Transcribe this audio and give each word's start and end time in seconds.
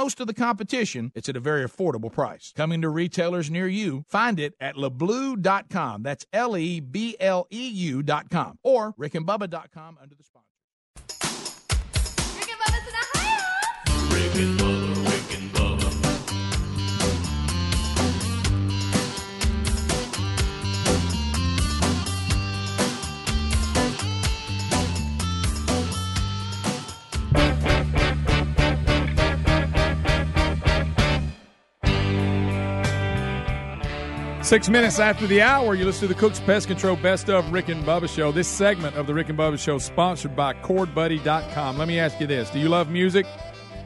most 0.00 0.18
of 0.18 0.26
the 0.26 0.32
competition, 0.32 1.12
it's 1.14 1.28
at 1.28 1.36
a 1.36 1.40
very 1.40 1.62
affordable 1.62 2.10
price. 2.10 2.54
Coming 2.56 2.80
to 2.80 2.88
retailers 2.88 3.50
near 3.50 3.68
you, 3.68 4.06
find 4.08 4.40
it 4.40 4.54
at 4.58 4.76
lebleu.com. 4.76 6.02
That's 6.02 6.24
L 6.32 6.56
E 6.56 6.80
B 6.80 7.16
L 7.20 7.46
E 7.50 7.68
U.com 7.68 8.58
or 8.62 8.94
rickandbubba.com 8.94 9.98
under 10.00 10.14
the 10.14 10.24
sponsor. 10.24 10.46
Rick 12.38 12.48
and 12.48 12.60
Bubba's 12.62 12.88
in 12.88 14.48
Ohio. 14.48 14.59
Six 34.50 34.68
minutes 34.68 34.98
after 34.98 35.28
the 35.28 35.42
hour, 35.42 35.76
you 35.76 35.84
listen 35.84 36.08
to 36.08 36.12
the 36.12 36.18
Cook's 36.18 36.40
Pest 36.40 36.66
Control 36.66 36.96
Best 36.96 37.30
of 37.30 37.52
Rick 37.52 37.68
and 37.68 37.84
Bubba 37.84 38.08
Show. 38.08 38.32
This 38.32 38.48
segment 38.48 38.96
of 38.96 39.06
the 39.06 39.14
Rick 39.14 39.28
and 39.28 39.38
Bubba 39.38 39.56
Show 39.56 39.76
is 39.76 39.84
sponsored 39.84 40.34
by 40.34 40.54
ChordBuddy.com. 40.54 41.78
Let 41.78 41.86
me 41.86 42.00
ask 42.00 42.20
you 42.20 42.26
this 42.26 42.50
Do 42.50 42.58
you 42.58 42.68
love 42.68 42.90
music? 42.90 43.26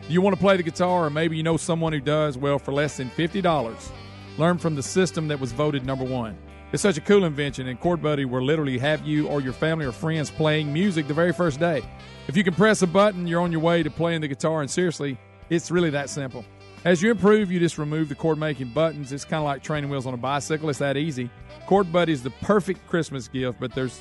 Do 0.09 0.11
you 0.15 0.23
want 0.23 0.35
to 0.35 0.41
play 0.41 0.57
the 0.57 0.63
guitar, 0.63 1.05
or 1.05 1.11
maybe 1.11 1.37
you 1.37 1.43
know 1.43 1.59
someone 1.59 1.93
who 1.93 2.01
does? 2.01 2.39
Well, 2.39 2.59
for 2.59 2.73
less 2.73 2.97
than 2.97 3.11
$50, 3.11 3.91
learn 4.39 4.57
from 4.57 4.75
the 4.75 4.83
system 4.83 5.29
that 5.29 5.39
was 5.39 5.53
voted 5.53 5.85
number 5.85 6.03
one. 6.03 6.35
It's 6.73 6.83
such 6.83 6.97
a 6.97 7.03
cool 7.03 7.27
invention, 7.27 7.69
and 7.69 7.79
Chord 7.79 8.01
Buddy 8.01 8.25
will 8.25 8.43
literally 8.43 8.79
have 8.79 9.07
you 9.07 9.29
or 9.29 9.43
your 9.43 9.53
family 9.53 9.85
or 9.85 9.93
friends 9.93 10.31
playing 10.31 10.73
music 10.73 11.09
the 11.09 11.13
very 11.13 11.35
first 11.35 11.61
day. 11.61 11.83
If 12.27 12.39
you 12.39 12.43
can 12.43 12.55
press 12.55 12.81
a 12.81 12.87
button, 12.87 13.27
you're 13.27 13.43
on 13.43 13.53
your 13.53 13.61
way 13.61 13.83
to 13.83 13.91
playing 13.91 14.23
the 14.23 14.29
guitar, 14.29 14.63
and 14.63 14.71
seriously, 14.71 15.19
it's 15.51 15.71
really 15.71 15.91
that 15.91 16.09
simple. 16.09 16.43
As 16.85 17.01
you 17.03 17.11
improve, 17.11 17.51
you 17.51 17.59
just 17.59 17.79
remove 17.79 18.11
the 18.11 18.15
chord 18.15 18.39
making 18.39 18.69
buttons. 18.69 19.11
It's 19.11 19.25
kind 19.25 19.39
of 19.39 19.45
like 19.45 19.63
training 19.63 19.89
wheels 19.89 20.07
on 20.07 20.13
a 20.13 20.19
bicycle. 20.19 20.69
It's 20.69 20.81
that 20.81 20.99
easy. 20.99 21.31
Chord 21.67 21.91
Buddy 21.91 22.13
is 22.13 22.23
the 22.23 22.31
perfect 22.31 22.87
Christmas 22.87 23.27
gift, 23.27 23.59
but 23.59 23.75
there's 23.75 24.01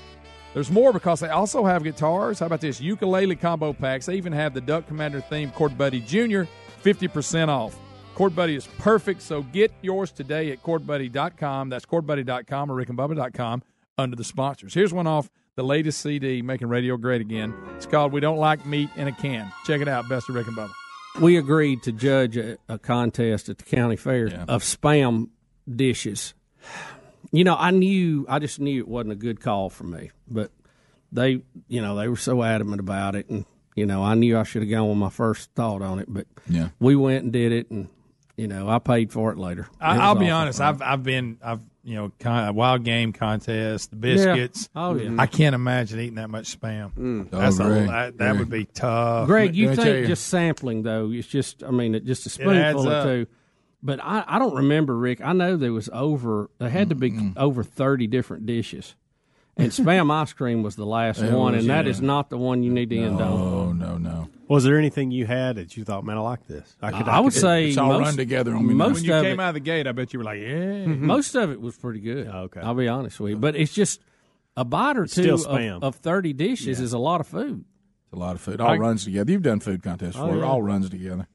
there's 0.53 0.69
more 0.69 0.91
because 0.91 1.21
they 1.21 1.29
also 1.29 1.65
have 1.65 1.83
guitars. 1.83 2.39
How 2.39 2.45
about 2.45 2.61
this 2.61 2.81
ukulele 2.81 3.35
combo 3.35 3.73
packs? 3.73 4.05
They 4.05 4.15
even 4.15 4.33
have 4.33 4.53
the 4.53 4.61
Duck 4.61 4.85
Commander 4.85 5.21
themed 5.21 5.53
Chord 5.55 5.77
Buddy 5.77 6.01
Junior, 6.01 6.47
50% 6.83 7.47
off. 7.47 7.75
Chord 8.13 8.35
Buddy 8.35 8.55
is 8.55 8.67
perfect, 8.77 9.23
so 9.23 9.41
get 9.41 9.71
yours 9.81 10.11
today 10.11 10.51
at 10.51 10.61
chordbuddy.com. 10.61 11.69
That's 11.69 11.85
chordbuddy.com 11.85 12.69
or 12.69 12.85
rickandbubba.com 12.85 13.63
under 13.97 14.15
the 14.15 14.23
sponsors. 14.23 14.73
Here's 14.73 14.93
one 14.93 15.07
off 15.07 15.29
the 15.55 15.63
latest 15.63 16.01
CD, 16.01 16.41
Making 16.41 16.67
Radio 16.67 16.97
Great 16.97 17.21
Again. 17.21 17.55
It's 17.75 17.85
called 17.85 18.11
We 18.11 18.19
Don't 18.19 18.37
Like 18.37 18.65
Meat 18.65 18.89
in 18.95 19.07
a 19.07 19.11
Can. 19.11 19.51
Check 19.65 19.81
it 19.81 19.87
out, 19.87 20.07
Best 20.09 20.29
of 20.29 20.35
Rick 20.35 20.47
and 20.47 20.57
Bubba. 20.57 20.82
We 21.19 21.37
agreed 21.37 21.83
to 21.83 21.91
judge 21.91 22.37
a, 22.37 22.57
a 22.67 22.77
contest 22.79 23.49
at 23.49 23.57
the 23.57 23.63
county 23.63 23.95
fair 23.95 24.27
of 24.47 24.63
spam 24.63 25.29
dishes. 25.73 26.33
You 27.31 27.43
know, 27.43 27.55
I 27.57 27.71
knew, 27.71 28.25
I 28.29 28.39
just 28.39 28.59
knew 28.59 28.79
it 28.79 28.87
wasn't 28.87 29.13
a 29.13 29.15
good 29.15 29.39
call 29.41 29.69
for 29.69 29.83
me, 29.85 30.11
but 30.27 30.51
they, 31.11 31.41
you 31.67 31.81
know, 31.81 31.95
they 31.95 32.07
were 32.07 32.15
so 32.17 32.43
adamant 32.43 32.79
about 32.79 33.15
it, 33.15 33.29
and 33.29 33.45
you 33.75 33.85
know, 33.87 34.03
I 34.03 34.13
knew 34.13 34.37
I 34.37 34.43
should 34.43 34.61
have 34.61 34.69
gone 34.69 34.87
with 34.89 34.97
my 34.97 35.09
first 35.09 35.49
thought 35.55 35.81
on 35.81 35.97
it, 35.99 36.05
but 36.07 36.27
Yeah. 36.47 36.69
we 36.79 36.95
went 36.95 37.23
and 37.23 37.33
did 37.33 37.51
it, 37.51 37.71
and 37.71 37.87
you 38.37 38.47
know, 38.47 38.67
I 38.69 38.79
paid 38.79 39.11
for 39.11 39.31
it 39.31 39.37
later. 39.37 39.61
It 39.61 39.67
I, 39.83 39.97
I'll 39.97 40.15
be 40.15 40.29
awful. 40.29 40.41
honest. 40.41 40.61
I've 40.61 40.81
I've 40.81 41.03
been 41.03 41.37
I've 41.43 41.59
you 41.83 41.95
know 41.95 42.11
con, 42.19 42.55
wild 42.55 42.83
game 42.83 43.11
contest, 43.13 43.89
the 43.89 43.95
biscuits. 43.95 44.69
Oh, 44.75 44.95
yeah. 44.95 45.15
I 45.19 45.25
can't 45.27 45.53
imagine 45.55 45.99
eating 45.99 46.15
that 46.15 46.29
much 46.29 46.59
spam. 46.59 46.93
Mm. 46.93 47.29
That's 47.29 47.59
Oh, 47.59 47.65
a, 47.65 47.67
Greg, 47.67 47.87
that, 47.87 48.17
that 48.17 48.27
Greg. 48.29 48.39
would 48.39 48.49
be 48.49 48.65
tough. 48.65 49.27
Greg, 49.27 49.55
you 49.55 49.67
Let 49.67 49.69
me 49.71 49.75
tell 49.75 49.85
think 49.85 50.01
you. 50.01 50.07
just 50.07 50.27
sampling 50.27 50.83
though? 50.83 51.11
It's 51.11 51.27
just, 51.27 51.63
I 51.63 51.71
mean, 51.71 51.95
it 51.95 52.05
just 52.05 52.25
a 52.25 52.29
spoonful 52.29 52.89
or 52.89 53.03
two. 53.03 53.27
But 53.85 53.99
I, 54.01 54.23
I 54.25 54.39
don't 54.39 54.55
remember, 54.55 54.97
Rick. 54.97 55.19
I 55.21 55.33
know 55.33 55.57
there 55.57 55.73
was 55.73 55.89
over, 55.91 56.49
there 56.57 56.69
had 56.69 56.87
to 56.89 56.95
be 56.95 57.33
over 57.35 57.63
thirty 57.63 58.07
different 58.07 58.45
dishes, 58.45 58.95
and 59.57 59.71
spam 59.71 60.11
ice 60.11 60.33
cream 60.33 60.63
was 60.63 60.75
the 60.75 60.85
last 60.85 61.21
It 61.21 61.31
one, 61.31 61.53
was, 61.53 61.61
and 61.61 61.69
that 61.69 61.85
yeah. 61.85 61.91
is 61.91 62.01
not 62.01 62.29
the 62.29 62.37
one 62.37 62.63
you 62.63 62.71
need 62.71 62.89
to 62.89 62.97
end 62.97 63.21
on. 63.21 63.31
Oh, 63.31 63.71
no, 63.71 63.97
no. 63.97 64.29
Was 64.47 64.63
there 64.63 64.77
anything 64.77 65.11
you 65.11 65.25
had 65.25 65.55
that 65.55 65.77
you 65.77 65.83
thought, 65.83 66.03
man, 66.03 66.17
I 66.17 66.21
like 66.21 66.47
this? 66.47 66.75
I 66.81 66.91
could, 66.91 67.07
I, 67.07 67.19
would 67.19 67.33
say 67.33 67.69
It's 67.69 67.77
all 67.77 67.89
most, 67.93 68.05
run 68.05 68.17
together 68.17 68.55
on 68.55 68.67
me 68.67 68.73
most 68.73 68.95
when 68.95 69.03
you 69.05 69.13
of 69.13 69.23
came 69.23 69.39
it, 69.39 69.43
out 69.43 69.49
of 69.49 69.53
the 69.55 69.59
gate, 69.61 69.87
I 69.87 69.91
bet 69.91 70.13
you 70.13 70.19
were 70.19 70.25
like, 70.25 70.41
yeah. 70.41 70.47
Mm-hmm. 70.47 71.05
most 71.05 71.35
of 71.35 71.51
it 71.51 71.61
was 71.61 71.75
pretty 71.77 72.01
good. 72.01 72.29
Oh, 72.31 72.41
okay. 72.41 72.61
I'll 72.61 72.75
be 72.75 72.87
honest 72.87 73.19
with 73.19 73.31
you, 73.31 73.37
but 73.37 73.55
it's 73.55 73.73
just 73.73 74.01
a 74.57 74.65
bite 74.65 74.97
or 74.97 75.07
still 75.07 75.37
two 75.37 75.45
spam. 75.45 75.77
of, 75.77 75.83
of 75.83 75.95
thirty 75.95 76.33
dishes 76.33 76.79
is 76.79 76.93
a 76.93 76.99
lot 76.99 77.21
of 77.21 77.27
food. 77.27 77.65
It's 78.05 78.13
a 78.13 78.15
lot 78.17 78.35
of 78.35 78.41
food. 78.41 78.55
It 78.55 78.61
all 78.61 78.77
runs 78.77 79.05
together. 79.05 79.31
You've 79.31 79.41
done 79.41 79.59
food 79.59 79.81
contests 79.81 80.15
oh, 80.15 80.27
before. 80.27 80.43
It 80.43 80.45
all 80.45 80.61
runs 80.61 80.89
together. 80.89 81.27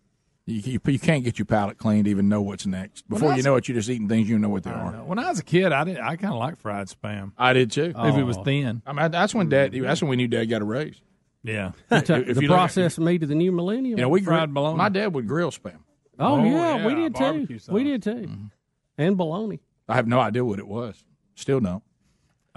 You, 0.48 0.62
you, 0.64 0.80
you 0.86 0.98
can't 0.98 1.24
get 1.24 1.38
your 1.38 1.44
palate 1.44 1.76
clean 1.76 2.04
to 2.04 2.10
even 2.10 2.30
know 2.30 2.40
what's 2.40 2.64
next. 2.64 3.06
Before 3.06 3.34
you 3.36 3.42
know 3.42 3.56
it, 3.56 3.68
you're 3.68 3.74
just 3.74 3.90
eating 3.90 4.08
things 4.08 4.30
you 4.30 4.36
don't 4.36 4.40
know 4.40 4.48
what 4.48 4.62
they 4.62 4.70
I 4.70 4.80
are. 4.80 4.92
know. 4.92 5.04
When 5.04 5.18
I 5.18 5.28
was 5.28 5.38
a 5.38 5.44
kid, 5.44 5.72
I 5.72 5.84
did. 5.84 5.98
I 5.98 6.16
kind 6.16 6.32
of 6.32 6.40
liked 6.40 6.58
fried 6.62 6.86
spam 6.88 7.32
I 7.36 7.52
did 7.52 7.70
too. 7.70 7.92
if 7.94 8.16
it 8.16 8.22
was 8.22 8.38
oh. 8.38 8.44
thin. 8.44 8.80
I 8.86 8.94
mean, 8.94 9.10
that's 9.10 9.34
when 9.34 9.50
Dad. 9.50 9.72
That's 9.72 10.00
when 10.00 10.08
we 10.08 10.16
knew 10.16 10.26
Dad 10.26 10.46
got 10.46 10.62
a 10.62 10.64
raise. 10.64 11.00
Yeah. 11.42 11.72
If 11.90 12.06
the 12.06 12.16
you 12.16 12.24
look 12.24 12.42
at- 12.42 12.48
processed 12.48 12.98
meat 12.98 13.22
of 13.22 13.28
the 13.28 13.34
new 13.34 13.52
millennium. 13.52 13.98
You 13.98 14.02
know, 14.02 14.08
we 14.08 14.22
Fried 14.22 14.48
grill, 14.48 14.54
bologna. 14.54 14.78
My 14.78 14.88
dad 14.88 15.14
would 15.14 15.28
grill 15.28 15.50
spam. 15.50 15.80
oh, 16.18 16.40
Oh, 16.40 16.44
yeah, 16.44 16.86
we 16.86 16.94
did 16.94 17.14
too. 17.14 17.58
sauce. 17.58 17.68
We 17.68 17.84
did 17.84 18.02
too, 18.02 18.10
mm-hmm. 18.14 18.46
and 18.96 19.16
bologna. 19.16 19.60
I 19.86 19.96
have 19.96 20.06
no 20.06 20.18
idea 20.18 20.44
what 20.44 20.58
it 20.58 20.66
was. 20.66 21.04
Still 21.34 21.60
don't. 21.60 21.82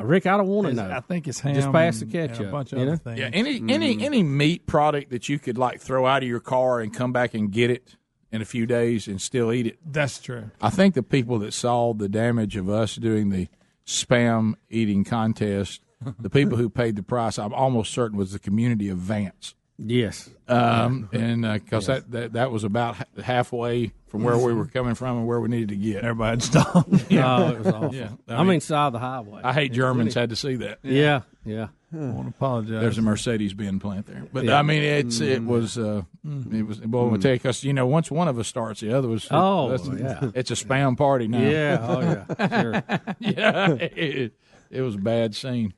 Uh, 0.02 0.06
Rick, 0.06 0.26
I 0.26 0.38
don't 0.38 0.48
want 0.48 0.68
to 0.68 0.74
know. 0.74 0.92
I 0.92 1.00
think 1.00 1.28
it's 1.28 1.40
ham. 1.40 1.56
Just 1.56 1.72
pass 1.72 2.00
the 2.00 2.06
and- 2.06 2.16
and 2.16 2.30
ketchup, 2.30 2.48
a 2.48 2.52
bunch 2.52 2.74
of 2.74 2.80
you 2.80 2.86
other 2.86 2.98
things. 2.98 3.20
Yeah, 3.20 3.30
any 3.34 3.62
any 3.70 4.04
any 4.06 4.24
meat 4.24 4.66
product 4.68 5.12
that 5.12 5.30
you 5.30 5.40
could 5.40 5.58
like 5.58 5.80
throw 5.80 6.06
out 6.06 6.24
of 6.24 6.30
your 6.30 6.40
car 6.40 6.80
and 6.82 6.94
come 6.94 7.12
back 7.12 7.34
and 7.34 7.52
get 7.52 7.70
it 7.70 7.96
in 8.32 8.42
a 8.42 8.46
few 8.46 8.66
days 8.66 9.08
and 9.08 9.22
still 9.22 9.52
eat 9.52 9.68
it. 9.68 9.78
That's 9.86 10.20
true. 10.20 10.52
I 10.62 10.70
think 10.70 10.96
the 10.96 11.04
people 11.04 11.40
that 11.40 11.54
saw 11.54 11.94
the 11.94 12.08
damage 12.10 12.56
of 12.56 12.70
us 12.70 12.96
doing 12.96 13.30
the 13.30 13.48
spam 13.86 14.54
eating 14.70 15.04
contest, 15.04 15.82
the 16.20 16.30
people 16.30 16.58
who 16.58 16.70
paid 16.70 16.96
the 16.96 17.04
price, 17.04 17.38
I'm 17.38 17.54
almost 17.54 17.92
certain 17.94 18.18
was 18.18 18.32
the 18.32 18.40
community 18.40 18.88
of 18.90 18.98
Vance. 18.98 19.54
Yes, 19.84 20.30
Um, 20.48 21.10
and 21.12 21.42
because 21.42 21.88
that, 21.88 22.12
that 22.12 22.34
that 22.34 22.52
was 22.52 22.64
about 22.64 22.96
ha- 22.96 23.06
halfway 23.24 23.92
from 24.08 24.24
where 24.24 24.38
we 24.38 24.54
were 24.54 24.66
coming 24.66 24.96
from 24.96 25.20
and 25.20 25.28
where 25.28 25.40
we 25.40 25.48
needed 25.50 25.70
to 25.70 25.76
get. 25.76 26.04
Everybody 26.04 26.30
had 26.32 26.44
stopped. 26.44 26.90
oh, 27.12 27.50
it 27.50 27.60
was 27.60 27.68
awful. 27.68 27.96
Yeah, 27.96 28.10
I, 28.28 28.44
mean, 28.44 28.60
side 28.60 28.88
of 28.88 28.94
the 28.94 29.00
highway. 29.00 29.42
I 29.44 29.54
hate 29.54 29.72
Germans 29.72 30.14
had 30.14 30.30
to 30.32 30.36
see 30.36 30.56
that. 30.56 30.80
yeah, 30.84 31.22
yeah. 31.46 31.68
I 31.94 31.98
want 31.98 32.24
to 32.24 32.30
apologize. 32.30 32.82
There's 32.82 32.98
a 32.98 33.02
Mercedes 33.02 33.54
Benz 33.54 33.82
plant 33.82 34.06
there, 34.06 34.26
but 34.32 34.48
I 34.50 34.62
mean, 34.62 34.82
it's 34.82 35.20
it 35.20 35.44
was 35.44 35.78
uh, 35.78 36.04
it 36.52 36.66
was. 36.66 36.80
Well, 36.80 37.04
I'm 37.04 37.10
gonna 37.10 37.22
tell 37.22 37.32
you, 37.32 37.38
because 37.38 37.64
you 37.64 37.74
know, 37.74 37.86
once 37.86 38.10
one 38.10 38.28
of 38.30 38.40
us 38.40 38.48
starts, 38.48 38.80
the 38.80 38.98
other 38.98 39.08
was. 39.10 39.28
Oh, 39.30 39.70
yeah. 39.98 40.32
it's 40.34 40.52
a 40.52 40.56
spam 40.56 40.98
party 40.98 41.28
now. 41.28 41.40
Yeah, 41.40 41.78
oh 41.82 42.00
yeah, 42.40 42.62
sure. 42.62 42.84
yeah. 43.20 43.68
It, 43.82 44.34
it 44.70 44.82
was 44.82 44.96
a 44.96 45.00
bad 45.00 45.36
scene. 45.36 45.74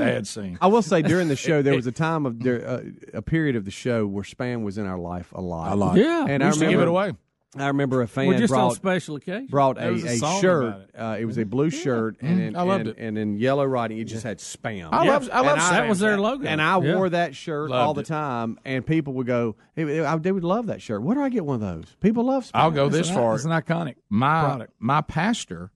Bad 0.00 0.26
scene. 0.26 0.58
I 0.60 0.66
will 0.68 0.82
say 0.82 1.02
during 1.02 1.28
the 1.28 1.36
show 1.36 1.62
there 1.62 1.74
was 1.76 1.86
a 1.86 1.92
time 1.92 2.26
of 2.26 2.42
there 2.42 2.66
uh, 2.66 2.82
a 3.14 3.22
period 3.22 3.56
of 3.56 3.64
the 3.64 3.70
show 3.70 4.06
where 4.06 4.24
spam 4.24 4.62
was 4.62 4.78
in 4.78 4.86
our 4.86 4.98
life 4.98 5.32
a 5.34 5.40
lot. 5.40 5.72
A 5.72 5.74
lot. 5.76 5.96
Yeah, 5.96 6.26
And 6.28 6.42
We 6.42 6.44
I 6.44 6.46
used 6.48 6.58
to 6.60 6.66
remember 6.66 6.70
give 6.70 6.80
it 6.82 6.88
away. 6.88 7.12
I 7.58 7.68
remember 7.68 8.02
a 8.02 8.06
fan 8.08 8.26
We're 8.26 8.36
just 8.36 8.52
on 8.52 8.58
brought 8.58 8.74
special 8.74 9.16
occasion. 9.16 9.46
brought 9.46 9.78
a, 9.78 9.80
There 9.80 9.92
was 9.92 10.04
a 10.04 10.08
a 10.08 10.16
song 10.16 10.40
shirt. 10.42 10.74
it. 10.74 10.90
Uh, 11.00 11.16
it 11.18 11.24
was 11.24 11.38
a 11.38 11.44
blue 11.46 11.70
shirt, 11.70 12.16
and 12.20 12.38
in, 12.38 12.54
I 12.56 12.60
loved 12.62 12.80
and, 12.86 12.98
it. 12.98 13.02
and 13.02 13.16
in 13.16 13.38
yellow 13.38 13.64
writing, 13.64 13.96
it 13.96 14.04
just 14.04 14.24
had 14.24 14.40
spam. 14.40 14.90
I 14.92 15.06
love. 15.06 15.30
I 15.32 15.40
love. 15.40 15.52
And 15.52 15.60
I- 15.62 15.70
that 15.80 15.88
was 15.88 15.98
their 16.00 16.18
logo, 16.18 16.46
And 16.46 16.60
I 16.60 16.78
Yeah. 16.78 16.96
wore 16.96 17.08
that 17.08 17.34
shirt 17.34 17.70
Loved 17.70 17.80
all 17.82 17.94
the 17.94 18.02
it. 18.02 18.08
time, 18.08 18.58
and 18.66 18.84
people 18.84 19.14
would 19.14 19.26
go, 19.26 19.56
hey, 19.74 20.04
I- 20.04 20.16
"They 20.18 20.32
would 20.32 20.44
love 20.44 20.66
that 20.66 20.82
shirt. 20.82 21.00
Where 21.02 21.14
do 21.14 21.22
I 21.22 21.30
get 21.30 21.46
one 21.46 21.54
of 21.54 21.60
those?" 21.62 21.96
People 22.00 22.24
love 22.24 22.44
spam. 22.44 22.50
I'll 22.54 22.70
go 22.70 22.90
this 22.90 23.08
far. 23.10 23.36
It's 23.36 23.46
an 23.46 23.52
iconic. 23.52 23.94
my 24.10 24.40
product. 24.42 24.72
my 24.78 25.00
pastor 25.00 25.70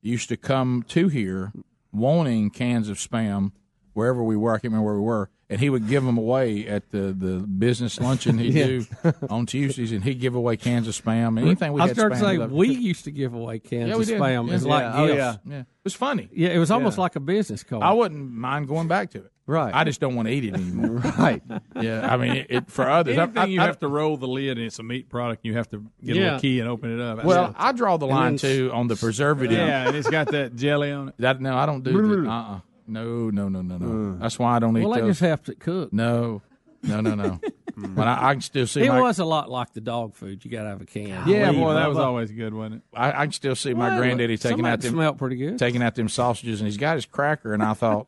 used 0.00 0.30
to 0.30 0.38
come 0.38 0.84
to 0.88 1.08
here 1.08 1.52
wanting 1.92 2.48
cans 2.48 2.88
of 2.88 2.96
spam 2.96 3.52
wherever 3.96 4.22
we 4.22 4.36
were. 4.36 4.52
I 4.52 4.56
can't 4.56 4.64
remember 4.64 4.84
where 4.86 4.94
we 4.96 5.00
were, 5.00 5.30
and 5.48 5.58
he 5.60 5.70
would 5.70 5.88
give 5.88 6.04
them 6.04 6.18
away 6.18 6.66
at 6.66 6.90
the, 6.90 7.12
the 7.12 7.38
business 7.38 7.98
luncheon 8.00 8.38
he'd 8.38 8.52
do 8.54 8.86
on 9.30 9.46
Tuesdays, 9.46 9.90
and 9.92 10.04
he'd 10.04 10.20
give 10.20 10.34
away 10.34 10.56
cans 10.56 10.86
of 10.86 10.94
spam. 10.94 11.40
Anything 11.40 11.72
we 11.72 11.80
I 11.80 11.88
spam, 11.88 12.10
to 12.10 12.16
say 12.18 12.38
we 12.38 12.68
used 12.68 13.04
to 13.04 13.10
give 13.10 13.32
away 13.34 13.58
cans 13.58 13.88
Yeah, 13.88 13.96
of 13.96 14.00
spam 14.02 14.48
Yeah. 14.48 14.54
as 14.54 14.66
like 14.66 14.82
Yeah. 14.82 14.92
Oh, 15.00 15.06
gifts. 15.06 15.16
yeah. 15.18 15.36
yeah, 15.46 15.60
it 15.60 15.66
was 15.84 15.94
funny. 15.94 16.28
Yeah, 16.32 16.50
it 16.50 16.58
was 16.58 16.70
almost 16.70 16.98
like 16.98 17.16
a 17.16 17.20
business 17.20 17.62
card. 17.62 17.82
I 17.82 17.92
wouldn't 17.92 18.30
mind 18.32 18.68
going 18.68 18.88
back 18.88 19.10
to 19.12 19.18
it. 19.18 19.32
Right. 19.48 19.72
I 19.72 19.84
just 19.84 20.00
don't 20.00 20.16
want 20.16 20.26
to 20.26 20.34
eat 20.34 20.44
it 20.44 20.54
anymore. 20.54 20.96
right. 21.18 21.40
yeah, 21.80 22.12
I 22.12 22.16
mean, 22.16 22.32
it, 22.32 22.46
it, 22.50 22.68
for 22.68 22.90
others, 22.90 23.16
I- 23.16 23.22
Anything 23.22 23.38
I- 23.38 23.44
you 23.46 23.60
I- 23.60 23.66
have 23.66 23.78
to 23.78 23.86
roll 23.86 24.16
the 24.16 24.26
lid 24.26 24.58
and 24.58 24.66
it's 24.66 24.80
a 24.80 24.82
meat 24.82 25.08
product, 25.08 25.44
you 25.44 25.54
have 25.54 25.70
to 25.70 25.84
get 26.04 26.16
a 26.16 26.18
Yeah. 26.18 26.24
little 26.24 26.40
key 26.40 26.58
and 26.58 26.68
open 26.68 26.92
it 26.92 27.00
up. 27.00 27.22
Well, 27.24 27.54
I 27.56 27.70
draw 27.70 27.96
the 27.96 28.08
line 28.08 28.38
too 28.38 28.70
on 28.74 28.88
the 28.88 28.96
preservative. 28.96 29.56
yeah, 29.56 29.86
and 29.86 29.96
it's 29.96 30.10
got 30.10 30.32
that 30.32 30.56
jelly 30.56 30.90
on 30.90 31.10
it. 31.10 31.14
That 31.20 31.40
no, 31.40 31.56
I 31.56 31.64
don't 31.64 31.84
do 31.84 32.22
that. 32.24 32.28
Uh-uh. 32.28 32.60
No, 32.86 33.30
no, 33.30 33.48
no, 33.48 33.62
no, 33.62 33.78
no. 33.78 33.86
Mm. 33.86 34.20
That's 34.20 34.38
why 34.38 34.56
I 34.56 34.58
don't 34.58 34.76
eat 34.76 34.82
well, 34.84 34.92
they 34.94 35.00
those. 35.00 35.10
just 35.10 35.20
have 35.20 35.42
to 35.44 35.54
cook. 35.54 35.92
No, 35.92 36.42
no, 36.82 37.00
no, 37.00 37.14
no. 37.14 37.40
Mm. 37.76 37.94
but 37.94 38.08
I, 38.08 38.30
I 38.30 38.32
can 38.32 38.40
still 38.40 38.66
see 38.66 38.84
It 38.84 38.88
my 38.88 39.02
was 39.02 39.18
a 39.18 39.24
lot 39.26 39.50
like 39.50 39.74
the 39.74 39.82
dog 39.82 40.14
food. 40.14 40.42
You 40.42 40.50
got 40.50 40.62
to 40.62 40.70
have 40.70 40.80
a 40.80 40.86
can. 40.86 41.08
Yeah, 41.28 41.44
Golly, 41.44 41.58
boy, 41.58 41.74
that 41.74 41.90
was 41.90 41.98
always 41.98 42.32
good, 42.32 42.54
wasn't 42.54 42.76
it? 42.76 42.82
I, 42.94 43.08
I 43.10 43.24
can 43.26 43.32
still 43.32 43.54
see 43.54 43.74
my 43.74 43.88
Well, 43.90 43.98
granddaddy 43.98 44.38
some 44.38 44.52
taking 44.52 44.64
of 44.64 44.70
out 44.70 44.78
it 44.78 44.80
them 44.80 44.92
smelled 44.94 45.18
pretty 45.18 45.36
good. 45.36 45.58
taking 45.58 45.82
out 45.82 45.94
them 45.94 46.08
sausages, 46.08 46.62
and 46.62 46.66
he's 46.68 46.78
got 46.78 46.94
his 46.94 47.04
cracker, 47.04 47.52
and 47.52 47.62
I 47.62 47.74
thought 47.74 48.06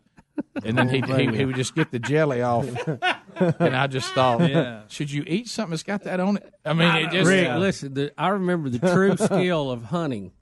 and 0.64 0.78
then 0.78 0.88
he, 0.88 1.02
he 1.02 1.36
he 1.36 1.44
would 1.44 1.56
just 1.56 1.74
get 1.74 1.90
the 1.90 1.98
jelly 1.98 2.40
off, 2.40 2.64
and 3.36 3.76
I 3.76 3.86
just 3.88 4.10
thought, 4.14 4.48
Yeah. 4.48 4.84
should 4.88 5.10
you 5.10 5.22
eat 5.26 5.48
something 5.48 5.72
that's 5.72 5.82
got 5.82 6.04
that 6.04 6.18
on 6.18 6.38
it? 6.38 6.54
I 6.64 6.72
mean, 6.72 6.94
it 7.04 7.10
just 7.10 7.28
Rick, 7.28 7.48
listen, 7.58 7.92
the, 7.92 8.12
I 8.16 8.28
remember 8.28 8.70
the 8.70 8.78
true 8.78 9.16
skill 9.18 9.70
of 9.70 9.82
hunting, 9.82 10.32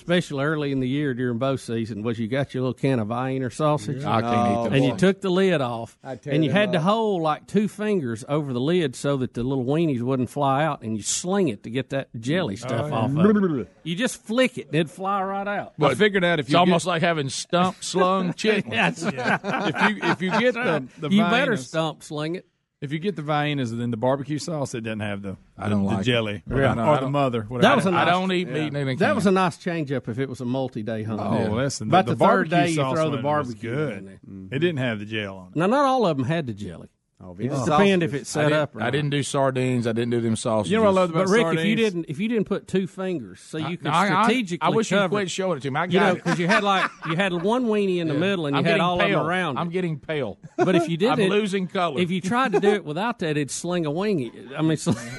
especially 0.00 0.42
early 0.42 0.72
in 0.72 0.80
the 0.80 0.88
year 0.88 1.12
during 1.12 1.36
bow 1.36 1.56
season, 1.56 2.02
was 2.02 2.18
you 2.18 2.26
got 2.26 2.54
your 2.54 2.62
little 2.62 2.74
can 2.74 2.98
of 2.98 3.08
Wiener 3.08 3.50
sausage. 3.50 4.02
I 4.02 4.22
can't 4.22 4.50
eat 4.50 4.64
them. 4.64 4.72
And 4.72 4.84
you 4.84 4.96
took 4.96 5.20
the 5.20 5.28
lid 5.30 5.60
off, 5.60 5.98
and 6.02 6.42
you 6.42 6.50
them 6.50 6.56
had 6.56 6.72
to 6.72 6.80
hold 6.80 7.22
like 7.22 7.46
two 7.46 7.68
fingers 7.68 8.24
over 8.26 8.52
the 8.52 8.60
lid 8.60 8.96
so 8.96 9.18
that 9.18 9.34
the 9.34 9.42
little 9.42 9.64
weenies 9.64 10.00
wouldn't 10.00 10.30
fly 10.30 10.64
out, 10.64 10.82
and 10.82 10.96
you 10.96 11.02
sling 11.02 11.48
it 11.48 11.64
to 11.64 11.70
get 11.70 11.90
that 11.90 12.08
jelly 12.18 12.56
mm. 12.56 12.60
stuff 12.60 12.90
oh, 12.90 12.94
off 12.94 13.10
of 13.10 13.58
it. 13.58 13.68
You 13.82 13.96
just 13.96 14.22
flick 14.24 14.58
it, 14.58 14.66
and 14.66 14.74
it'd 14.74 14.90
fly 14.90 15.22
right 15.22 15.48
out. 15.48 15.72
I 15.80 15.94
figured 15.94 16.22
out 16.22 16.38
if 16.38 16.46
It's 16.46 16.52
you 16.52 16.58
almost 16.58 16.86
like 16.86 17.02
having 17.02 17.30
stump 17.30 17.82
slung 17.82 18.34
chicken. 18.34 18.72
Yes. 18.72 19.02
get, 19.02 19.40
if 19.42 19.90
you 19.90 20.10
if 20.10 20.22
you 20.22 20.30
get 20.38 20.54
the 20.54 20.86
the 20.98 21.08
you 21.08 21.22
better 21.22 21.56
stump 21.56 22.02
sling 22.02 22.36
it. 22.36 22.46
If 22.80 22.92
you 22.92 22.98
get 22.98 23.16
the 23.16 23.22
Viennas 23.22 23.76
then 23.76 23.90
the 23.90 23.96
barbecue 23.96 24.38
sauce, 24.38 24.74
it 24.74 24.82
doesn't 24.82 25.00
have 25.00 25.22
the 25.22 25.36
I 25.58 25.68
don't 25.68 25.82
the 25.82 25.88
like 25.88 26.00
it. 26.00 26.04
jelly 26.04 26.42
or, 26.50 26.60
Yeah, 26.60 26.74
the, 26.74 26.86
or 26.86 26.98
the 26.98 27.10
mother. 27.10 27.42
Whatever. 27.42 27.62
That 27.62 27.76
was 27.76 27.86
a 27.86 27.90
I 27.90 28.04
nice, 28.04 28.06
don't 28.14 28.32
eat 28.32 28.48
meat 28.48 28.74
in 28.74 28.96
that 28.98 29.14
was 29.14 29.26
a 29.26 29.30
nice 29.30 29.56
change 29.58 29.92
up 29.92 30.08
if 30.08 30.18
it 30.18 30.28
was 30.28 30.40
a 30.40 30.44
multi 30.44 30.82
day 30.82 31.02
hunt. 31.02 31.20
Oh, 31.20 31.52
listen, 31.54 31.88
About 31.88 32.06
the, 32.06 32.12
the, 32.12 32.16
the 32.16 32.24
third 32.24 32.50
barbecue 32.50 32.56
day, 32.56 32.68
you 32.70 32.74
sauce 32.76 32.94
throw 32.94 33.10
the 33.10 33.16
was 33.16 33.22
barbecue 33.22 33.70
good. 33.70 33.98
in 33.98 34.04
there. 34.06 34.20
It 34.56 34.58
didn't 34.60 34.78
have 34.78 34.98
the 34.98 35.04
gel 35.04 35.36
on 35.36 35.48
it. 35.52 35.56
Now, 35.56 35.66
not 35.66 35.84
all 35.84 36.06
of 36.06 36.16
them 36.16 36.26
had 36.26 36.46
the 36.46 36.54
jelly. 36.54 36.88
Oh, 37.22 37.36
It 37.38 37.48
just 37.50 37.66
sausage 37.66 37.84
depends 37.84 38.04
if 38.06 38.14
is- 38.14 38.20
it's 38.22 38.36
I 38.36 38.40
set 38.40 38.48
didn't, 38.48 38.60
up. 38.62 38.76
Or 38.76 38.80
I 38.80 38.84
not. 38.84 38.90
didn't 38.92 39.10
do 39.10 39.22
sardines. 39.22 39.86
I 39.86 39.92
didn't 39.92 40.08
do 40.10 40.20
them 40.22 40.36
sausages. 40.36 40.70
You 40.72 40.78
know 40.78 40.84
what 40.84 40.88
I 40.90 40.92
love 40.92 41.10
about 41.10 41.26
But 41.26 41.32
Rick, 41.32 41.40
sardines? 41.42 41.60
if 41.60 41.66
you 41.68 41.76
didn't, 41.76 42.04
if 42.08 42.18
you 42.18 42.28
didn't 42.28 42.44
put 42.46 42.66
two 42.66 42.86
fingers, 42.86 43.40
so 43.40 43.58
you 43.58 43.76
could 43.76 43.84
No, 43.84 43.90
I- 43.90 44.04
I- 44.04 44.06
strategically 44.24 44.58
I, 44.66 44.68
wish 44.70 44.90
you 44.90 44.96
cover. 44.96 45.08
quit 45.10 45.30
showing 45.30 45.58
it 45.58 45.60
to 45.60 45.70
me. 45.70 45.78
I 45.80 45.86
got 45.86 45.92
you 45.92 46.00
know, 46.00 46.10
it. 46.12 46.14
because 46.14 46.38
you 46.38 46.46
had 46.46 46.64
like 46.64 46.90
you 47.06 47.16
had 47.16 47.34
one 47.34 47.66
weenie 47.66 47.98
in 47.98 48.08
the 48.08 48.14
middle, 48.14 48.46
and 48.46 48.54
you 48.54 48.58
I'm 48.60 48.64
had 48.64 48.70
getting 48.70 48.82
all 48.82 48.98
pale. 48.98 49.06
of 49.06 49.12
them 49.12 49.26
around. 49.26 49.58
I'm 49.58 49.68
it. 49.68 49.72
getting 49.72 49.98
pale. 49.98 50.38
But 50.56 50.74
if 50.74 50.88
you 50.88 50.96
did 50.96 51.08
I'm 51.10 51.16
didn't, 51.18 51.30
losing 51.30 51.66
color. 51.66 52.00
if 52.00 52.10
you 52.10 52.22
tried 52.22 52.52
to 52.52 52.60
do 52.60 52.68
it 52.68 52.84
without 52.86 53.18
that, 53.18 53.30
it'd 53.32 53.50
sling 53.50 53.84
a 53.84 53.90
wing. 53.90 54.32
I 54.56 54.62
mean, 54.62 54.78
sling, 54.78 54.96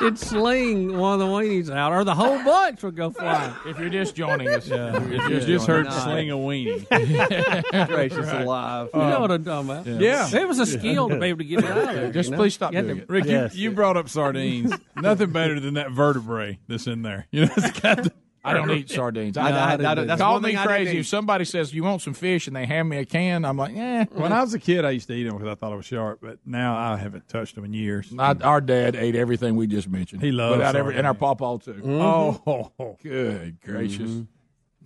it'd 0.00 0.18
sling 0.18 0.96
one 0.96 1.14
of 1.14 1.18
the 1.20 1.26
weenies 1.26 1.70
out, 1.70 1.92
or 1.92 2.04
the 2.04 2.14
whole 2.14 2.42
bunch 2.44 2.82
would 2.82 2.96
go 2.96 3.10
flying. 3.10 3.54
if 3.66 3.78
you're 3.78 3.88
just 3.88 4.14
joining 4.14 4.48
us, 4.48 4.68
yeah. 4.68 4.96
if 4.96 5.10
you're 5.10 5.30
You 5.30 5.46
just 5.46 5.66
heard 5.66 5.86
us. 5.86 6.02
sling 6.02 6.30
a 6.30 6.34
weenie. 6.34 6.86
gracious 7.88 8.30
alive. 8.30 8.90
You 8.92 9.00
know 9.00 9.20
what 9.20 9.30
I'm 9.30 9.48
um, 9.48 9.66
talking 9.66 9.92
about? 9.92 10.00
Yeah. 10.00 10.34
it 10.34 10.48
was 10.48 10.58
a 10.58 10.66
skill 10.66 11.08
to 11.08 11.18
be 11.18 11.26
able 11.26 11.38
to 11.38 11.44
get 11.44 11.60
it 11.60 11.64
out 11.66 11.78
of 11.78 11.94
there. 11.94 12.12
Just 12.12 12.28
you 12.28 12.30
know? 12.32 12.42
please 12.42 12.54
stop 12.54 12.72
doing 12.72 12.86
to- 12.88 13.02
it. 13.02 13.08
Rick, 13.08 13.24
Yes. 13.24 13.54
you, 13.54 13.70
you 13.70 13.74
brought 13.74 13.96
up 13.96 14.08
sardines. 14.08 14.72
Nothing 14.96 15.30
better 15.30 15.58
than 15.60 15.74
that 15.74 15.90
vertebrae 15.90 16.58
that's 16.68 16.86
in 16.86 17.02
there. 17.02 17.26
You 17.30 17.46
know, 17.46 17.52
it's 17.56 17.80
got 17.80 18.04
the, 18.04 18.12
I 18.44 18.52
don't 18.52 18.70
eat 18.70 18.90
sardines. 18.90 19.38
I, 19.38 19.50
I, 19.50 19.72
I, 19.72 19.76
didn't 19.76 20.06
that's 20.06 20.20
Call 20.20 20.38
me 20.38 20.50
thing 20.50 20.58
I 20.58 20.66
didn't 20.66 20.84
crazy. 20.84 20.98
If 20.98 21.06
somebody 21.06 21.46
says 21.46 21.72
you 21.72 21.82
want 21.82 22.02
some 22.02 22.12
fish 22.12 22.46
and 22.46 22.54
they 22.54 22.66
hand 22.66 22.90
me 22.90 22.98
a 22.98 23.06
can, 23.06 23.42
I'm 23.44 23.56
like, 23.56 23.74
eh. 23.74 24.04
when 24.12 24.32
I 24.32 24.42
was 24.42 24.52
a 24.52 24.58
kid, 24.58 24.84
I 24.84 24.90
used 24.90 25.06
to 25.08 25.14
eat 25.14 25.24
them 25.24 25.38
because 25.38 25.50
I 25.50 25.54
thought 25.54 25.72
it 25.72 25.76
was 25.76 25.86
sharp. 25.86 26.18
But 26.20 26.38
now 26.44 26.76
I 26.76 26.98
haven't 26.98 27.26
touched 27.26 27.54
them 27.54 27.64
in 27.64 27.72
years. 27.72 28.12
I, 28.18 28.34
our 28.34 28.60
dad 28.60 28.96
ate 28.96 29.16
everything 29.16 29.56
we 29.56 29.66
just 29.66 29.88
mentioned. 29.88 30.20
He 30.20 30.30
loves 30.30 30.58
without 30.58 30.76
every, 30.76 30.96
and 30.96 31.06
our 31.06 31.14
sardines. 31.14 31.38
pawpaw 31.38 31.58
too. 31.58 31.72
Mm-hmm. 31.72 32.80
Oh, 32.80 32.98
Good 33.02 33.60
gracious! 33.62 34.10
Mm-hmm. 34.10 34.22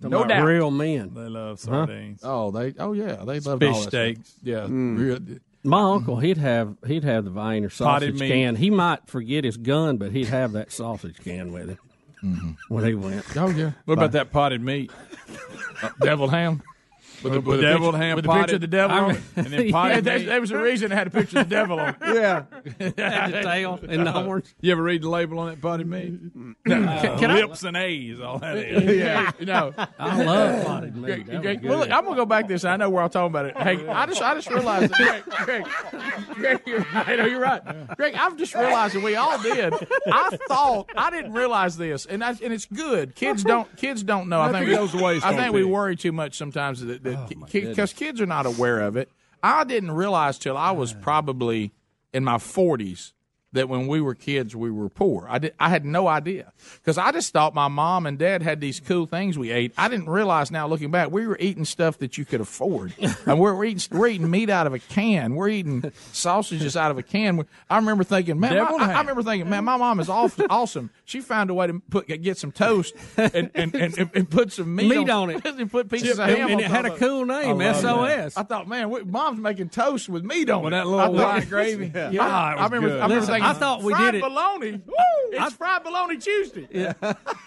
Talking 0.03 0.11
No 0.11 0.25
doubt. 0.25 0.45
real 0.45 0.71
men. 0.71 1.15
they 1.15 1.23
love 1.23 1.59
uh-huh. 1.67 1.87
sardines. 1.87 2.21
Oh, 2.23 2.53
they. 2.53 2.75
Oh 2.79 2.93
yeah, 2.93 3.25
they 3.25 3.41
love 3.41 3.59
Fish 3.59 3.75
all 3.75 3.83
steaks. 3.83 4.29
Stuff. 4.29 4.41
Yeah, 4.45 4.61
mm. 4.61 4.99
real- 4.99 5.39
My 5.65 5.83
uncle, 5.83 6.19
he'd 6.21 6.39
have 6.39 6.77
he'd 6.87 7.03
have 7.03 7.25
the 7.25 7.31
Viner 7.31 7.71
Potted 7.71 8.17
sausage 8.17 8.31
can. 8.31 8.55
He 8.55 8.71
might 8.71 9.09
forget 9.09 9.43
his 9.43 9.57
gun, 9.57 9.97
but 9.97 10.13
he'd 10.13 10.29
have 10.29 10.53
that 10.53 10.71
sausage 10.71 11.19
can 11.19 11.53
with 11.53 11.71
him 11.71 11.79
Mm-hmm. 12.23 12.75
when 12.75 12.85
he 12.85 12.95
went. 12.95 13.25
oh 13.37 13.49
yeah. 13.51 13.73
What 13.85 13.95
about 13.95 14.13
that 14.13 14.33
potted 14.33 14.61
meat? 14.61 14.91
Uh, 15.83 15.91
deviled 16.01 16.31
ham? 16.31 16.63
With 17.23 17.33
the, 17.33 17.41
with 17.41 17.61
the 17.61 17.67
Deviled 17.67 17.95
picture, 17.95 18.07
ham 18.07 18.17
with 18.17 18.25
the 18.25 18.33
picture 18.33 18.55
of 18.57 18.61
the 18.61 18.67
devil 18.67 18.97
I 18.97 19.01
on 19.01 19.11
it. 19.13 19.21
And 19.37 19.47
then 19.47 19.67
Yeah, 19.67 19.73
potted 19.73 19.97
Yeah, 19.97 20.01
there, 20.01 20.27
there 20.27 20.41
was 20.41 20.51
a 20.51 20.59
reason 20.59 20.93
it 20.93 20.95
had 20.95 21.07
a 21.07 21.11
picture 21.11 21.41
of 21.41 21.49
the 21.49 21.55
devil 21.55 21.81
on 21.81 21.89
it. 21.89 21.97
Yeah. 22.19 22.45
Had 22.79 23.33
the 23.33 23.43
tail 23.43 23.81
and 23.89 24.07
the 24.07 24.13
horns. 24.13 24.55
You 24.61 24.73
ever 24.73 24.83
read 24.83 25.03
the 25.03 25.09
label 25.09 25.39
on 25.39 25.49
that 25.49 25.61
potted 25.61 25.87
meat? 25.87 26.13
Can, 26.67 26.95
can 27.19 27.31
I? 27.31 27.41
Lips 27.41 27.63
and 27.65 27.77
A's, 27.77 28.21
all 28.21 28.39
that 28.39 28.57
is. 28.57 28.97
Yeah, 28.99 29.31
you 29.39 29.47
know. 29.47 29.73
I 29.99 30.23
love 30.23 30.67
potted 30.67 30.97
meat. 30.97 31.27
Greg, 31.27 31.43
Greg, 31.43 31.65
well, 31.65 31.79
look, 31.79 31.91
I'm 31.91 32.05
gonna 32.05 32.17
go 32.17 32.27
back 32.27 32.47
to 32.47 32.53
this. 32.55 32.65
I 32.65 32.77
know 32.77 32.91
we're 32.91 33.03
all 33.03 33.09
talking 33.09 33.31
about 33.31 33.47
it. 33.47 33.57
Hey, 33.57 33.87
I 33.89 34.07
just, 34.07 34.23
I 34.23 34.35
just 34.35 34.51
realized, 34.51 34.93
that, 34.93 35.25
Greg, 35.45 35.65
Greg, 35.65 36.35
Greg, 36.35 36.61
you're 36.67 36.87
right. 36.93 37.19
No, 37.19 37.25
you're 37.27 37.41
right. 37.41 37.97
Greg, 37.97 38.15
I've 38.15 38.37
just 38.37 38.55
realized 38.55 38.95
that 38.95 39.03
we 39.03 39.17
all 39.17 39.41
did. 39.43 39.75
I 40.07 40.37
thought 40.49 40.91
I 40.97 41.11
didn't 41.11 41.33
realize 41.33 41.77
this, 41.77 42.07
and 42.07 42.23
I, 42.23 42.31
and 42.31 42.53
it's 42.53 42.67
good. 42.67 43.15
Kids 43.15 43.45
don't, 43.45 43.75
kids 43.77 44.03
don't 44.03 44.29
know. 44.29 44.41
I 44.41 44.53
think 44.53 44.69
Nothing 44.69 44.77
goes 44.77 44.93
to 44.93 45.03
waste 45.03 45.25
I 45.25 45.37
think 45.37 45.53
we 45.55 45.65
worry 45.65 45.97
too 45.97 46.13
much 46.13 46.37
sometimes 46.37 46.81
that 46.85 47.03
because 47.53 47.93
oh, 47.93 47.97
kids 47.97 48.21
are 48.21 48.27
not 48.27 48.47
aware 48.47 48.81
of 48.81 48.97
it. 48.97 49.11
I 49.43 49.65
didn't 49.65 49.93
realize 49.93 50.39
till 50.39 50.57
I 50.57 50.73
was 50.73 50.93
probably 50.93 51.73
in 52.13 52.25
my 52.25 52.37
40s 52.37 53.13
that 53.53 53.69
when 53.69 53.87
we 53.87 54.01
were 54.01 54.15
kids 54.15 54.55
we 54.55 54.71
were 54.71 54.89
poor. 54.89 55.27
I 55.29 55.39
did, 55.39 55.55
I 55.59 55.69
had 55.71 55.85
no 55.85 56.07
idea 56.07 56.53
because 56.75 56.99
I 56.99 57.13
just 57.13 57.33
thought 57.33 57.55
my 57.55 57.69
mom 57.69 58.05
and 58.07 58.19
dad 58.19 58.43
had 58.43 58.61
these 58.61 58.79
cool 58.81 59.07
things 59.07 59.39
we 59.39 59.51
ate. 59.51 59.73
I 59.79 59.89
didn't 59.89 60.09
realize 60.09 60.51
now 60.51 60.67
looking 60.67 60.91
back 60.91 61.11
we 61.11 61.27
were 61.27 61.37
eating 61.41 61.65
stuff 61.65 61.99
that 61.99 62.19
you 62.19 62.25
could 62.25 62.41
afford, 62.43 62.93
and 63.27 63.39
we're, 63.41 63.55
we're 63.55 63.65
eating 63.65 63.99
we're 63.99 64.09
eating 64.09 64.31
meat 64.31 64.51
out 64.51 64.67
of 64.67 64.75
a 64.75 64.79
can. 64.79 65.35
We're 65.35 65.49
eating 65.49 65.91
sausages 66.13 66.77
out 66.77 66.91
of 66.91 66.99
a 66.99 67.03
can. 67.03 67.45
I 67.71 67.77
remember 67.77 68.05
thinking, 68.05 68.39
man, 68.39 68.57
my- 68.57 68.65
I, 68.87 68.93
I 68.95 69.01
remember 69.01 69.23
thinking, 69.23 69.49
man, 69.49 69.65
my 69.65 69.77
mom 69.77 70.01
is 70.01 70.09
awful, 70.09 70.47
awesome. 70.51 70.91
She 71.05 71.21
found 71.21 71.49
a 71.51 71.55
way 71.55 71.69
to 71.69 71.81
put 71.91 72.07
get 72.09 72.37
some 72.37 72.53
toast 72.53 72.95
and 73.17 73.51
and, 73.55 73.75
and, 73.75 74.11
and 74.15 74.31
put 74.31 74.53
some 74.53 74.75
meat, 74.75 74.89
Meat 74.89 75.09
on 75.11 75.31
it. 75.31 75.45
and 75.47 75.71
put 75.71 75.89
pieces 75.91 76.19
of 76.19 76.27
ham 76.29 76.49
and 76.51 76.55
on 76.55 76.61
it 76.61 76.67
had 76.67 76.85
a 76.85 76.89
top 76.89 76.97
of 76.99 77.03
it. 77.03 77.07
cool 77.07 77.25
name, 77.25 77.59
love 77.59 77.77
SOS. 77.77 78.37
I 78.37 78.43
thought, 78.43 78.69
man, 78.69 78.91
we, 78.91 79.03
mom's 79.05 79.41
making 79.41 79.71
toast 79.71 80.09
with 80.09 80.25
meat 80.25 80.51
on 80.51 80.63
With 80.65 80.73
it. 80.75 80.77
that 80.77 80.87
little 80.87 81.15
white 81.15 81.49
gravy. 81.49 81.91
Yeah, 81.95 82.19
Ah, 82.21 82.49
I 82.57 82.65
remember. 82.65 82.89
good. 82.89 83.01
I 83.01 83.03
remember 83.05 83.15
Listen, 83.15 83.35
thinking, 83.35 83.48
I 83.49 83.53
thought 83.55 83.83
we 83.83 83.93
fried 83.93 84.13
did 84.13 84.19
it- 84.19 84.23
bologna. 84.23 84.71
Woo! 84.87 84.95
It's 85.31 85.55
fried 85.55 85.85
bologna 85.85 86.17
Tuesday. 86.19 86.93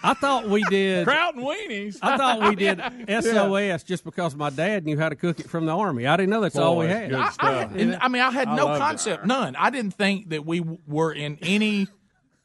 I 0.02 0.14
thought 0.14 0.48
we 0.48 0.62
did. 0.64 1.06
Kraut 1.06 1.34
and 1.34 1.44
weenies. 1.44 1.98
I 2.02 2.16
thought 2.16 2.48
we 2.48 2.54
did 2.56 2.80
SOS 3.24 3.82
just 3.82 4.04
because 4.04 4.34
my 4.36 4.50
dad 4.50 4.84
knew 4.84 4.98
how 4.98 5.08
to 5.08 5.16
cook 5.16 5.40
it 5.40 5.48
from 5.50 5.66
the 5.66 5.76
army. 5.76 6.06
I 6.06 6.16
didn't 6.16 6.30
know 6.30 6.40
that's 6.40 6.56
all 6.56 6.76
we 6.78 6.86
had. 6.86 7.10
good 7.10 7.18
I, 7.18 7.26
I, 7.26 7.30
stuff. 7.30 7.72
and, 7.76 7.96
I 7.96 8.08
mean, 8.08 8.22
I 8.22 8.30
had 8.30 8.48
no 8.48 8.66
loved 8.66 8.76
it. 8.76 8.78
concept, 8.84 9.26
none. 9.26 9.56
I 9.56 9.70
didn't 9.70 9.94
think 9.94 10.30
that 10.30 10.44
we 10.46 10.58
w- 10.60 10.78
were 10.86 11.12
in 11.12 11.38
any. 11.42 11.88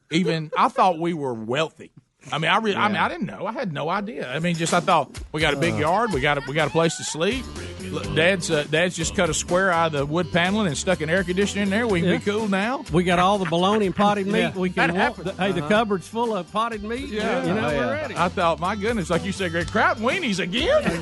Even 0.10 0.51
I 0.57 0.69
thought 0.69 1.00
we 1.00 1.13
were 1.13 1.33
wealthy. 1.33 1.92
I 2.31 2.38
mean, 2.39 2.51
I 2.51 2.57
really, 2.57 2.75
I 2.77 2.88
mean, 2.88 2.97
I 2.97 3.07
didn't 3.09 3.27
know. 3.27 3.45
I 3.45 3.51
had 3.53 3.71
no 3.71 3.89
idea. 3.89 4.29
I 4.31 4.39
mean, 4.39 4.56
just 4.56 4.74
I 4.74 4.79
thought 4.79 5.18
we 5.31 5.39
got 5.41 5.53
a 5.53 5.57
big 5.57 5.77
yard. 5.77 6.12
We 6.13 6.19
got 6.21 6.38
a, 6.38 6.41
we 6.47 6.53
got 6.53 6.68
a 6.68 6.71
place 6.71 6.97
to 6.97 7.03
sleep. 7.03 7.45
Look, 7.83 8.03
Dad's 8.15 8.51
uh, 8.51 8.65
Dad's 8.69 8.97
just 8.97 9.15
cut 9.15 9.29
a 9.29 9.33
square 9.33 9.71
out 9.71 9.88
of 9.88 9.91
the 9.94 10.06
wood 10.06 10.29
paneling 10.33 10.68
and 10.68 10.77
stuck 10.77 11.00
an 11.00 11.09
air 11.09 11.24
conditioner 11.24 11.63
in 11.63 11.69
there. 11.69 11.88
We 11.88 12.01
can 12.01 12.09
Yeah. 12.09 12.18
be 12.18 12.24
cool 12.25 12.50
now. 12.50 12.83
We 12.91 13.06
got 13.06 13.18
all 13.18 13.38
the 13.38 13.45
bologna 13.45 13.85
and 13.85 13.95
potted 13.95 14.27
meat. 14.27 14.56
We 14.56 14.69
can. 14.71 14.88
That 14.88 14.94
wa- 14.94 15.00
happened. 15.00 15.25
the- 15.27 15.33
hey, 15.41 15.53
the 15.53 15.62
cupboard's 15.62 16.06
full 16.06 16.35
of 16.35 16.51
potted 16.51 16.84
meat. 16.84 17.07
Yeah. 17.07 17.46
you 17.46 17.53
know 17.53 17.65
Oh, 17.69 17.77
we're 17.77 17.93
ready. 17.93 18.15
I 18.17 18.27
thought, 18.27 18.60
my 18.60 18.75
goodness, 18.75 19.10
like 19.10 19.24
you 19.24 19.31
said, 19.31 19.51
Greg, 19.51 19.67
Kraut 19.67 19.98
and 19.98 20.05
weenies 20.05 20.39
again. 20.39 20.84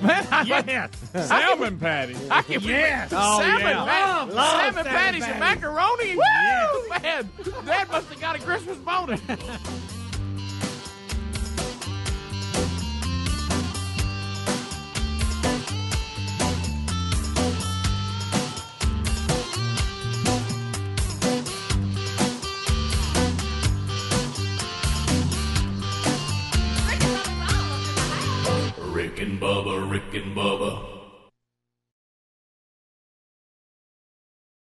Man, 0.00 0.26
I 0.30 0.44
Yes. 0.66 0.90
Salmon 1.28 1.76
patties. 1.78 2.20
I 2.30 2.42
can 2.42 2.60
yes. 2.62 3.12
Oh, 3.12 3.40
salmon, 3.40 3.60
yeah. 3.62 3.84
pat- 3.84 4.28
Love- 4.28 4.32
love 4.34 4.50
salmon 4.60 4.74
salmon 4.74 4.92
patties 4.92 5.24
and 5.24 5.40
macaroni. 5.40 6.16
Woo, 6.16 6.88
man, 6.90 7.28
Dad 7.66 7.88
must 7.90 8.08
have 8.10 8.20
got 8.20 8.36
a 8.36 8.38
Christmas 8.38 8.76
bonus. 8.78 9.20
Rick 29.96 30.24
Bubba. 30.34 30.84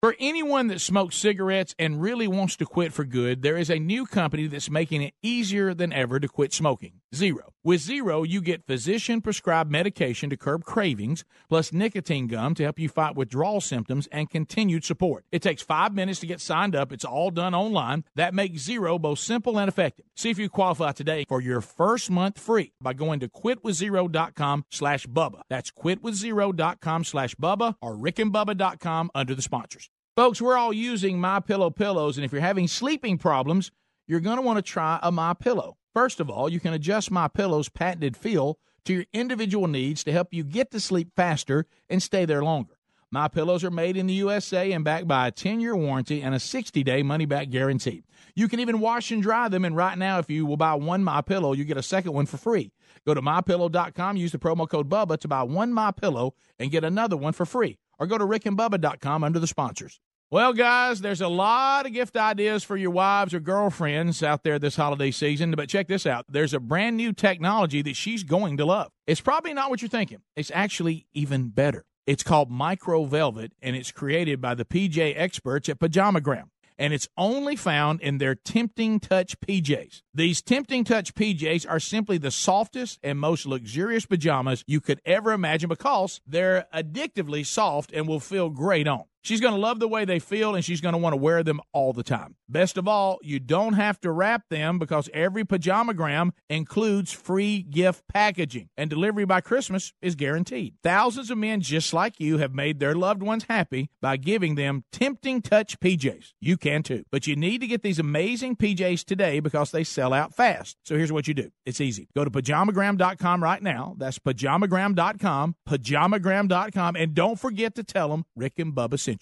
For 0.02 0.16
anyone 0.20 0.68
that 0.68 0.80
smokes 0.80 1.18
cigarettes 1.18 1.76
and 1.80 2.02
really 2.02 2.28
wants 2.28 2.56
to 2.58 2.66
quit 2.66 2.94
for 2.94 3.04
good, 3.04 3.42
there 3.42 3.58
is 3.58 3.70
a 3.70 3.80
new 3.80 4.06
company 4.06 4.48
that's 4.48 4.70
making 4.70 5.02
it 5.02 5.14
easier 5.22 5.74
than 5.74 5.92
ever 5.92 6.20
to 6.20 6.28
quit 6.28 6.54
smoking. 6.54 7.02
Zero. 7.14 7.55
With 7.66 7.82
Zero, 7.82 8.22
you 8.22 8.42
get 8.42 8.68
physician 8.68 9.22
prescribed 9.22 9.72
medication 9.72 10.30
to 10.30 10.38
curb 10.38 10.66
cravings, 10.66 11.26
plus 11.50 11.74
nicotine 11.74 12.28
gum 12.28 12.54
to 12.54 12.64
help 12.64 12.78
you 12.78 12.88
fight 12.88 13.16
withdrawal 13.16 13.60
symptoms 13.60 14.08
and 14.12 14.30
continued 14.30 14.84
support. 14.84 15.26
It 15.32 15.42
takes 15.42 15.64
five 15.64 15.92
minutes 15.92 16.20
to 16.20 16.28
get 16.28 16.40
signed 16.40 16.76
up. 16.76 16.94
It's 16.94 17.04
all 17.04 17.32
done 17.32 17.56
online. 17.56 18.04
That 18.14 18.36
makes 18.36 18.62
Zero 18.62 19.00
both 19.00 19.18
simple 19.18 19.58
and 19.58 19.68
effective. 19.68 20.06
See 20.16 20.30
if 20.30 20.38
you 20.38 20.48
qualify 20.48 20.92
today 20.92 21.26
for 21.28 21.42
your 21.42 21.60
first 21.60 22.12
month 22.12 22.38
free 22.38 22.72
by 22.80 22.94
going 22.94 23.20
to 23.22 23.28
quitwithzero.com 23.28 24.66
slash 24.70 25.08
Bubba. 25.08 25.42
That's 25.50 25.72
quitwithzero.com 25.72 27.04
slash 27.04 27.34
Bubba 27.34 27.78
or 27.82 27.96
rickandbubba.com 27.96 29.10
under 29.16 29.34
the 29.34 29.42
sponsors. 29.42 29.90
Folks, 30.16 30.40
we're 30.40 30.56
all 30.56 30.72
using 30.72 31.20
My 31.20 31.40
Pillow 31.40 31.72
pillows, 31.72 32.20
and 32.20 32.26
if 32.26 32.32
you're 32.32 32.42
having 32.42 32.68
sleeping 32.68 33.18
problems, 33.18 33.72
you're 34.08 34.20
going 34.20 34.38
to 34.38 34.44
want 34.44 34.58
to 34.58 34.62
try 34.62 35.00
a 35.02 35.12
My 35.12 35.34
Pillow. 35.34 35.78
First 35.96 36.20
of 36.20 36.30
all, 36.30 36.50
you 36.50 36.60
can 36.60 36.74
adjust 36.74 37.10
My 37.10 37.30
Pillow's 37.30 37.70
patented 37.70 38.18
feel 38.18 38.60
to 38.84 38.94
your 38.94 39.06
individual 39.14 39.66
needs 39.66 40.04
to 40.04 40.12
help 40.12 40.34
you 40.34 40.44
get 40.44 40.70
to 40.72 40.80
sleep 40.82 41.12
faster 41.16 41.68
and 41.90 42.04
stay 42.04 42.26
there 42.26 42.44
longer. 42.44 42.76
My 43.12 43.30
pillows 43.30 43.64
are 43.64 43.72
made 43.72 43.96
in 43.96 44.06
the 44.06 44.14
USA 44.16 44.74
and 44.74 44.84
backed 44.84 45.08
by 45.08 45.30
a 45.30 45.32
10-year 45.32 45.74
warranty 45.74 46.22
and 46.22 46.36
a 46.36 46.38
60-day 46.38 47.02
money-back 47.02 47.50
guarantee. 47.50 48.04
You 48.36 48.50
can 48.50 48.60
even 48.60 48.82
wash 48.82 49.10
and 49.10 49.24
dry 49.24 49.48
them 49.48 49.64
and 49.64 49.74
right 49.74 49.98
now 49.98 50.20
if 50.20 50.30
you 50.30 50.46
will 50.46 50.58
buy 50.58 50.74
one 50.74 51.02
My 51.02 51.22
Pillow, 51.22 51.54
you 51.54 51.64
get 51.64 51.78
a 51.78 51.82
second 51.82 52.12
one 52.12 52.26
for 52.26 52.36
free. 52.36 52.74
Go 53.06 53.14
to 53.14 53.22
mypillow.com, 53.22 54.18
use 54.18 54.34
the 54.34 54.38
promo 54.38 54.68
code 54.68 54.90
Bubba 54.90 55.18
to 55.20 55.30
buy 55.30 55.44
one 55.44 55.72
My 55.72 55.92
Pillow 55.92 56.34
and 56.60 56.72
get 56.72 56.84
another 56.84 57.16
one 57.16 57.32
for 57.32 57.46
free. 57.46 57.78
Or 57.98 58.06
go 58.06 58.18
to 58.18 58.26
rickandbubba.com 58.26 59.24
under 59.24 59.40
the 59.40 59.48
sponsors. 59.48 60.02
Well, 60.36 60.52
guys, 60.52 61.00
there's 61.00 61.22
a 61.22 61.30
lot 61.30 61.86
of 61.86 61.94
gift 61.94 62.18
ideas 62.18 62.66
for 62.66 62.76
your 62.76 62.92
wives 62.92 63.34
or 63.34 63.40
girlfriends 63.40 64.22
out 64.22 64.44
there 64.44 64.60
this 64.60 64.76
holiday 64.76 65.10
season, 65.10 65.52
but 65.52 65.70
check 65.70 65.88
this 65.88 66.06
out. 66.06 66.26
There's 66.28 66.54
a 66.54 66.60
brand 66.60 66.98
new 66.98 67.14
technology 67.14 67.82
that 67.84 67.96
she's 67.96 68.24
going 68.24 68.58
to 68.58 68.66
love. 68.66 68.92
It's 69.08 69.22
probably 69.22 69.54
not 69.54 69.70
what 69.70 69.82
you're 69.82 69.88
thinking. 69.88 70.24
It's 70.36 70.52
actually 70.54 71.08
even 71.14 71.52
better. 71.52 71.86
It's 72.06 72.22
called 72.22 72.52
Micro 72.52 73.06
Velvet, 73.06 73.54
and 73.62 73.78
it's 73.78 73.94
created 73.94 74.42
by 74.42 74.56
the 74.56 74.66
PJ 74.66 75.14
experts 75.16 75.70
at 75.70 75.80
Pajamagram. 75.80 76.50
And 76.78 76.94
it's 76.94 77.08
only 77.18 77.56
found 77.56 78.02
in 78.02 78.18
their 78.18 78.36
Tempting 78.36 79.00
Touch 79.00 79.40
PJs. 79.40 80.02
These 80.14 80.42
Tempting 80.42 80.84
Touch 80.84 81.16
PJs 81.16 81.66
are 81.70 81.80
simply 81.80 82.18
the 82.18 82.30
softest 82.30 83.00
and 83.02 83.18
most 83.18 83.46
luxurious 83.46 84.06
pajamas 84.06 84.66
you 84.68 84.82
could 84.82 85.00
ever 85.06 85.32
imagine 85.32 85.70
because 85.70 86.20
they're 86.28 86.68
addictively 86.74 87.46
soft 87.46 87.94
and 87.94 88.06
will 88.06 88.20
feel 88.20 88.50
great 88.50 88.86
on. 88.86 89.06
She's 89.26 89.42
going 89.42 89.56
to 89.56 89.60
love 89.60 89.80
the 89.80 89.88
way 89.88 90.06
they 90.06 90.20
feel 90.20 90.54
and 90.54 90.64
she's 90.64 90.82
going 90.82 90.94
to 90.94 91.00
want 91.00 91.14
to 91.14 91.18
wear 91.18 91.42
them 91.42 91.60
all 91.74 91.94
the 91.94 92.04
time. 92.04 92.36
Best 92.48 92.78
of 92.78 92.88
all, 92.88 93.18
you 93.24 93.40
don't 93.40 93.74
have 93.74 94.00
to 94.02 94.12
wrap 94.12 94.44
them 94.52 94.78
because 94.78 95.10
every 95.16 95.44
pajamagram 95.44 96.30
includes 96.48 97.12
free 97.12 97.64
gift 97.64 98.04
packaging 98.08 98.70
and 98.78 98.88
delivery 98.88 99.26
by 99.26 99.42
Christmas 99.42 99.94
is 100.00 100.14
guaranteed. 100.14 100.76
Thousands 100.84 101.32
of 101.32 101.40
men 101.40 101.62
just 101.62 101.92
like 101.92 102.20
you 102.20 102.38
have 102.38 102.54
made 102.54 102.80
their 102.80 102.94
loved 102.94 103.24
ones 103.24 103.46
happy 103.50 103.90
by 104.00 104.16
giving 104.16 104.54
them 104.54 104.84
tempting 104.92 105.42
touch 105.42 105.80
PJs. 105.80 106.34
You 106.40 106.56
can 106.56 106.84
too. 106.84 107.04
But 107.12 107.26
you 107.26 107.36
need 107.36 107.62
to 107.62 107.68
get 107.68 107.82
these 107.82 107.98
amazing 107.98 108.58
PJs 108.58 109.06
today 109.06 109.40
because 109.40 109.72
they 109.72 109.84
sell 109.84 110.14
out 110.14 110.36
fast. 110.36 110.78
So 110.86 110.98
here's 110.98 111.12
what 111.12 111.28
you 111.28 111.34
do. 111.34 111.50
It's 111.66 111.82
easy. 111.82 112.10
Go 112.14 112.26
to 112.26 112.30
pajamagram.com 112.30 113.42
right 113.42 113.64
now. 113.64 113.96
That's 113.98 114.20
pajamagram.com, 114.20 115.56
pajamagram.com 115.68 116.96
and 116.96 117.16
don't 117.16 117.40
forget 117.40 117.74
to 117.74 117.84
tell 117.84 118.10
them 118.10 118.26
Rick 118.36 118.60
and 118.60 118.76
Bubba 118.76 119.00
sent. 119.00 119.15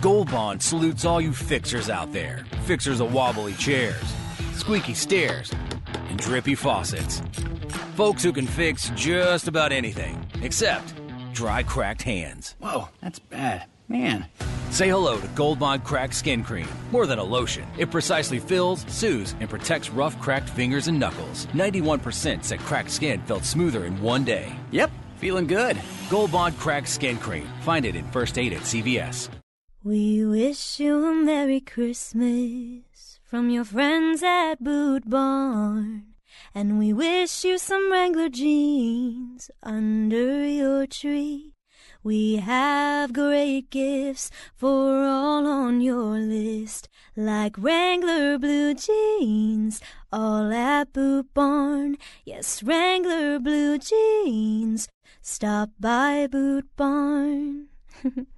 Gold 0.00 0.30
Bond 0.30 0.62
salutes 0.62 1.04
all 1.04 1.20
you 1.20 1.32
fixers 1.32 1.90
out 1.90 2.12
there. 2.12 2.44
Fixers 2.66 3.00
of 3.00 3.12
wobbly 3.12 3.54
chairs, 3.54 4.02
squeaky 4.54 4.94
stairs, 4.94 5.52
and 6.08 6.18
drippy 6.18 6.54
faucets. 6.54 7.20
Folks 7.96 8.22
who 8.22 8.32
can 8.32 8.46
fix 8.46 8.92
just 8.94 9.48
about 9.48 9.72
anything, 9.72 10.24
except 10.42 10.94
dry, 11.32 11.64
cracked 11.64 12.02
hands. 12.02 12.54
Whoa, 12.60 12.88
that's 13.00 13.18
bad. 13.18 13.64
Man. 13.88 14.26
Say 14.70 14.88
hello 14.90 15.18
to 15.18 15.26
Gold 15.28 15.58
Bond 15.58 15.82
Cracked 15.82 16.14
Skin 16.14 16.44
Cream. 16.44 16.68
More 16.92 17.06
than 17.06 17.18
a 17.18 17.24
lotion, 17.24 17.66
it 17.78 17.90
precisely 17.90 18.38
fills, 18.38 18.84
soothes, 18.86 19.34
and 19.40 19.48
protects 19.48 19.90
rough, 19.90 20.20
cracked 20.20 20.50
fingers 20.50 20.88
and 20.88 21.00
knuckles. 21.00 21.46
91% 21.54 22.44
said 22.44 22.60
cracked 22.60 22.90
skin 22.90 23.20
felt 23.22 23.44
smoother 23.44 23.86
in 23.86 24.00
one 24.02 24.24
day. 24.24 24.54
Yep, 24.70 24.90
feeling 25.16 25.46
good. 25.46 25.78
Gold 26.10 26.30
Bond 26.30 26.56
Cracked 26.58 26.88
Skin 26.88 27.16
Cream. 27.16 27.48
Find 27.62 27.84
it 27.86 27.96
in 27.96 28.06
First 28.12 28.38
Aid 28.38 28.52
at 28.52 28.60
CVS. 28.60 29.30
We 29.88 30.22
wish 30.22 30.80
you 30.80 31.02
a 31.02 31.14
Merry 31.14 31.60
Christmas 31.60 33.20
from 33.24 33.48
your 33.48 33.64
friends 33.64 34.22
at 34.22 34.62
Boot 34.62 35.08
Barn. 35.08 36.08
And 36.54 36.78
we 36.78 36.92
wish 36.92 37.42
you 37.42 37.56
some 37.56 37.90
Wrangler 37.90 38.28
jeans 38.28 39.50
under 39.62 40.46
your 40.46 40.86
tree. 40.86 41.54
We 42.02 42.36
have 42.36 43.14
great 43.14 43.70
gifts 43.70 44.30
for 44.54 45.04
all 45.04 45.46
on 45.46 45.80
your 45.80 46.18
list, 46.18 46.90
like 47.16 47.56
Wrangler 47.56 48.36
blue 48.36 48.74
jeans, 48.74 49.80
all 50.12 50.52
at 50.52 50.92
Boot 50.92 51.32
Barn. 51.32 51.96
Yes, 52.26 52.62
Wrangler 52.62 53.38
blue 53.38 53.78
jeans. 53.78 54.86
Stop 55.22 55.70
by 55.80 56.26
Boot 56.26 56.66
Barn. 56.76 57.68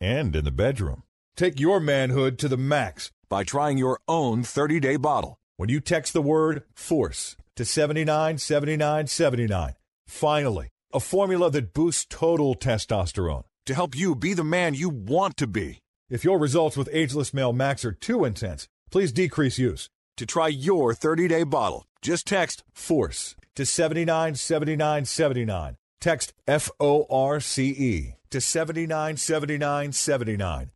and 0.00 0.34
in 0.36 0.44
the 0.44 0.50
bedroom. 0.50 1.02
Take 1.36 1.60
your 1.60 1.80
manhood 1.80 2.38
to 2.38 2.48
the 2.48 2.56
max 2.56 3.10
by 3.28 3.44
trying 3.44 3.76
your 3.78 4.00
own 4.08 4.42
30 4.42 4.80
day 4.80 4.96
bottle 4.96 5.36
when 5.56 5.68
you 5.68 5.80
text 5.80 6.12
the 6.12 6.22
word 6.22 6.62
FORCE 6.74 7.36
to 7.56 7.64
797979. 7.64 9.74
Finally, 10.06 10.68
a 10.92 11.00
formula 11.00 11.50
that 11.50 11.74
boosts 11.74 12.06
total 12.08 12.54
testosterone 12.54 13.42
to 13.66 13.74
help 13.74 13.96
you 13.96 14.14
be 14.14 14.34
the 14.34 14.44
man 14.44 14.74
you 14.74 14.88
want 14.88 15.36
to 15.36 15.46
be. 15.46 15.80
If 16.08 16.24
your 16.24 16.38
results 16.38 16.76
with 16.76 16.88
Ageless 16.92 17.34
Male 17.34 17.52
Max 17.52 17.84
are 17.84 17.92
too 17.92 18.24
intense, 18.24 18.68
please 18.90 19.12
decrease 19.12 19.58
use. 19.58 19.88
To 20.18 20.24
try 20.24 20.48
your 20.48 20.94
30 20.94 21.28
day 21.28 21.42
bottle, 21.42 21.84
just 22.00 22.26
text 22.26 22.64
FORCE 22.72 23.34
to 23.56 23.66
797979. 23.66 25.76
Text 26.00 26.32
F 26.46 26.70
O 26.78 27.06
R 27.10 27.40
C 27.40 27.68
E 27.68 28.14
to 28.30 28.40
797979. 28.40 30.70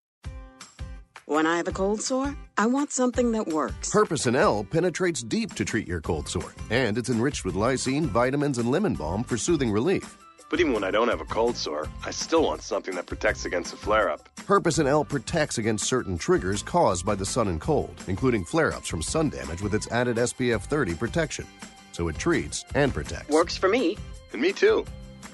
When 1.26 1.46
I 1.46 1.58
have 1.58 1.68
a 1.68 1.72
cold 1.72 2.02
sore, 2.02 2.36
I 2.58 2.66
want 2.66 2.90
something 2.90 3.30
that 3.32 3.46
works. 3.46 3.92
Herpecin 3.92 4.34
L 4.34 4.64
penetrates 4.64 5.22
deep 5.22 5.54
to 5.54 5.64
treat 5.64 5.86
your 5.86 6.00
cold 6.00 6.28
sore, 6.28 6.52
and 6.70 6.98
it's 6.98 7.08
enriched 7.08 7.44
with 7.44 7.54
lysine, 7.54 8.06
vitamins, 8.06 8.58
and 8.58 8.68
lemon 8.68 8.94
balm 8.94 9.22
for 9.22 9.36
soothing 9.36 9.70
relief. 9.70 10.18
But 10.50 10.58
even 10.58 10.72
when 10.72 10.82
I 10.82 10.90
don't 10.90 11.06
have 11.06 11.20
a 11.20 11.26
cold 11.26 11.56
sore, 11.56 11.88
I 12.04 12.10
still 12.10 12.42
want 12.42 12.62
something 12.62 12.96
that 12.96 13.06
protects 13.06 13.44
against 13.44 13.72
a 13.72 13.76
flare 13.76 14.10
up. 14.10 14.28
Herpecin 14.40 14.88
L 14.88 15.04
protects 15.04 15.58
against 15.58 15.86
certain 15.86 16.18
triggers 16.18 16.64
caused 16.64 17.06
by 17.06 17.14
the 17.14 17.24
sun 17.24 17.46
and 17.46 17.60
cold, 17.60 17.94
including 18.08 18.44
flare 18.44 18.72
ups 18.72 18.88
from 18.88 19.00
sun 19.00 19.30
damage 19.30 19.62
with 19.62 19.74
its 19.74 19.88
added 19.92 20.16
SPF 20.16 20.62
30 20.62 20.96
protection. 20.96 21.46
So 21.92 22.08
it 22.08 22.18
treats 22.18 22.64
and 22.74 22.92
protects. 22.92 23.28
Works 23.28 23.56
for 23.56 23.68
me. 23.68 23.96
And 24.32 24.42
me 24.42 24.52
too. 24.52 24.84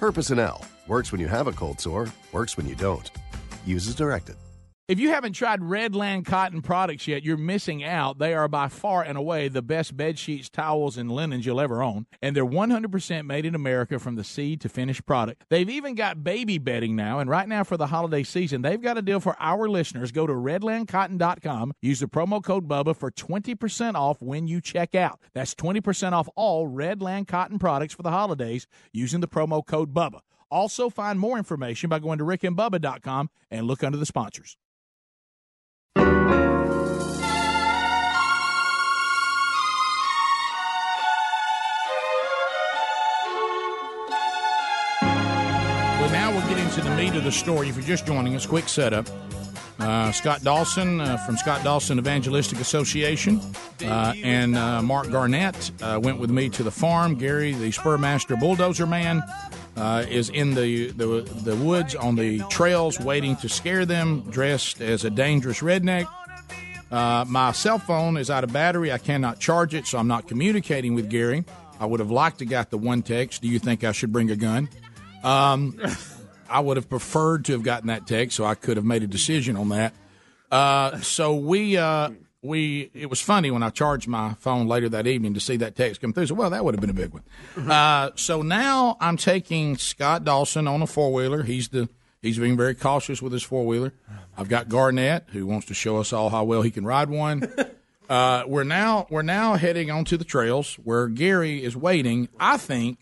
L 0.01 0.65
works 0.87 1.11
when 1.11 1.21
you 1.21 1.29
have 1.29 1.47
a 1.47 1.53
cold 1.53 1.81
sore, 1.81 2.07
works 2.33 2.57
when 2.57 2.67
you 2.67 2.75
don't. 2.75 3.11
Use 3.65 3.89
as 3.89 3.95
directed. 3.95 4.37
If 4.89 5.01
you 5.01 5.09
haven't 5.09 5.33
tried 5.33 5.63
Redland 5.63 6.27
Cotton 6.27 6.63
products 6.63 7.09
yet, 7.09 7.25
you're 7.25 7.37
missing 7.37 7.83
out. 7.83 8.21
They 8.21 8.35
are 8.35 8.47
by 8.47 8.69
far 8.69 9.03
and 9.03 9.19
away 9.19 9.49
the 9.49 9.61
best 9.61 9.97
bed 9.97 10.17
sheets, 10.17 10.49
towels, 10.49 10.97
and 10.97 11.11
linens 11.11 11.45
you'll 11.45 11.61
ever 11.61 11.83
own. 11.83 12.07
And 12.23 12.37
they're 12.37 12.47
100% 12.47 13.27
made 13.27 13.45
in 13.45 13.57
America 13.57 13.99
from 13.99 14.15
the 14.15 14.23
seed 14.23 14.61
to 14.61 14.69
finished 14.69 15.05
product. 15.05 15.43
They've 15.49 15.69
even 15.69 15.97
got 15.97 16.23
baby 16.23 16.59
bedding 16.59 16.95
now. 16.95 17.19
And 17.19 17.29
right 17.29 17.49
now 17.49 17.65
for 17.65 17.77
the 17.77 17.89
holiday 17.89 18.23
season, 18.23 18.63
they've 18.63 18.81
got 18.81 18.97
a 18.97 19.03
deal 19.03 19.19
for 19.19 19.35
our 19.41 19.69
listeners. 19.69 20.13
Go 20.13 20.25
to 20.25 20.33
redlandcotton.com. 20.33 21.73
Use 21.83 21.99
the 21.99 22.07
promo 22.07 22.41
code 22.41 22.69
BUBBA 22.69 22.95
for 22.95 23.11
20% 23.11 23.97
off 23.97 24.23
when 24.23 24.47
you 24.47 24.61
check 24.61 24.95
out. 24.95 25.19
That's 25.35 25.57
20% 25.57 26.13
off 26.13 26.29
all 26.37 26.69
Redland 26.69 27.27
Cotton 27.27 27.59
products 27.59 27.95
for 27.95 28.05
the 28.05 28.13
holidays 28.13 28.69
using 28.93 29.19
the 29.19 29.27
promo 29.27 29.67
code 29.67 29.93
BUBBA. 29.93 30.21
Also, 30.49 30.89
find 30.89 31.19
more 31.19 31.39
information 31.39 31.91
by 31.91 31.99
going 31.99 32.19
to 32.19 32.25
rickandbubba.com 32.25 33.31
and 33.51 33.67
look 33.67 33.83
under 33.83 33.99
the 33.99 34.07
sponsors. 34.07 34.57
The 47.13 47.19
of 47.19 47.25
the 47.25 47.33
story. 47.33 47.69
If 47.69 47.77
you're 47.77 47.85
just 47.85 48.07
joining 48.07 48.35
us, 48.35 48.47
quick 48.47 48.69
setup. 48.69 49.09
Uh, 49.79 50.11
Scott 50.11 50.43
Dawson 50.43 51.01
uh, 51.01 51.17
from 51.19 51.37
Scott 51.37 51.63
Dawson 51.63 51.99
Evangelistic 51.99 52.59
Association 52.61 53.41
uh, 53.85 54.15
and 54.25 54.57
uh, 54.57 54.83
Mark 54.83 55.11
Garnett 55.11 55.71
uh, 55.83 56.01
went 56.03 56.19
with 56.19 56.31
me 56.31 56.49
to 56.49 56.63
the 56.63 56.71
farm. 56.71 57.15
Gary, 57.15 57.53
the 57.53 57.71
Spurmaster 57.71 58.39
bulldozer 58.41 58.87
man, 58.87 59.23
uh, 59.77 60.05
is 60.09 60.31
in 60.31 60.55
the, 60.55 60.91
the 60.93 61.07
the 61.45 61.55
woods 61.57 61.95
on 61.95 62.17
the 62.17 62.41
trails 62.49 62.99
waiting 62.99 63.37
to 63.37 63.49
scare 63.49 63.85
them, 63.85 64.23
dressed 64.31 64.81
as 64.81 65.05
a 65.05 65.11
dangerous 65.11 65.61
redneck. 65.61 66.09
my 66.91 67.53
cell 67.53 67.79
phone 67.79 68.17
is 68.17 68.31
out 68.31 68.43
of 68.43 68.53
battery. 68.53 68.91
I 68.91 68.99
cannot 68.99 69.39
charge 69.39 69.75
it, 69.75 69.87
so 69.87 69.99
I'm 69.99 70.09
not 70.09 70.27
communicating 70.27 70.95
with 70.95 71.11
Gary. 71.11 71.45
I 71.79 71.87
would 71.87 72.01
have 72.01 72.11
liked 72.11 72.39
to 72.39 72.47
got 72.47 72.71
the 72.71 72.79
one 72.79 73.03
text. 73.03 73.43
Do 73.43 73.49
you 73.49 73.59
think 73.59 73.85
I 73.85 73.93
should 73.93 74.13
bring 74.13 74.31
a 74.31 74.37
gun? 74.37 74.69
Um, 75.23 75.79
I 76.49 76.61
would 76.61 76.77
have 76.77 76.89
preferred 76.89 77.45
to 77.47 77.53
have 77.53 77.63
gotten 77.63 77.89
that 77.89 78.07
text, 78.07 78.37
so 78.37 78.45
I 78.45 78.55
could 78.55 78.77
have 78.77 78.87
made 78.87 79.03
a 79.03 79.07
decision 79.07 79.57
on 79.57 79.69
that. 79.71 79.95
Uh, 80.51 81.01
so 81.01 81.35
we 81.35 81.77
uh, 81.77 82.11
we 82.43 82.91
it 82.95 83.11
was 83.11 83.21
funny 83.21 83.51
when 83.51 83.63
I 83.63 83.71
charged 83.71 84.09
my 84.09 84.35
phone 84.35 84.67
later 84.67 84.89
that 84.91 85.07
evening 85.07 85.35
to 85.35 85.41
see 85.41 85.57
that 85.59 85.75
text 85.75 86.01
come 86.01 86.13
through. 86.13 86.27
So 86.27 86.35
well, 86.35 86.51
that 86.51 86.65
would 86.65 86.75
have 86.75 86.81
been 86.81 86.91
a 86.91 86.95
big 86.95 87.13
one. 87.13 87.23
Uh, 87.71 88.11
so 88.15 88.43
now 88.43 88.97
I'm 89.01 89.17
taking 89.17 89.77
Scott 89.77 90.25
Dawson 90.25 90.69
on 90.69 90.83
a 90.83 90.87
four 90.87 91.13
wheeler. 91.13 91.43
He's 91.43 91.69
the 91.69 91.89
he's 92.23 92.39
being 92.39 92.57
very 92.57 92.75
cautious 92.75 93.21
with 93.21 93.33
his 93.33 93.43
four 93.43 93.67
wheeler. 93.67 93.93
I've 94.37 94.49
got 94.49 94.69
Garnett 94.69 95.25
who 95.33 95.47
wants 95.47 95.67
to 95.67 95.75
show 95.75 95.99
us 95.99 96.13
all 96.13 96.31
how 96.31 96.45
well 96.45 96.63
he 96.63 96.71
can 96.71 96.85
ride 96.85 97.11
one. 97.11 97.53
Uh, 98.09 98.45
we're 98.47 98.63
now 98.65 99.07
we're 99.11 99.23
now 99.23 99.55
heading 99.55 99.91
onto 99.91 100.17
the 100.17 100.25
trails 100.25 100.75
where 100.85 101.09
Gary 101.09 101.65
is 101.65 101.77
waiting. 101.77 102.29
I 102.39 102.57
think 102.57 103.01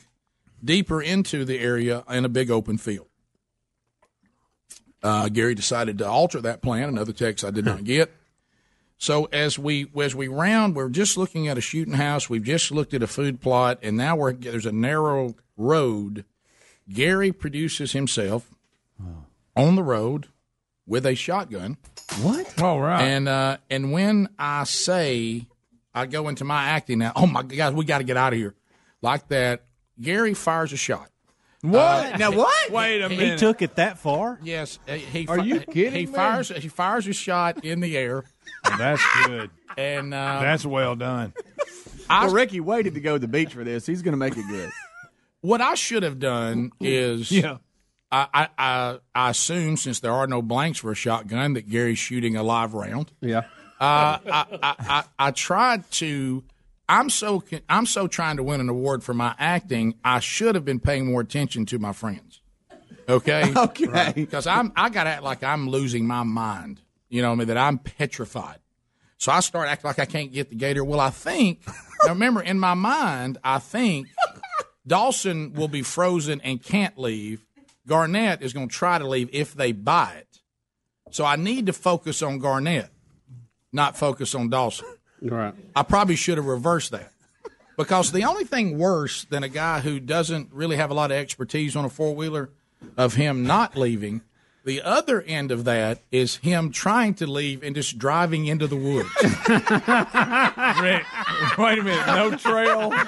deeper 0.65 1.03
into 1.03 1.45
the 1.45 1.59
area 1.59 2.05
in 2.09 2.25
a 2.25 2.29
big 2.29 2.51
open 2.51 2.79
field. 2.79 3.07
Uh, 5.05 5.29
Gary 5.29 5.55
decided 5.55 5.99
to 5.99 6.09
alter 6.09 6.41
that 6.41 6.63
plan. 6.63 6.89
Another 6.89 7.13
text 7.13 7.45
I 7.45 7.51
did 7.51 7.67
not 7.67 7.85
get. 7.85 8.11
So 8.97 9.27
as 9.27 9.59
we 9.59 9.87
as 10.01 10.15
we 10.15 10.29
round, 10.29 10.75
we're 10.75 10.89
just 10.89 11.19
looking 11.19 11.47
at 11.47 11.59
a 11.59 11.61
shooting 11.61 11.95
house. 11.95 12.31
We've 12.31 12.43
just 12.43 12.71
looked 12.71 12.95
at 12.95 13.03
a 13.03 13.07
food 13.07 13.41
plot, 13.41 13.81
and 13.83 13.99
now 13.99 14.17
we're 14.17 14.33
there's 14.33 14.65
a 14.65 14.73
narrow 14.73 15.35
road. 15.59 16.25
Gary 16.89 17.33
produces 17.33 17.93
himself 17.93 18.51
on 19.55 19.77
the 19.77 19.83
road 19.83 20.29
with 20.87 21.05
a 21.05 21.15
shotgun. 21.15 21.77
What? 22.23 22.63
All 22.63 22.81
right. 22.81 23.03
And 23.03 23.29
uh, 23.29 23.59
and 23.69 23.93
when 23.93 24.31
I 24.39 24.65
say 24.65 25.47
I 25.95 26.07
go 26.07 26.29
into 26.29 26.45
my 26.45 26.65
acting 26.65 27.01
now, 27.01 27.13
oh 27.15 27.27
my 27.27 27.43
God, 27.43 27.75
we 27.75 27.85
got 27.85 27.99
to 27.99 28.05
get 28.05 28.17
out 28.17 28.33
of 28.33 28.39
here, 28.39 28.55
like 29.03 29.29
that. 29.29 29.65
Gary 30.01 30.35
fires 30.35 30.73
a 30.73 30.77
shot. 30.77 31.11
What? 31.71 32.15
Uh, 32.15 32.17
now 32.19 32.31
what? 32.33 32.71
Wait 32.71 33.01
a 33.01 33.09
minute. 33.09 33.33
He 33.33 33.37
took 33.39 33.63
it 33.63 33.77
that 33.77 33.99
far? 33.99 34.39
Yes, 34.43 34.79
uh, 34.89 34.93
he. 34.93 35.27
Are 35.27 35.39
you 35.39 35.61
kidding 35.61 35.93
He 35.93 36.07
me? 36.07 36.13
fires. 36.13 36.49
He 36.51 36.69
fires 36.69 37.07
a 37.07 37.13
shot 37.15 37.65
in 37.65 37.81
the 37.81 37.97
air, 37.97 38.25
That's 38.79 39.03
good. 39.27 39.51
and 39.79 40.13
uh, 40.13 40.41
That's 40.43 40.67
well 40.67 40.95
done. 40.95 41.33
I, 42.11 42.27
well, 42.27 42.35
Ricky 42.35 42.61
waited 42.61 42.95
to 42.95 43.01
go 43.01 43.15
to 43.15 43.19
the 43.19 43.29
beach 43.29 43.55
for 43.55 43.65
this. 43.65 43.87
He's 43.87 44.03
going 44.03 44.13
to 44.13 44.19
make 44.19 44.37
it 44.37 44.45
good. 44.49 44.71
what 45.41 45.63
I 45.63 45.75
should 45.75 46.03
have 46.03 46.19
done 46.19 46.71
is, 46.81 47.31
Yeah. 47.33 47.57
I, 48.13 48.29
I, 48.35 48.49
I, 48.59 48.99
I 49.15 49.31
assume 49.31 49.77
since 49.79 50.01
there 50.01 50.13
are 50.13 50.27
no 50.27 50.43
blanks 50.43 50.79
for 50.81 50.93
a 50.93 50.95
shotgun 50.95 51.55
that 51.55 51.69
Gary's 51.69 51.99
shooting 51.99 52.37
a 52.37 52.43
live 52.43 52.75
round. 52.75 53.11
Yeah. 53.23 53.39
Uh, 53.81 54.19
I, 54.27 54.47
I, 54.63 54.75
I, 54.79 55.05
I 55.19 55.31
tried 55.31 55.91
to. 55.93 56.45
I'm 56.89 57.11
so 57.11 57.43
I'm 57.69 57.87
so 57.87 58.07
trying 58.07 58.37
to 58.37 58.43
win 58.43 58.61
an 58.61 58.69
award 58.69 59.03
for 59.03 59.15
my 59.15 59.35
acting. 59.39 59.95
I 60.05 60.21
should 60.21 60.55
have 60.55 60.65
been 60.65 60.81
paying 60.81 61.07
more 61.07 61.21
attention 61.21 61.67
to 61.67 61.79
my 61.79 61.93
friends. 61.93 62.41
Okay. 63.09 63.53
Okay. 63.57 64.13
Because 64.15 64.47
I'm 64.47 64.73
I 64.77 64.91
got 64.91 65.05
to 65.05 65.11
act 65.11 65.23
like 65.23 65.43
I'm 65.43 65.69
losing 65.69 66.07
my 66.07 66.23
mind. 66.23 66.81
You 67.09 67.23
know, 67.23 67.29
what 67.29 67.35
I 67.35 67.39
mean 67.39 67.49
that 67.49 67.57
I'm 67.57 67.79
petrified. 67.79 68.59
So 69.19 69.33
I 69.33 69.41
start 69.41 69.69
acting 69.69 69.89
like 69.89 69.99
I 69.99 70.05
can't 70.05 70.33
get 70.33 70.51
the 70.51 70.57
gator. 70.57 70.85
Well, 70.85 71.01
I 71.01 71.11
think 71.11 71.61
now 72.05 72.13
remember 72.13 72.43
in 72.43 72.59
my 72.59 72.75
mind, 72.75 73.39
I 73.43 73.59
think 73.59 74.09
Dawson 74.87 75.55
will 75.55 75.69
be 75.69 75.83
frozen 75.83 76.41
and 76.43 76.63
can't 76.63 76.99
leave. 76.99 77.47
Garnett 77.87 78.43
is 78.43 78.53
going 78.53 78.69
to 78.69 78.75
try 78.75 78.99
to 78.99 79.07
leave 79.07 79.31
if 79.33 79.55
they 79.55 79.73
buy 79.73 80.15
it. 80.19 80.41
So 81.11 81.25
I 81.25 81.37
need 81.37 81.67
to 81.67 81.73
focus 81.73 82.23
on 82.23 82.39
Garnett, 82.39 82.91
not 83.73 83.97
focus 83.97 84.35
on 84.35 84.49
Dawson. 84.51 84.87
Right. 85.25 85.55
I 85.75 85.83
probably 85.83 86.17
should 86.17 86.37
have 86.39 86.47
reversed 86.47 86.91
that. 86.93 87.11
Because 87.77 88.13
the 88.13 88.23
only 88.25 88.45
thing 88.45 88.79
worse 88.79 89.25
than 89.25 89.43
a 89.43 89.49
guy 89.49 89.81
who 89.81 89.99
doesn't 89.99 90.53
really 90.53 90.77
have 90.77 90.91
a 90.91 90.95
lot 90.95 91.11
of 91.11 91.17
expertise 91.17 91.75
on 91.75 91.85
a 91.85 91.89
four 91.89 92.15
wheeler 92.15 92.51
of 92.97 93.15
him 93.15 93.45
not 93.45 93.77
leaving, 93.77 94.21
the 94.65 94.81
other 94.83 95.23
end 95.23 95.51
of 95.51 95.65
that 95.65 96.01
is 96.13 96.37
him 96.37 96.71
trying 96.71 97.15
to 97.15 97.27
leave 97.27 97.63
and 97.65 97.75
just 97.75 97.99
driving 97.99 98.47
into 98.47 98.67
the 98.69 98.77
woods. 98.77 99.11
Rick, 100.81 101.05
wait 101.59 101.79
a 101.79 101.83
minute. 101.83 102.07
No 102.07 102.37
trail. 102.37 102.93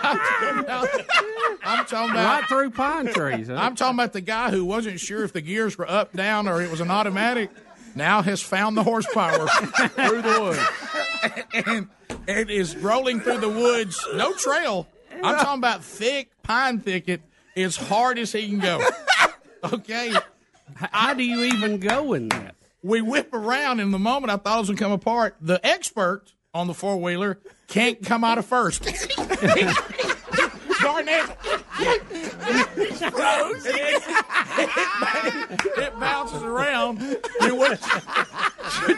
I'm 1.65 1.85
talking 1.87 2.11
about 2.11 2.41
Right 2.41 2.45
through 2.49 2.71
pine 2.71 3.07
trees. 3.13 3.49
huh? 3.49 3.55
I'm 3.55 3.75
talking 3.77 3.95
about 3.97 4.13
the 4.13 4.21
guy 4.21 4.51
who 4.51 4.65
wasn't 4.65 5.01
sure 5.01 5.23
if 5.25 5.33
the 5.33 5.41
gears 5.41 5.79
were 5.79 5.89
up, 5.89 6.13
down, 6.13 6.49
or 6.49 6.61
it 6.63 6.71
was 6.71 6.81
an 6.81 6.91
automatic. 6.91 7.51
Now 7.95 8.21
has 8.23 8.43
found 8.43 8.77
the 8.77 8.83
horsepower 8.83 9.47
through 9.49 10.23
the 10.23 10.41
woods 10.43 11.67
and, 11.67 11.89
and 12.29 12.51
is 12.51 12.77
rolling 12.77 13.21
through 13.21 13.39
the 13.39 13.49
woods. 13.49 14.05
No 14.15 14.33
trail. 14.35 14.87
I'm 15.23 15.37
talking 15.37 15.59
about 15.59 15.83
thick 15.85 16.31
pine 16.43 16.81
thicket 16.81 17.23
as 17.57 17.77
hard 17.77 18.19
as 18.19 18.33
he 18.33 18.49
can 18.49 18.59
go. 18.59 18.81
Okay. 19.73 20.13
How 20.77 21.13
do 21.15 21.25
you 21.25 21.43
even 21.43 21.81
go 21.81 22.13
in 22.13 22.29
that? 22.29 22.55
We 22.83 23.01
whip 23.01 23.33
around 23.33 23.81
in 23.81 23.91
the 23.91 23.99
moment 23.99 24.31
I 24.31 24.37
thought 24.37 24.59
it 24.59 24.61
was 24.61 24.69
gonna 24.69 24.79
come 24.79 24.93
apart. 24.93 25.35
The 25.41 25.65
expert 25.67 26.33
on 26.55 26.69
the 26.69 26.75
four 26.75 26.99
wheeler 26.99 27.41
can't 27.67 28.01
come 28.05 28.23
out 28.23 28.39
of 28.39 28.47
first. 28.47 28.85
Garnett 30.87 31.27
froze. 33.13 33.67
It, 33.67 34.03
it 35.79 36.01
bounces 36.01 36.43
around. 36.45 36.99
To 37.01 37.55
which, 37.55 37.81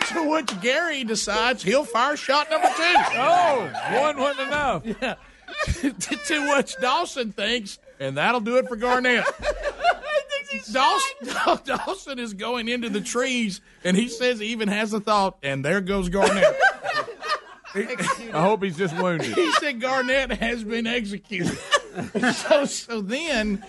to 0.09 0.31
which 0.31 0.61
Gary 0.61 1.05
decides 1.05 1.63
he'll 1.63 1.85
fire 1.85 2.17
shot 2.17 2.51
number 2.51 2.69
two. 2.69 2.95
Oh, 3.17 3.71
one 4.01 4.19
wasn't 4.19 4.49
enough. 4.49 4.83
to, 4.83 5.93
to 6.27 6.57
which 6.57 6.77
Dawson 6.81 7.33
thinks, 7.33 7.79
and 7.99 8.19
that'll 8.19 8.41
do 8.41 8.59
it 8.59 8.69
for 8.69 8.77
Garnett. 8.77 9.25
Dawson, 10.73 11.63
Dawson 11.65 12.19
is 12.19 12.35
going 12.35 12.69
into 12.69 12.91
the 12.91 13.01
trees, 13.01 13.63
and 13.83 13.97
he 13.97 14.09
says 14.09 14.41
he 14.41 14.49
even 14.49 14.69
has 14.69 14.93
a 14.93 15.01
thought, 15.01 15.39
and 15.43 15.65
there 15.65 15.81
goes 15.81 16.11
Garnett. 16.11 16.45
I 17.75 18.41
hope 18.41 18.63
he's 18.63 18.77
just 18.79 18.97
wounded. 18.97 19.35
he 19.35 19.53
said 19.53 19.81
Garnett 19.81 20.33
has 20.33 20.65
been 20.65 20.87
executed. 20.87 21.59
so, 22.35 22.65
so 22.65 23.01
then, 23.01 23.65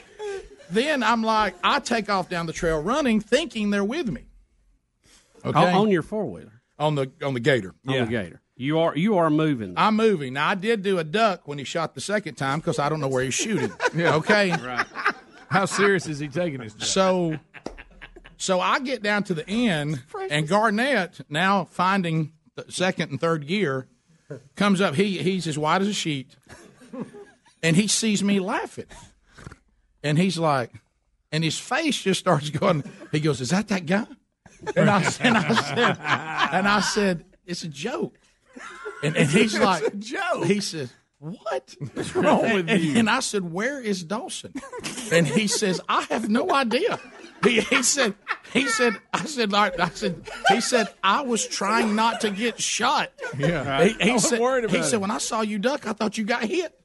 then 0.70 1.04
I'm 1.04 1.24
like, 1.24 1.56
I 1.64 1.80
take 1.80 2.10
off 2.10 2.30
down 2.30 2.46
the 2.46 2.54
trail 2.54 2.82
running, 2.82 3.20
thinking 3.22 3.70
they're 3.70 3.84
with 3.84 4.10
me. 4.10 4.26
Okay, 5.46 5.58
On, 5.58 5.74
on 5.74 5.90
your 5.90 6.02
four 6.02 6.26
wheeler. 6.26 6.62
on 6.78 6.96
the 6.96 7.12
on 7.24 7.34
the 7.34 7.40
gator. 7.40 7.74
On 7.88 8.00
the 8.00 8.06
gator. 8.06 8.42
You 8.58 8.80
are 8.80 8.96
you 8.98 9.18
are 9.18 9.30
moving. 9.30 9.74
I'm 9.78 9.96
moving. 9.96 10.34
Now 10.34 10.50
I 10.50 10.56
did 10.56 10.82
do 10.84 11.00
a 11.00 11.04
duck 11.06 11.48
when 11.48 11.58
he 11.58 11.64
shot 11.64 11.96
the 11.96 12.02
second 12.02 12.36
time 12.36 12.60
because 12.60 12.78
I 12.78 12.90
don't 12.90 13.00
know 13.00 13.08
where 13.08 13.24
he's 13.24 13.34
shooting. 13.34 13.72
Okay. 13.96 14.50
Right. 14.62 14.86
How 15.50 15.66
serious 15.66 16.06
is 16.08 16.20
he 16.20 16.28
taking 16.28 16.60
this? 16.60 16.76
So, 16.78 17.40
so 18.38 18.60
I 18.60 18.80
get 18.82 19.02
down 19.02 19.24
to 19.24 19.34
the 19.34 19.50
end, 19.50 20.04
and 20.30 20.48
Garnett, 20.48 21.22
now 21.28 21.64
finding 21.66 22.34
the 22.56 22.66
second 22.70 23.10
and 23.10 23.20
third 23.20 23.48
gear, 23.48 23.88
comes 24.56 24.80
up. 24.80 24.94
He 24.94 25.18
he's 25.24 25.48
as 25.48 25.58
wide 25.58 25.82
as 25.82 25.88
a 25.88 25.94
sheet, 25.94 26.36
and 27.64 27.76
he 27.76 27.88
sees 27.88 28.24
me 28.24 28.40
laughing, 28.40 28.86
and 30.04 30.18
he's 30.18 30.38
like, 30.38 30.72
and 31.32 31.44
his 31.44 31.58
face 31.60 32.02
just 32.02 32.20
starts 32.20 32.50
going. 32.50 32.84
He 33.12 33.20
goes, 33.20 33.42
"Is 33.42 33.50
that 33.50 33.68
that 33.70 33.86
guy?" 33.86 34.08
And 34.76 34.90
I, 34.90 34.98
and 35.22 35.38
I 35.38 35.54
said, 35.54 35.98
and 36.54 36.68
I 36.68 36.80
said, 36.82 37.26
"It's 37.46 37.64
a 37.64 37.68
joke." 37.68 38.18
And, 39.04 39.16
and 39.16 39.30
he's 39.30 39.58
like, 39.58 39.98
joke. 40.00 40.46
He 40.46 40.60
says, 40.60 40.92
"What? 41.20 41.76
What's 41.94 42.16
wrong 42.16 42.54
with 42.54 42.70
and, 42.70 42.82
you? 42.82 42.98
and 43.00 43.10
I 43.10 43.22
said, 43.22 43.52
"Where 43.52 43.80
is 43.80 44.04
Dawson?" 44.04 44.54
And 45.12 45.26
he 45.28 45.48
says, 45.48 45.80
"I 45.88 46.02
have 46.10 46.30
no 46.30 46.52
idea." 46.52 47.00
He, 47.44 47.62
he 47.62 47.84
said, 47.84 48.16
"He 48.52 48.68
said, 48.68 48.98
I 49.14 49.24
said, 49.26 49.54
I 49.54 49.72
I 49.80 49.90
said, 49.90 50.28
he 50.50 50.60
said, 50.60 50.88
I 51.02 51.22
was 51.22 51.48
trying 51.48 51.96
not 51.96 52.22
to 52.22 52.30
get 52.32 52.60
shot." 52.60 53.12
Yeah. 53.38 53.86
He, 53.86 53.94
he 53.94 54.10
I 54.12 54.14
was 54.16 54.28
said, 54.28 54.42
worried 54.42 54.70
he 54.70 54.76
about 54.76 54.88
said, 54.88 54.96
it. 54.96 55.02
when 55.02 55.12
I 55.12 55.20
saw 55.20 55.42
you 55.42 55.58
duck, 55.60 55.88
I 55.88 55.94
thought 55.94 56.18
you 56.18 56.26
got 56.26 56.44
hit. 56.44 56.78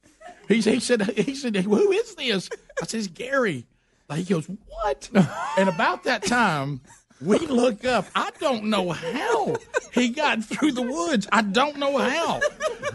He, 0.48 0.60
he 0.60 0.80
said, 0.80 1.02
he 1.16 1.34
said, 1.34 1.56
who 1.56 1.92
is 1.92 2.14
this? 2.14 2.48
I 2.82 2.86
said, 2.86 2.98
it's 2.98 3.08
Gary. 3.08 3.66
He 4.14 4.24
goes, 4.24 4.46
what? 4.46 5.10
And 5.58 5.68
about 5.68 6.04
that 6.04 6.24
time, 6.24 6.80
we 7.20 7.38
look 7.38 7.84
up. 7.84 8.06
I 8.14 8.30
don't 8.38 8.64
know 8.64 8.90
how 8.90 9.56
he 9.92 10.10
got 10.10 10.44
through 10.44 10.72
the 10.72 10.82
woods. 10.82 11.26
I 11.32 11.42
don't 11.42 11.78
know 11.78 11.98
how. 11.98 12.40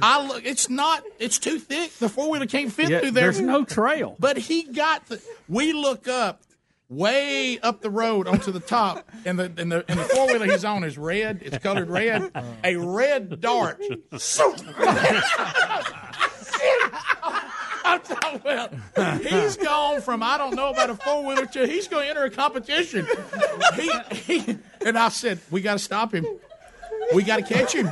I 0.02 0.26
look. 0.26 0.46
It's 0.46 0.70
not. 0.70 1.04
It's 1.18 1.40
too 1.40 1.58
thick. 1.60 1.92
The 1.98 2.10
four 2.10 2.30
wheeler 2.30 2.46
can't 2.46 2.72
fit 2.72 2.90
Yeah, 2.90 3.00
through 3.00 3.12
there. 3.12 3.24
there's 3.24 3.42
no 3.42 3.66
trail. 3.66 4.16
But 4.20 4.38
he 4.38 4.64
got 4.64 5.08
the. 5.08 5.22
We 5.50 5.74
look 5.74 6.08
up, 6.08 6.44
way 6.90 7.60
up 7.60 7.82
the 7.82 7.90
road 7.90 8.28
onto 8.28 8.52
the 8.52 8.60
top, 8.60 9.10
and 9.26 9.40
the 9.40 9.52
and 9.58 9.72
the 9.72 9.84
and 9.90 10.00
the 10.00 10.04
four 10.06 10.28
wheeler 10.28 10.46
he's 10.46 10.64
on 10.64 10.84
is 10.84 10.98
red. 10.98 11.42
It's 11.44 11.58
colored 11.58 11.90
red. 11.90 12.32
A 12.64 12.76
red 12.78 13.42
dart. 13.42 13.82
So, 16.60 16.90
I'm 17.86 18.02
talking 18.02 18.40
about. 18.42 19.22
He's 19.24 19.58
gone 19.58 20.02
from 20.02 20.22
I 20.22 20.38
don't 20.38 20.56
know 20.56 20.70
about 20.70 20.90
a 20.90 20.96
four 20.96 21.24
wheeler 21.26 21.46
to 21.48 21.66
he's 21.68 21.88
going 21.88 22.04
to 22.06 22.10
enter 22.10 22.24
a 22.24 22.30
competition. 22.30 23.08
He, 23.76 23.92
he 24.16 24.58
and 24.86 24.98
I 24.98 25.10
said 25.10 25.40
we 25.50 25.62
got 25.62 25.74
to 25.74 25.80
stop 25.80 26.14
him. 26.14 26.26
We 27.14 27.24
got 27.24 27.38
to 27.38 27.54
catch 27.54 27.74
him. 27.74 27.90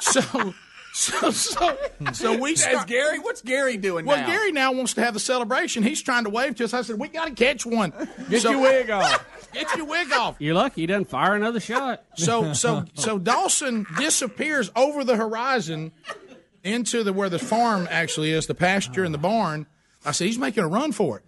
So, 0.00 0.54
So, 0.92 1.30
so, 1.30 1.76
so 2.12 2.36
we 2.38 2.50
That's 2.54 2.62
start. 2.62 2.88
Gary. 2.88 3.18
What's 3.20 3.42
Gary 3.42 3.76
doing 3.76 4.04
Well, 4.04 4.16
now? 4.16 4.26
Gary 4.26 4.50
now 4.50 4.72
wants 4.72 4.94
to 4.94 5.04
have 5.04 5.14
the 5.14 5.20
celebration. 5.20 5.82
He's 5.84 6.02
trying 6.02 6.24
to 6.24 6.30
wave 6.30 6.56
to 6.56 6.64
us. 6.64 6.74
I 6.74 6.82
said, 6.82 6.98
"We 6.98 7.06
got 7.08 7.26
to 7.26 7.34
catch 7.34 7.64
one. 7.64 7.92
Get 8.28 8.42
So- 8.42 8.50
your 8.52 8.62
wig 8.62 8.90
off. 8.90 9.24
Get 9.52 9.76
your 9.76 9.86
wig 9.86 10.10
off." 10.12 10.36
You're 10.40 10.54
lucky 10.54 10.80
he 10.82 10.86
doesn't 10.88 11.04
fire 11.08 11.34
another 11.36 11.60
shot. 11.60 12.02
So, 12.16 12.52
so, 12.52 12.84
so 12.94 13.16
Dawson 13.18 13.86
disappears 13.96 14.72
over 14.74 15.04
the 15.04 15.14
horizon 15.16 15.92
into 16.64 17.02
the 17.04 17.12
where 17.12 17.28
the 17.28 17.38
farm 17.38 17.86
actually 17.90 18.32
is, 18.32 18.46
the 18.46 18.54
pasture 18.54 19.04
and 19.04 19.12
the 19.14 19.18
barn. 19.18 19.66
I 20.04 20.12
said, 20.12 20.26
"He's 20.26 20.38
making 20.38 20.64
a 20.64 20.68
run 20.68 20.92
for 20.92 21.18
it." 21.18 21.24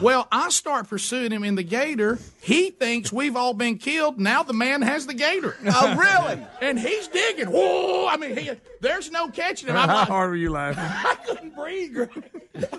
Well, 0.00 0.26
I 0.32 0.48
start 0.48 0.88
pursuing 0.88 1.30
him 1.30 1.44
in 1.44 1.54
the 1.54 1.62
gator. 1.62 2.18
He 2.40 2.70
thinks 2.70 3.12
we've 3.12 3.36
all 3.36 3.54
been 3.54 3.78
killed. 3.78 4.18
Now 4.18 4.42
the 4.42 4.54
man 4.54 4.82
has 4.82 5.06
the 5.06 5.14
gator. 5.14 5.56
Oh, 5.66 5.94
really? 5.96 6.44
And 6.60 6.78
he's 6.78 7.06
digging. 7.08 7.46
Whoa! 7.52 8.06
I 8.08 8.16
mean, 8.16 8.36
he, 8.36 8.50
there's 8.80 9.10
no 9.12 9.28
catching 9.28 9.68
him. 9.68 9.76
I'm 9.76 9.88
How 9.88 9.96
like, 9.98 10.08
hard 10.08 10.30
were 10.30 10.36
you 10.36 10.50
laughing? 10.50 10.82
I 10.82 11.14
couldn't 11.26 11.54
breathe. 11.54 11.94
Greg. 11.94 12.24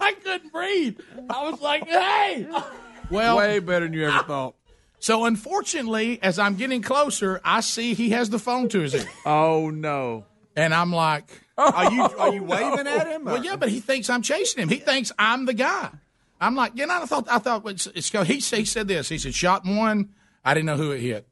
I 0.01 0.13
couldn't 0.13 0.51
breathe. 0.51 0.99
I 1.29 1.49
was 1.49 1.61
like, 1.61 1.87
hey. 1.87 2.47
Well, 3.09 3.37
Way 3.37 3.59
better 3.59 3.85
than 3.85 3.93
you 3.93 4.07
ever 4.07 4.23
thought. 4.23 4.55
so 4.99 5.23
unfortunately, 5.25 6.19
as 6.21 6.37
I'm 6.39 6.55
getting 6.55 6.81
closer, 6.81 7.39
I 7.45 7.61
see 7.61 7.93
he 7.93 8.09
has 8.09 8.29
the 8.29 8.39
phone 8.39 8.67
to 8.69 8.81
his 8.81 8.95
ear, 8.95 9.05
Oh 9.25 9.69
no. 9.69 10.25
and 10.57 10.73
I'm 10.73 10.91
like, 10.91 11.29
Are 11.57 11.91
you 11.91 12.01
are 12.03 12.33
you 12.33 12.41
oh, 12.41 12.43
waving 12.43 12.87
at 12.87 13.07
him? 13.07 13.25
well, 13.25 13.43
yeah, 13.43 13.55
but 13.55 13.69
he 13.69 13.79
thinks 13.79 14.09
I'm 14.09 14.21
chasing 14.21 14.61
him. 14.61 14.69
He 14.69 14.77
thinks 14.77 15.11
I'm 15.17 15.45
the 15.45 15.53
guy. 15.53 15.89
I'm 16.39 16.55
like, 16.55 16.73
you 16.75 16.85
know, 16.85 17.01
I 17.01 17.05
thought, 17.05 17.27
I 17.29 17.39
thought 17.39 17.67
it's, 17.67 17.87
it's 17.87 18.09
he, 18.09 18.35
he 18.35 18.65
said 18.65 18.87
this. 18.87 19.09
He 19.09 19.17
said, 19.17 19.33
shot 19.33 19.65
one, 19.65 20.09
I 20.45 20.53
didn't 20.53 20.67
know 20.67 20.77
who 20.77 20.91
it 20.91 20.99
hit. 20.99 21.27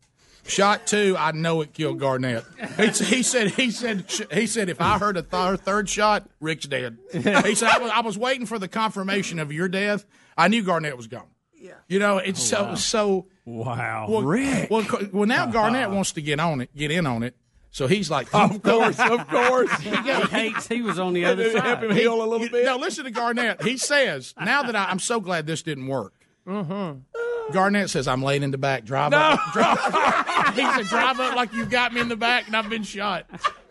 Shot 0.47 0.85
two, 0.85 1.15
I 1.17 1.31
know 1.31 1.61
it 1.61 1.73
killed 1.73 1.99
Garnett. 1.99 2.43
He, 2.77 2.87
he 2.87 3.23
said, 3.23 3.51
he 3.51 3.71
said, 3.71 4.05
he 4.31 4.45
said, 4.45 4.69
if 4.69 4.79
I 4.79 4.99
heard 4.99 5.17
a 5.17 5.23
th- 5.23 5.61
third 5.61 5.89
shot, 5.89 6.29
Rick's 6.39 6.67
dead. 6.67 6.97
He 7.11 7.21
said, 7.55 7.69
I 7.69 7.79
was, 7.79 7.91
I 7.91 8.01
was 8.01 8.17
waiting 8.17 8.45
for 8.45 8.59
the 8.59 8.67
confirmation 8.67 9.39
of 9.39 9.51
your 9.51 9.67
death. 9.67 10.05
I 10.37 10.47
knew 10.47 10.61
Garnett 10.61 10.97
was 10.97 11.07
gone. 11.07 11.27
Yeah. 11.53 11.73
You 11.87 11.97
know, 11.97 12.19
it's 12.19 12.53
oh, 12.53 12.75
so, 12.75 12.75
so, 12.75 13.25
Wow. 13.45 14.05
well, 14.07 14.21
Rick. 14.21 14.69
well, 14.69 14.85
well, 15.11 15.25
now 15.25 15.47
Garnett 15.47 15.85
uh-huh. 15.85 15.95
wants 15.95 16.11
to 16.13 16.21
get 16.21 16.39
on 16.39 16.61
it, 16.61 16.75
get 16.75 16.91
in 16.91 17.07
on 17.07 17.23
it. 17.23 17.35
So 17.75 17.87
he's 17.87 18.09
like, 18.09 18.33
Of 18.33 18.63
course, 18.63 18.97
of 19.01 19.27
course. 19.27 19.69
He 19.81 19.89
hates 19.89 20.65
he 20.65 20.81
was 20.81 20.97
on 20.97 21.11
the 21.11 21.25
other 21.25 21.51
side. 21.51 21.61
Help 21.61 21.79
side. 21.81 21.91
him 21.91 21.97
heal 21.97 22.23
a 22.23 22.25
little 22.25 22.47
bit. 22.47 22.63
No, 22.63 22.77
listen 22.77 23.03
to 23.03 23.11
Garnett. 23.11 23.61
He 23.63 23.75
says, 23.75 24.33
now 24.39 24.63
that 24.63 24.77
I, 24.77 24.85
I'm 24.85 24.99
so 24.99 25.19
glad 25.19 25.45
this 25.45 25.61
didn't 25.61 25.87
work. 25.87 26.13
Mm-hmm. 26.47 27.51
Garnett 27.51 27.89
says, 27.89 28.07
I'm 28.07 28.23
laying 28.23 28.43
in 28.43 28.51
the 28.51 28.57
back. 28.57 28.85
Drive 28.85 29.11
up. 29.11 29.41
Drive, 29.51 29.77
he 30.55 30.61
said, 30.61 30.85
drive 30.85 31.19
up 31.19 31.35
like 31.35 31.51
you 31.51 31.65
got 31.65 31.93
me 31.93 31.99
in 31.99 32.07
the 32.07 32.15
back 32.15 32.47
and 32.47 32.55
I've 32.55 32.69
been 32.69 32.83
shot. 32.83 33.25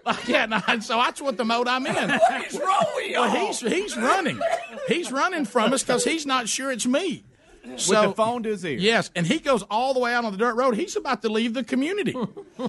Like, 0.04 0.28
yeah, 0.28 0.44
no, 0.44 0.60
and 0.68 0.84
so 0.84 0.96
that's 0.96 1.22
what 1.22 1.38
the 1.38 1.46
mode 1.46 1.66
I'm 1.66 1.86
in. 1.86 1.94
What 1.94 2.46
is 2.46 2.60
wrong 2.60 2.84
with 2.96 3.10
you? 3.10 3.20
Well, 3.20 3.46
he's, 3.46 3.60
he's 3.60 3.96
running. 3.96 4.38
He's 4.86 5.10
running 5.10 5.46
from 5.46 5.72
us 5.72 5.82
because 5.82 6.04
he's 6.04 6.26
not 6.26 6.46
sure 6.50 6.70
it's 6.70 6.84
me. 6.84 7.24
With 7.66 7.87
the 7.88 8.12
phone 8.14 8.42
to 8.44 8.50
his 8.50 8.64
ear. 8.64 8.79
Yes, 8.79 9.11
and 9.16 9.27
he 9.27 9.38
goes 9.38 9.62
all 9.70 9.94
the 9.94 10.00
way 10.00 10.12
out 10.14 10.24
on 10.24 10.33
the 10.33 10.38
dirt 10.38 10.55
road. 10.55 10.77
He's 10.77 10.96
about 10.96 11.22
to 11.22 11.29
leave 11.29 11.55
the 11.55 11.64
community. 11.64 12.14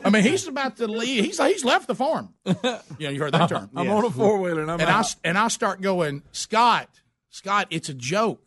I 0.03 0.09
mean, 0.09 0.23
he's 0.23 0.47
about 0.47 0.77
to 0.77 0.87
leave. 0.87 1.25
He's 1.25 1.37
he's 1.41 1.65
left 1.65 1.87
the 1.87 1.95
farm. 1.95 2.33
Yeah, 2.97 3.09
you 3.09 3.19
heard 3.19 3.33
that 3.33 3.49
term. 3.49 3.69
I'm 3.75 3.89
on 3.89 4.05
a 4.05 4.09
four 4.09 4.39
wheeler 4.39 4.61
and 4.61 4.71
I'm 4.71 4.79
and 4.79 4.89
I 4.89 5.03
and 5.23 5.37
I 5.37 5.49
start 5.49 5.81
going, 5.81 6.23
Scott, 6.31 6.89
Scott, 7.29 7.67
it's 7.71 7.89
a 7.89 7.93
joke. 7.93 8.41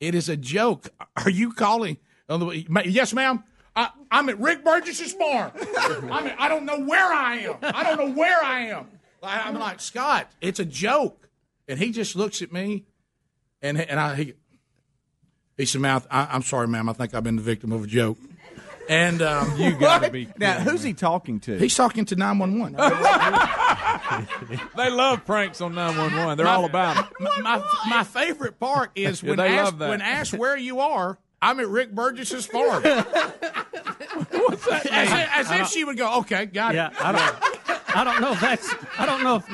It 0.00 0.14
is 0.14 0.28
a 0.28 0.36
joke. 0.36 0.90
Are 1.16 1.30
you 1.30 1.52
calling? 1.52 1.96
on 2.28 2.40
the- 2.40 2.66
Ma- 2.68 2.82
Yes, 2.84 3.12
ma'am. 3.14 3.42
I, 3.76 3.88
I'm 4.10 4.28
at 4.28 4.38
Rick 4.38 4.64
Burgess's 4.64 5.12
farm. 5.14 5.52
I 5.76 6.20
mean, 6.22 6.34
I 6.38 6.48
don't 6.48 6.64
know 6.64 6.80
where 6.80 7.12
I 7.12 7.36
am. 7.38 7.56
I 7.62 7.82
don't 7.82 7.98
know 7.98 8.14
where 8.14 8.42
I 8.44 8.66
am. 8.66 8.86
I- 9.22 9.40
I'm 9.48 9.58
like 9.58 9.80
Scott. 9.80 10.30
It's 10.40 10.60
a 10.60 10.64
joke, 10.64 11.28
and 11.66 11.78
he 11.78 11.90
just 11.90 12.14
looks 12.14 12.42
at 12.42 12.52
me, 12.52 12.84
and 13.62 13.80
and 13.80 13.98
I 13.98 14.14
he, 14.16 14.34
he 15.56 15.64
said, 15.66 15.80
"Mouth, 15.80 16.06
I, 16.10 16.26
I'm 16.30 16.42
sorry, 16.42 16.68
ma'am. 16.68 16.88
I 16.88 16.92
think 16.92 17.14
I've 17.14 17.24
been 17.24 17.36
the 17.36 17.42
victim 17.42 17.72
of 17.72 17.84
a 17.84 17.86
joke." 17.86 18.18
And 18.88 19.22
um, 19.22 19.56
You 19.58 19.72
gotta 19.78 20.10
be. 20.10 20.28
Now, 20.38 20.60
who's 20.60 20.82
he 20.82 20.92
talking 20.92 21.40
to? 21.40 21.58
he's 21.58 21.74
talking 21.74 22.04
to 22.06 22.16
911. 22.16 22.76
They 24.76 24.90
love 24.90 25.24
pranks 25.24 25.60
on 25.62 25.74
911. 25.74 26.36
They're 26.36 26.46
all 26.46 26.66
about 26.66 27.06
it. 27.06 27.12
my, 27.20 27.40
my, 27.40 27.62
my 27.88 28.04
favorite 28.04 28.60
part 28.60 28.90
is 28.94 29.22
Yeah, 29.22 29.30
when 29.30 29.38
they 29.38 29.48
asked 29.58 29.64
love 29.72 29.78
that. 29.78 29.88
when 29.88 30.00
asked 30.02 30.34
where 30.34 30.56
you 30.56 30.80
are. 30.80 31.18
I'm 31.40 31.58
at 31.60 31.68
Rick 31.68 31.92
Burgess's 31.94 32.46
farm. 32.46 32.82
What's 32.82 34.66
that 34.66 34.86
As, 34.90 35.10
if, 35.10 35.36
as 35.36 35.50
if 35.60 35.68
she 35.68 35.84
would 35.84 35.96
go, 35.98 36.18
okay, 36.20 36.46
got 36.46 36.74
it. 36.74 36.76
Yeah, 36.76 36.90
it. 36.90 37.04
I 37.04 37.12
don't. 37.12 37.53
I 37.94 38.04
don't 38.04 38.20
know 38.20 38.32
if 38.32 38.40
that's. 38.40 38.74
I 38.98 39.06
don't 39.06 39.22
know 39.22 39.36
if 39.36 39.44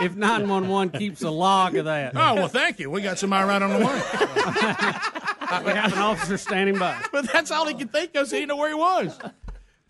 if 0.00 0.16
nine 0.16 0.48
one 0.48 0.68
one 0.68 0.90
keeps 0.90 1.22
a 1.22 1.30
log 1.30 1.76
of 1.76 1.84
that. 1.84 2.16
Oh 2.16 2.34
well, 2.34 2.48
thank 2.48 2.78
you. 2.78 2.90
We 2.90 3.02
got 3.02 3.18
somebody 3.18 3.48
right 3.48 3.62
on 3.62 3.70
the 3.70 3.78
line. 3.78 5.00
We 5.64 5.72
have 5.72 5.92
an 5.92 5.98
officer 5.98 6.38
standing 6.38 6.78
by. 6.78 7.02
but 7.12 7.30
that's 7.32 7.50
all 7.50 7.66
he 7.66 7.74
could 7.74 7.90
think 7.90 8.14
of. 8.14 8.28
So 8.28 8.36
he 8.36 8.42
didn't 8.42 8.50
know 8.50 8.56
where 8.56 8.68
he 8.68 8.74
was. 8.74 9.18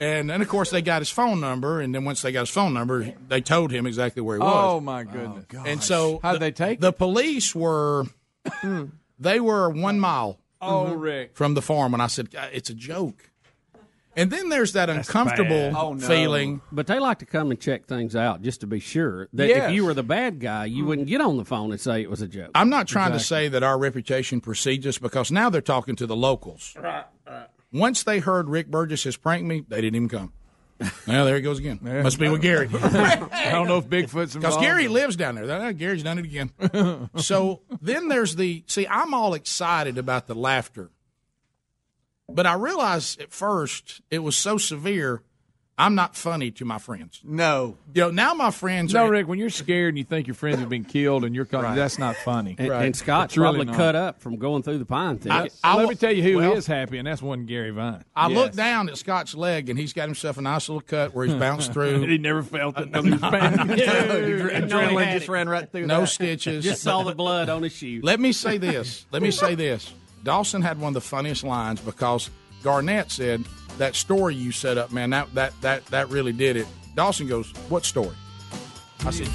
And 0.00 0.30
then, 0.30 0.40
of 0.40 0.48
course, 0.48 0.70
they 0.70 0.80
got 0.80 1.02
his 1.02 1.10
phone 1.10 1.40
number. 1.40 1.80
And 1.80 1.94
then 1.94 2.04
once 2.04 2.22
they 2.22 2.32
got 2.32 2.40
his 2.40 2.50
phone 2.50 2.72
number, 2.72 3.12
they 3.28 3.42
told 3.42 3.70
him 3.70 3.86
exactly 3.86 4.22
where 4.22 4.36
he 4.36 4.42
was. 4.42 4.74
Oh 4.74 4.80
my 4.80 5.04
goodness. 5.04 5.44
Oh, 5.54 5.64
and 5.66 5.82
so 5.82 6.20
How'd 6.22 6.36
the, 6.36 6.38
they 6.38 6.50
take 6.52 6.80
the 6.80 6.92
police 6.92 7.54
were 7.54 8.06
hmm. 8.46 8.86
they 9.18 9.38
were 9.38 9.68
one 9.68 10.00
mile 10.00 10.38
Oh, 10.62 10.94
Rick. 10.94 11.36
from 11.36 11.54
the 11.54 11.62
farm 11.62 11.92
when 11.92 12.00
I 12.00 12.06
said 12.06 12.28
it's 12.52 12.70
a 12.70 12.74
joke. 12.74 13.29
And 14.16 14.30
then 14.30 14.48
there's 14.48 14.72
that 14.72 14.90
uncomfortable. 14.90 15.72
Oh, 15.76 15.94
no. 15.94 16.06
feeling. 16.06 16.60
But 16.72 16.86
they 16.88 16.98
like 16.98 17.20
to 17.20 17.26
come 17.26 17.50
and 17.50 17.60
check 17.60 17.86
things 17.86 18.16
out 18.16 18.42
just 18.42 18.60
to 18.60 18.66
be 18.66 18.80
sure 18.80 19.28
that 19.32 19.48
Yes. 19.48 19.68
if 19.70 19.74
you 19.74 19.84
were 19.84 19.94
the 19.94 20.02
bad 20.02 20.40
guy, 20.40 20.64
you 20.64 20.84
wouldn't 20.84 21.06
get 21.08 21.20
on 21.20 21.36
the 21.36 21.44
phone 21.44 21.70
and 21.70 21.80
say 21.80 22.02
it 22.02 22.10
was 22.10 22.20
a 22.20 22.26
joke. 22.26 22.50
I'm 22.54 22.70
not 22.70 22.88
trying 22.88 23.12
to 23.12 23.20
say 23.20 23.48
that 23.48 23.62
our 23.62 23.78
reputation 23.78 24.40
precedes 24.40 24.86
us 24.86 24.98
because 24.98 25.30
now 25.30 25.48
they're 25.48 25.60
talking 25.60 25.94
to 25.96 26.06
the 26.06 26.16
locals. 26.16 26.74
Right. 26.78 27.04
Once 27.72 28.02
they 28.02 28.18
heard 28.18 28.48
Rick 28.48 28.66
Burgess 28.68 29.04
has 29.04 29.16
pranked 29.16 29.46
me, 29.46 29.64
they 29.68 29.80
didn't 29.80 29.94
even 29.94 30.08
come. 30.08 30.32
Well, 31.06 31.26
there 31.26 31.36
he 31.36 31.42
goes 31.42 31.58
again. 31.58 31.78
Must 31.82 32.18
be 32.18 32.28
with 32.30 32.40
Gary. 32.42 32.68
I 32.72 33.50
don't 33.52 33.68
know 33.68 33.76
if 33.78 33.84
Bigfoot's 33.86 34.10
Because 34.34 34.34
involved. 34.34 34.60
Gary 34.62 34.88
lives 34.88 35.14
down 35.14 35.34
there. 35.34 35.72
Gary's 35.74 36.02
done 36.02 36.18
it 36.18 36.24
again. 36.24 36.50
so 37.16 37.60
then 37.82 38.08
there's 38.08 38.34
the 38.36 38.64
see, 38.66 38.86
I'm 38.88 39.12
all 39.14 39.34
excited 39.34 39.98
about 39.98 40.26
the 40.26 40.34
laughter. 40.34 40.90
But 42.34 42.46
I 42.46 42.54
realized 42.54 43.20
at 43.20 43.32
first 43.32 44.00
it 44.10 44.20
was 44.20 44.36
so 44.36 44.56
severe, 44.58 45.22
I'm 45.78 45.94
not 45.94 46.14
funny 46.14 46.50
to 46.52 46.66
my 46.66 46.76
friends. 46.76 47.22
No. 47.24 47.78
You 47.94 48.02
know, 48.02 48.10
now 48.10 48.34
my 48.34 48.50
friends 48.50 48.92
No, 48.92 49.04
are 49.06 49.10
Rick, 49.10 49.28
when 49.28 49.38
you're 49.38 49.48
scared 49.48 49.88
and 49.94 49.98
you 49.98 50.04
think 50.04 50.26
your 50.26 50.34
friends 50.34 50.58
have 50.58 50.68
been 50.68 50.84
killed 50.84 51.24
and 51.24 51.34
you're 51.34 51.46
calling, 51.46 51.74
that's 51.74 51.98
not 51.98 52.16
funny. 52.16 52.54
And, 52.58 52.70
and 52.70 52.94
Scott's 52.94 53.32
It's 53.32 53.38
really 53.38 53.54
probably 53.54 53.64
not. 53.64 53.76
cut 53.76 53.96
up 53.96 54.20
from 54.20 54.36
going 54.36 54.62
through 54.62 54.76
the 54.76 54.84
pine 54.84 55.16
thicket. 55.16 55.54
I 55.64 55.76
Let 55.78 55.88
me 55.88 55.94
tell 55.94 56.12
you 56.12 56.22
who 56.22 56.36
well- 56.36 56.52
is 56.52 56.66
happy, 56.66 56.98
and 56.98 57.06
that's 57.06 57.22
one 57.22 57.46
Gary 57.46 57.70
Vine. 57.70 58.04
I 58.14 58.28
Yes. 58.28 58.36
look 58.36 58.52
down 58.52 58.90
at 58.90 58.98
Scott's 58.98 59.34
leg 59.34 59.70
and 59.70 59.78
he's 59.78 59.94
got 59.94 60.04
himself 60.04 60.36
a 60.36 60.42
nice 60.42 60.68
little 60.68 60.82
cut 60.82 61.14
where 61.14 61.24
he's 61.24 61.34
bounced 61.38 61.72
through. 61.72 62.02
he 62.06 62.18
never 62.18 62.42
felt 62.42 62.78
it 62.78 62.82
until 62.94 63.02
he 63.04 63.10
was 63.12 63.20
panicking. 63.22 64.68
Adrenaline 64.68 65.12
just 65.14 65.28
ran 65.30 65.48
right 65.48 65.70
through 65.70 65.86
no 65.86 66.00
that. 66.02 66.06
stitches. 66.08 66.62
Just 66.62 66.82
saw 66.82 67.02
the 67.04 67.14
blood 67.14 67.48
on 67.48 67.62
his 67.62 67.72
shoe. 67.72 68.00
Let 68.02 68.20
me 68.20 68.32
say 68.32 68.58
this. 68.58 69.06
Let 69.12 69.22
me 69.22 69.30
say 69.30 69.54
this. 69.54 69.94
Dawson 70.22 70.60
had 70.60 70.78
one 70.78 70.88
of 70.88 70.94
the 70.94 71.00
funniest 71.00 71.44
lines 71.44 71.80
because 71.80 72.30
Garnett 72.62 73.10
said 73.10 73.44
that 73.78 73.94
story 73.94 74.34
you 74.34 74.52
set 74.52 74.76
up, 74.76 74.92
man. 74.92 75.10
That 75.10 75.32
that 75.34 75.58
that 75.62 75.86
that 75.86 76.10
really 76.10 76.32
did 76.32 76.56
it. 76.56 76.66
Dawson 76.94 77.26
goes, 77.26 77.52
"What 77.68 77.84
story?" 77.84 78.14
I 79.06 79.10
said, 79.10 79.28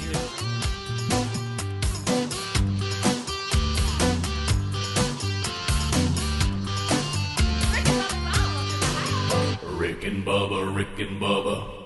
Rick 9.76 10.04
and 10.04 10.24
Bubba, 10.24 10.74
Rick 10.74 10.98
and 11.00 11.20
Bubba. 11.20 11.85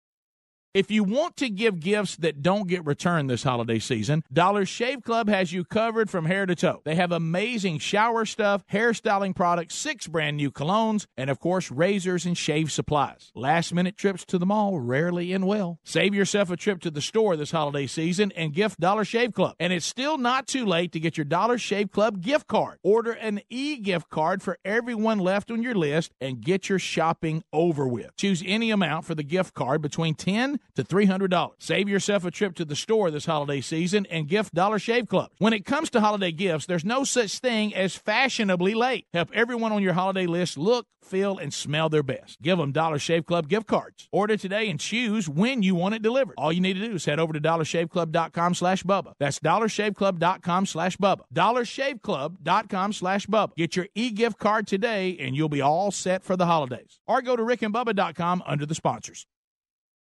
If 0.73 0.89
you 0.89 1.03
want 1.03 1.35
to 1.37 1.49
give 1.49 1.81
gifts 1.81 2.15
that 2.15 2.41
don't 2.41 2.65
get 2.65 2.85
returned 2.85 3.29
this 3.29 3.43
holiday 3.43 3.77
season, 3.77 4.23
Dollar 4.31 4.65
Shave 4.65 5.03
Club 5.03 5.27
has 5.27 5.51
you 5.51 5.65
covered 5.65 6.09
from 6.09 6.23
hair 6.23 6.45
to 6.45 6.55
toe. 6.55 6.81
They 6.85 6.95
have 6.95 7.11
amazing 7.11 7.79
shower 7.79 8.25
stuff, 8.25 8.65
hairstyling 8.71 9.35
products, 9.35 9.75
six 9.75 10.07
brand 10.07 10.37
new 10.37 10.49
colognes, 10.49 11.07
and 11.17 11.29
of 11.29 11.41
course, 11.41 11.69
razors 11.69 12.25
and 12.25 12.37
shave 12.37 12.71
supplies. 12.71 13.33
Last 13.35 13.73
minute 13.73 13.97
trips 13.97 14.23
to 14.27 14.37
the 14.37 14.45
mall 14.45 14.79
rarely 14.79 15.33
end 15.33 15.45
well. 15.45 15.77
Save 15.83 16.15
yourself 16.15 16.49
a 16.49 16.55
trip 16.55 16.79
to 16.83 16.89
the 16.89 17.01
store 17.01 17.35
this 17.35 17.51
holiday 17.51 17.85
season 17.85 18.31
and 18.37 18.53
gift 18.53 18.79
Dollar 18.79 19.03
Shave 19.03 19.33
Club. 19.33 19.55
And 19.59 19.73
it's 19.73 19.85
still 19.85 20.17
not 20.17 20.47
too 20.47 20.65
late 20.65 20.93
to 20.93 21.01
get 21.01 21.17
your 21.17 21.25
Dollar 21.25 21.57
Shave 21.57 21.91
Club 21.91 22.21
gift 22.21 22.47
card. 22.47 22.77
Order 22.81 23.11
an 23.11 23.41
e 23.49 23.75
gift 23.75 24.09
card 24.09 24.41
for 24.41 24.57
everyone 24.63 25.19
left 25.19 25.51
on 25.51 25.61
your 25.61 25.75
list 25.75 26.13
and 26.21 26.39
get 26.39 26.69
your 26.69 26.79
shopping 26.79 27.43
over 27.51 27.85
with. 27.89 28.15
Choose 28.15 28.41
any 28.45 28.71
amount 28.71 29.03
for 29.03 29.15
the 29.15 29.23
gift 29.23 29.53
card 29.53 29.81
between 29.81 30.15
10 30.15 30.60
to 30.75 30.83
$300. 30.83 31.51
Save 31.59 31.89
yourself 31.89 32.25
a 32.25 32.31
trip 32.31 32.55
to 32.55 32.65
the 32.65 32.75
store 32.75 33.11
this 33.11 33.25
holiday 33.25 33.61
season 33.61 34.05
and 34.09 34.27
gift 34.27 34.53
Dollar 34.53 34.79
Shave 34.79 35.07
Club. 35.07 35.31
When 35.37 35.53
it 35.53 35.65
comes 35.65 35.89
to 35.91 36.01
holiday 36.01 36.31
gifts, 36.31 36.65
there's 36.65 36.85
no 36.85 37.03
such 37.03 37.39
thing 37.39 37.75
as 37.75 37.95
fashionably 37.95 38.73
late. 38.73 39.07
Help 39.13 39.29
everyone 39.33 39.71
on 39.71 39.83
your 39.83 39.93
holiday 39.93 40.25
list 40.27 40.57
look, 40.57 40.87
feel, 41.03 41.37
and 41.37 41.53
smell 41.53 41.89
their 41.89 42.03
best. 42.03 42.41
Give 42.41 42.57
them 42.57 42.71
Dollar 42.71 42.99
Shave 42.99 43.25
Club 43.25 43.47
gift 43.47 43.67
cards. 43.67 44.07
Order 44.11 44.37
today 44.37 44.69
and 44.69 44.79
choose 44.79 45.27
when 45.27 45.63
you 45.63 45.75
want 45.75 45.95
it 45.95 46.01
delivered. 46.01 46.35
All 46.37 46.53
you 46.53 46.61
need 46.61 46.73
to 46.73 46.87
do 46.87 46.95
is 46.95 47.05
head 47.05 47.19
over 47.19 47.33
to 47.33 47.41
dollarshaveclub.com 47.41 48.53
slash 48.55 48.83
Bubba. 48.83 49.13
That's 49.19 49.39
dollarshaveclub.com 49.39 50.65
slash 50.65 50.97
Bubba. 50.97 51.21
dollarshaveclub.com 51.33 52.93
slash 52.93 53.27
Bubba. 53.27 53.55
Get 53.55 53.75
your 53.75 53.87
e-gift 53.95 54.37
card 54.37 54.67
today 54.67 55.17
and 55.19 55.35
you'll 55.35 55.49
be 55.49 55.61
all 55.61 55.91
set 55.91 56.23
for 56.23 56.35
the 56.35 56.45
holidays. 56.45 56.99
Or 57.07 57.21
go 57.21 57.35
to 57.35 57.43
rickandbubba.com 57.43 58.43
under 58.45 58.65
the 58.65 58.75
sponsors. 58.75 59.25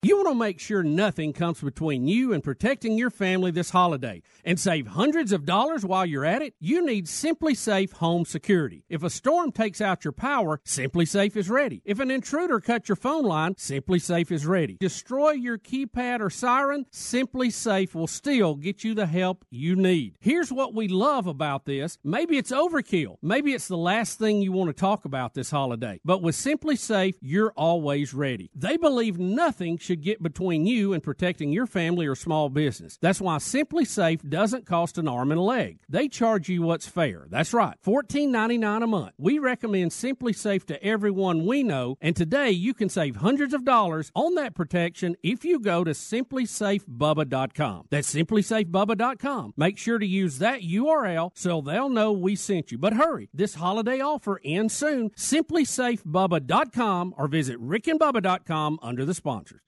You 0.00 0.14
want 0.14 0.28
to 0.28 0.34
make 0.36 0.60
sure 0.60 0.84
nothing 0.84 1.32
comes 1.32 1.60
between 1.60 2.06
you 2.06 2.32
and 2.32 2.40
protecting 2.40 2.96
your 2.96 3.10
family 3.10 3.50
this 3.50 3.70
holiday 3.70 4.22
and 4.44 4.58
save 4.60 4.86
hundreds 4.86 5.32
of 5.32 5.44
dollars 5.44 5.84
while 5.84 6.06
you're 6.06 6.24
at 6.24 6.40
it? 6.40 6.54
You 6.60 6.86
need 6.86 7.06
SimpliSafe 7.06 7.94
Home 7.94 8.24
Security. 8.24 8.84
If 8.88 9.02
a 9.02 9.10
storm 9.10 9.50
takes 9.50 9.80
out 9.80 10.04
your 10.04 10.12
power, 10.12 10.60
SimpliSafe 10.64 11.34
is 11.34 11.50
ready. 11.50 11.82
If 11.84 11.98
an 11.98 12.12
intruder 12.12 12.60
cuts 12.60 12.88
your 12.88 12.94
phone 12.94 13.24
line, 13.24 13.54
SimpliSafe 13.54 14.30
is 14.30 14.46
ready. 14.46 14.76
Destroy 14.78 15.32
your 15.32 15.58
keypad 15.58 16.20
or 16.20 16.30
siren, 16.30 16.86
SimpliSafe 16.92 17.92
will 17.92 18.06
still 18.06 18.54
get 18.54 18.84
you 18.84 18.94
the 18.94 19.06
help 19.06 19.44
you 19.50 19.74
need. 19.74 20.14
Here's 20.20 20.52
what 20.52 20.74
we 20.74 20.86
love 20.86 21.26
about 21.26 21.64
this. 21.64 21.98
Maybe 22.04 22.38
it's 22.38 22.52
overkill. 22.52 23.16
Maybe 23.20 23.52
it's 23.52 23.66
the 23.66 23.76
last 23.76 24.20
thing 24.20 24.42
you 24.42 24.52
want 24.52 24.68
to 24.68 24.80
talk 24.80 25.06
about 25.06 25.34
this 25.34 25.50
holiday. 25.50 25.98
But 26.04 26.22
with 26.22 26.36
SimpliSafe, 26.36 27.16
you're 27.20 27.52
always 27.56 28.14
ready. 28.14 28.52
They 28.54 28.76
believe 28.76 29.18
nothing 29.18 29.76
should 29.88 30.02
get 30.02 30.22
between 30.22 30.66
you 30.66 30.92
and 30.92 31.02
protecting 31.02 31.50
your 31.50 31.66
family 31.66 32.06
or 32.06 32.14
small 32.14 32.50
business. 32.50 32.98
That's 33.00 33.22
why 33.22 33.38
SimpliSafe 33.38 34.28
doesn't 34.28 34.66
cost 34.66 34.98
an 34.98 35.08
arm 35.08 35.32
and 35.32 35.40
a 35.40 35.42
leg. 35.42 35.78
They 35.88 36.08
charge 36.08 36.50
you 36.50 36.60
what's 36.60 36.86
fair. 36.86 37.26
That's 37.30 37.54
right, 37.54 37.74
$14.99 37.86 38.84
a 38.84 38.86
month. 38.86 39.14
We 39.16 39.38
recommend 39.38 39.92
SimpliSafe 39.92 40.66
to 40.66 40.84
everyone 40.84 41.46
we 41.46 41.62
know, 41.62 41.96
and 42.02 42.14
today 42.14 42.50
you 42.50 42.74
can 42.74 42.90
save 42.90 43.16
hundreds 43.16 43.54
of 43.54 43.64
dollars 43.64 44.12
on 44.14 44.34
that 44.34 44.54
protection 44.54 45.16
if 45.22 45.42
you 45.42 45.58
go 45.58 45.84
to 45.84 45.92
simplisafebubba.com. 45.92 47.86
That's 47.88 48.14
simplisafebubba.com. 48.14 49.54
Make 49.56 49.78
sure 49.78 49.98
to 49.98 50.06
use 50.06 50.38
that 50.40 50.60
URL 50.60 51.30
so 51.34 51.62
they'll 51.62 51.88
know 51.88 52.12
we 52.12 52.36
sent 52.36 52.70
you. 52.70 52.76
But 52.76 52.92
hurry, 52.92 53.30
this 53.32 53.54
holiday 53.54 54.00
offer 54.00 54.38
ends 54.44 54.74
soon. 54.74 55.08
Simplisafebubba.com 55.12 57.14
or 57.16 57.26
visit 57.26 57.58
rickandbubba.com 57.58 58.80
under 58.82 59.06
the 59.06 59.14
sponsors. 59.14 59.62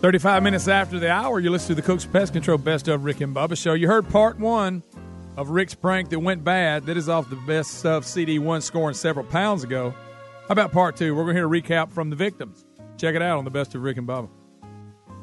Thirty-five 0.00 0.42
minutes 0.42 0.66
after 0.66 0.98
the 0.98 1.10
hour, 1.10 1.40
you 1.40 1.50
listen 1.50 1.68
to 1.68 1.74
the 1.74 1.82
Cook's 1.82 2.06
Pest 2.06 2.32
Control 2.32 2.56
Best 2.56 2.88
of 2.88 3.04
Rick 3.04 3.20
and 3.20 3.36
Bubba 3.36 3.54
show. 3.56 3.74
You 3.74 3.86
heard 3.86 4.08
part 4.08 4.38
one 4.38 4.82
of 5.36 5.50
Rick's 5.50 5.74
prank 5.74 6.08
that 6.08 6.18
went 6.18 6.42
bad. 6.42 6.86
That 6.86 6.96
is 6.96 7.10
off 7.10 7.28
the 7.28 7.36
best 7.36 7.84
of 7.84 8.06
CD 8.06 8.38
one 8.38 8.62
scoring 8.62 8.94
several 8.94 9.26
pounds 9.26 9.62
ago. 9.62 9.92
How 10.50 10.52
about 10.54 10.72
part 10.72 10.96
two? 10.96 11.14
We're 11.14 11.22
going 11.22 11.36
to 11.36 11.40
hear 11.42 11.46
a 11.46 11.60
recap 11.62 11.92
from 11.92 12.10
the 12.10 12.16
victims. 12.16 12.64
Check 12.96 13.14
it 13.14 13.22
out 13.22 13.38
on 13.38 13.44
the 13.44 13.52
best 13.52 13.76
of 13.76 13.82
Rick 13.82 13.98
and 13.98 14.08
Bubba. 14.08 14.28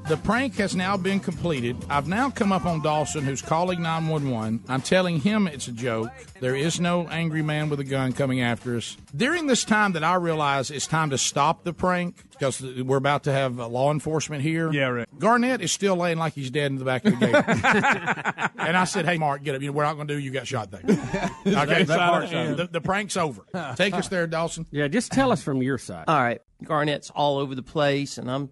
The 0.07 0.15
prank 0.15 0.55
has 0.55 0.73
now 0.73 0.95
been 0.95 1.19
completed. 1.19 1.75
I've 1.89 2.07
now 2.07 2.29
come 2.29 2.53
up 2.53 2.65
on 2.65 2.81
Dawson, 2.81 3.25
who's 3.25 3.41
calling 3.41 3.81
911. 3.81 4.63
I'm 4.69 4.81
telling 4.81 5.19
him 5.19 5.47
it's 5.47 5.67
a 5.67 5.73
joke. 5.73 6.09
There 6.39 6.55
is 6.55 6.79
no 6.79 7.09
angry 7.09 7.41
man 7.41 7.67
with 7.69 7.81
a 7.81 7.83
gun 7.83 8.13
coming 8.13 8.39
after 8.39 8.77
us. 8.77 8.95
During 9.13 9.47
this 9.47 9.65
time 9.65 9.91
that 9.93 10.05
I 10.05 10.15
realize 10.15 10.71
it's 10.71 10.87
time 10.87 11.09
to 11.09 11.17
stop 11.17 11.65
the 11.65 11.73
prank 11.73 12.23
because 12.31 12.61
we're 12.61 12.95
about 12.95 13.25
to 13.25 13.33
have 13.33 13.59
uh, 13.59 13.67
law 13.67 13.91
enforcement 13.91 14.43
here. 14.43 14.71
Yeah, 14.71 14.87
right. 14.87 15.19
Garnett 15.19 15.61
is 15.61 15.73
still 15.73 15.97
laying 15.97 16.17
like 16.19 16.33
he's 16.33 16.51
dead 16.51 16.71
in 16.71 16.77
the 16.77 16.85
back 16.85 17.03
of 17.03 17.19
the 17.19 17.25
gate. 17.25 17.35
and 18.65 18.77
I 18.77 18.85
said, 18.85 19.05
hey, 19.05 19.17
Mark, 19.17 19.43
get 19.43 19.55
up. 19.55 19.61
You 19.61 19.67
know, 19.67 19.73
we're 19.73 19.83
not 19.83 19.95
going 19.95 20.07
to 20.07 20.13
do 20.13 20.19
you 20.19 20.31
got 20.31 20.47
shot 20.47 20.71
there. 20.71 20.81
okay, 20.85 21.83
That 21.83 21.99
part's 21.99 22.31
over. 22.31 22.55
the, 22.55 22.67
the 22.67 22.81
prank's 22.81 23.17
over. 23.17 23.41
Take 23.75 23.93
us 23.93 24.07
there, 24.07 24.25
Dawson. 24.25 24.67
Yeah, 24.71 24.87
just 24.87 25.11
tell 25.11 25.33
us 25.33 25.43
from 25.43 25.61
your 25.61 25.77
side. 25.77 26.05
All 26.07 26.17
right, 26.17 26.41
Garnett's 26.63 27.09
all 27.09 27.39
over 27.39 27.55
the 27.55 27.63
place, 27.63 28.17
and 28.17 28.31
I'm 28.31 28.49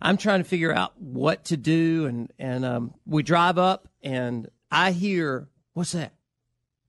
I'm 0.00 0.16
trying 0.16 0.40
to 0.40 0.48
figure 0.48 0.72
out 0.72 1.00
what 1.00 1.44
to 1.46 1.56
do, 1.56 2.06
and 2.06 2.32
and 2.38 2.64
um, 2.64 2.94
we 3.06 3.22
drive 3.22 3.58
up, 3.58 3.88
and 4.02 4.48
I 4.70 4.92
hear 4.92 5.48
what's 5.74 5.92
that, 5.92 6.12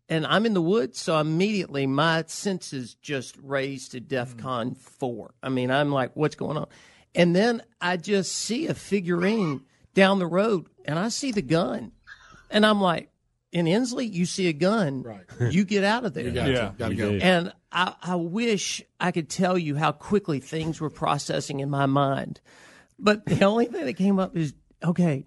and 0.07 0.25
I'm 0.25 0.45
in 0.45 0.53
the 0.53 0.61
woods, 0.61 0.99
so 0.99 1.19
immediately 1.19 1.87
my 1.87 2.23
senses 2.27 2.95
just 2.95 3.35
raised 3.41 3.91
to 3.91 4.01
DEFCON 4.01 4.77
four. 4.77 5.33
I 5.41 5.49
mean, 5.49 5.71
I'm 5.71 5.91
like, 5.91 6.15
what's 6.15 6.35
going 6.35 6.57
on? 6.57 6.67
And 7.15 7.35
then 7.35 7.63
I 7.81 7.97
just 7.97 8.33
see 8.33 8.67
a 8.67 8.73
figurine 8.73 9.61
down 9.93 10.19
the 10.19 10.27
road, 10.27 10.67
and 10.85 10.99
I 10.99 11.09
see 11.09 11.31
the 11.31 11.41
gun, 11.41 11.91
and 12.49 12.65
I'm 12.65 12.81
like. 12.81 13.09
In 13.51 13.65
Inslee, 13.65 14.13
you 14.13 14.27
see 14.27 14.47
a 14.47 14.53
gun, 14.53 15.01
right? 15.01 15.25
You 15.39 15.63
get 15.63 15.83
out 15.83 16.05
of 16.05 16.13
there. 16.13 16.25
You 16.25 16.31
got 16.31 16.45
to. 16.45 16.51
Yeah. 16.51 16.71
Gotta 16.77 16.93
go. 16.93 17.09
And 17.13 17.51
I, 17.71 17.95
I 17.99 18.15
wish 18.15 18.83
I 18.99 19.09
could 19.11 19.27
tell 19.27 19.57
you 19.57 19.75
how 19.75 19.91
quickly 19.91 20.39
things 20.39 20.79
were 20.79 20.91
processing 20.91 21.59
in 21.59 21.67
my 21.67 21.87
mind. 21.87 22.41
But 22.99 23.25
the 23.25 23.43
only 23.45 23.65
thing 23.65 23.85
that 23.85 23.93
came 23.93 24.19
up 24.19 24.35
is 24.35 24.53
okay, 24.83 25.25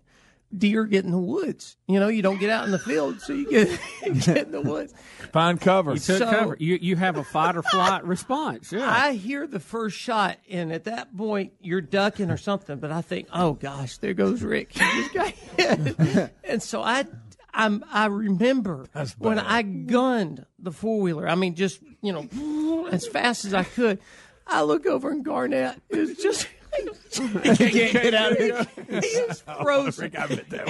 deer 0.56 0.84
get 0.84 1.04
in 1.04 1.10
the 1.10 1.18
woods. 1.18 1.76
You 1.88 1.98
know, 1.98 2.08
you 2.08 2.20
don't 2.22 2.38
get 2.38 2.50
out 2.50 2.66
in 2.66 2.70
the 2.70 2.78
field, 2.78 3.20
so 3.22 3.32
you 3.32 3.48
get, 3.50 3.80
get 4.20 4.36
in 4.46 4.52
the 4.52 4.60
woods. 4.60 4.92
Find 5.32 5.58
cover. 5.60 5.92
You 5.94 5.98
took 5.98 6.18
So- 6.18 6.30
cover. 6.30 6.56
You 6.60 6.78
you 6.80 6.96
have 6.96 7.16
a 7.16 7.24
fight 7.24 7.56
or 7.56 7.62
flight 7.62 8.04
response. 8.06 8.72
Yeah. 8.72 8.88
I 8.88 9.14
hear 9.14 9.46
the 9.46 9.60
first 9.60 9.96
shot, 9.96 10.36
and 10.50 10.72
at 10.72 10.84
that 10.84 11.16
point, 11.16 11.54
you're 11.60 11.80
ducking 11.80 12.30
or 12.30 12.36
something. 12.36 12.78
But 12.78 12.92
I 12.92 13.00
think, 13.00 13.28
oh 13.32 13.54
gosh, 13.54 13.98
there 13.98 14.14
goes 14.14 14.42
Rick. 14.42 14.72
He 14.74 14.80
just 14.80 15.14
got 15.14 15.28
hit. 15.30 16.30
and 16.44 16.62
so 16.62 16.82
I, 16.82 17.06
I'm, 17.54 17.82
I 17.90 18.06
remember 18.06 18.86
when 19.18 19.38
I 19.38 19.62
gunned 19.62 20.44
the 20.58 20.72
four 20.72 21.00
wheeler. 21.00 21.26
I 21.28 21.34
mean, 21.34 21.54
just 21.54 21.80
you 22.02 22.12
know, 22.12 22.88
as 22.88 23.06
fast 23.06 23.44
as 23.46 23.54
I 23.54 23.64
could. 23.64 23.98
I 24.44 24.62
look 24.62 24.86
over, 24.86 25.08
and 25.10 25.24
Garnett 25.24 25.80
is 25.88 26.18
just. 26.18 26.46
He 26.74 27.70
can't 27.70 27.92
get 27.92 28.14
out 28.14 28.32
of 28.32 28.38
here. 28.38 28.66
He 29.00 29.06
is 29.06 29.40
frozen. 29.62 30.02
Rick, 30.04 30.18
I've 30.18 30.28
been 30.30 30.44
there. 30.48 30.64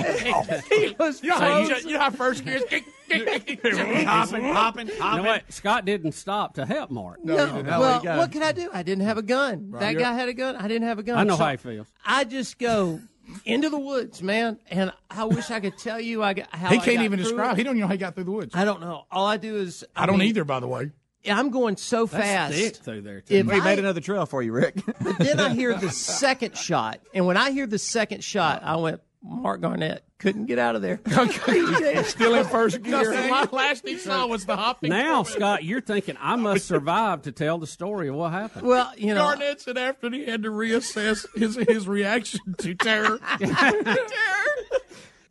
he 0.68 0.94
was 0.98 1.22
You 1.22 1.28
know 1.30 1.36
how, 1.36 1.58
you, 1.60 1.66
frozen. 1.68 1.88
you 1.88 1.94
know 1.94 2.00
how 2.00 2.10
first 2.10 2.44
gears. 2.44 2.62
hopping, 3.10 4.42
hopping, 4.44 4.88
You 4.88 4.94
hopping. 5.00 5.22
know 5.22 5.28
what? 5.28 5.52
Scott 5.52 5.84
didn't 5.84 6.12
stop 6.12 6.54
to 6.54 6.66
help 6.66 6.90
Mark. 6.90 7.24
No, 7.24 7.34
well, 7.62 8.00
what 8.18 8.32
could 8.32 8.42
I 8.42 8.52
do? 8.52 8.70
I 8.72 8.82
didn't 8.82 9.04
have 9.04 9.18
a 9.18 9.22
gun. 9.22 9.70
That 9.72 9.92
guy 9.96 10.12
had 10.14 10.28
a 10.28 10.34
gun. 10.34 10.56
I 10.56 10.68
didn't 10.68 10.88
have 10.88 10.98
a 10.98 11.02
gun. 11.02 11.18
I 11.18 11.24
know 11.24 11.36
So 11.36 11.44
how 11.44 11.50
he 11.52 11.56
feels. 11.56 11.86
I 12.04 12.24
just 12.24 12.58
go 12.58 13.00
into 13.44 13.70
the 13.70 13.78
woods, 13.78 14.22
man, 14.22 14.58
and 14.70 14.92
I 15.10 15.24
wish 15.24 15.50
I 15.50 15.60
could 15.60 15.78
tell 15.78 16.00
you 16.00 16.22
I 16.22 16.34
got 16.34 16.48
how 16.54 16.68
He 16.70 16.76
I 16.76 16.78
can't 16.84 16.96
got 16.96 17.04
even 17.04 17.18
through 17.20 17.28
describe. 17.30 17.52
it. 17.54 17.58
He 17.58 17.62
don't 17.62 17.78
know 17.78 17.86
how 17.86 17.92
he 17.92 17.98
got 17.98 18.14
through 18.14 18.24
the 18.24 18.30
woods. 18.32 18.54
I 18.54 18.64
don't 18.64 18.80
know. 18.80 19.04
All 19.10 19.26
I 19.26 19.36
do 19.36 19.56
is 19.56 19.84
I 19.94 20.06
don't 20.06 20.18
mean, 20.18 20.28
either, 20.28 20.44
by 20.44 20.58
the 20.60 20.66
way. 20.68 20.90
I'm 21.28 21.50
going 21.50 21.76
so 21.76 22.06
That's 22.06 22.24
fast. 22.24 22.54
thick 22.54 22.76
through 22.76 23.02
there. 23.02 23.20
Too. 23.20 23.34
If 23.34 23.46
We 23.46 23.60
I- 23.60 23.64
made 23.64 23.78
another 23.78 24.00
trail 24.00 24.26
for 24.26 24.42
you, 24.42 24.52
Rick. 24.52 24.82
But 25.00 25.18
then 25.18 25.38
I 25.40 25.50
hear 25.54 25.74
the 25.74 25.90
second 25.90 26.56
shot, 26.56 27.00
and 27.14 27.26
when 27.26 27.36
I 27.36 27.50
hear 27.50 27.66
the 27.66 27.78
second 27.78 28.24
shot, 28.24 28.62
I 28.64 28.76
went, 28.76 29.00
Mark 29.24 29.60
Garnett 29.60 30.02
couldn't 30.18 30.46
get 30.46 30.58
out 30.58 30.74
of 30.74 30.82
there. 30.82 30.98
Still 32.04 32.34
in 32.34 32.44
first 32.46 32.80
No, 32.80 33.02
gear. 33.02 33.12
my 33.30 33.46
last 33.52 33.86
he 33.86 33.96
saw 33.98 34.26
was 34.26 34.46
the 34.46 34.56
hopping. 34.56 34.90
Now, 34.90 35.22
Scott, 35.22 35.62
you're 35.64 35.80
thinking 35.80 36.16
I 36.20 36.34
must 36.36 36.66
survive 36.66 37.22
to 37.22 37.32
tell 37.32 37.58
the 37.58 37.66
story 37.68 38.08
of 38.08 38.16
what 38.16 38.32
happened. 38.32 38.66
well, 38.66 38.92
you 38.96 39.14
know, 39.14 39.22
Garnett 39.24 39.60
said 39.60 39.78
after 39.78 40.10
he 40.10 40.26
had 40.26 40.42
to 40.42 40.50
reassess 40.50 41.24
his 41.36 41.54
his 41.56 41.86
reaction 41.86 42.40
to 42.58 42.74
terror. 42.74 43.20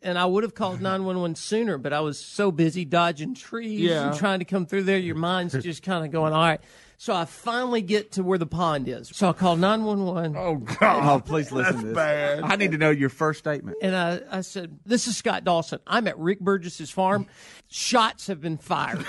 And 0.02 0.18
I 0.18 0.24
would 0.26 0.42
have 0.44 0.54
called 0.54 0.80
911 0.82 1.34
sooner, 1.36 1.78
but 1.78 1.92
I 1.92 2.00
was 2.00 2.18
so 2.18 2.50
busy 2.50 2.84
dodging 2.84 3.34
trees 3.34 3.80
Yeah. 3.80 4.08
and 4.08 4.16
trying 4.18 4.38
to 4.40 4.44
come 4.44 4.66
through 4.66 4.84
there. 4.84 4.98
Your 4.98 5.14
mind's 5.16 5.54
just 5.62 5.82
kind 5.82 6.04
of 6.04 6.10
going, 6.12 6.32
all 6.32 6.40
right. 6.42 6.60
So 6.98 7.12
I 7.12 7.24
finally 7.24 7.82
get 7.82 8.12
to 8.12 8.22
where 8.22 8.38
the 8.38 8.46
pond 8.46 8.86
is. 8.86 9.10
So 9.12 9.28
I 9.28 9.32
call 9.32 9.56
911. 9.56 10.36
Oh 10.36 10.54
God! 10.54 11.04
Oh, 11.04 11.18
please 11.26 11.50
listen 11.50 11.80
to 11.80 11.86
this. 11.88 11.94
bad. 11.96 12.42
I 12.44 12.54
need 12.54 12.70
to 12.72 12.78
know 12.78 12.90
your 12.90 13.08
first 13.08 13.40
statement. 13.40 13.76
And 13.82 13.96
I, 13.96 14.20
I 14.30 14.40
said, 14.42 14.78
This 14.86 15.08
is 15.08 15.16
Scott 15.16 15.42
Dawson. 15.42 15.80
I'm 15.84 16.06
at 16.06 16.16
Rick 16.16 16.38
Burgess's 16.38 16.92
farm. 16.92 17.26
Shots 17.68 18.28
have 18.28 18.40
been 18.40 18.56
fired. 18.56 19.04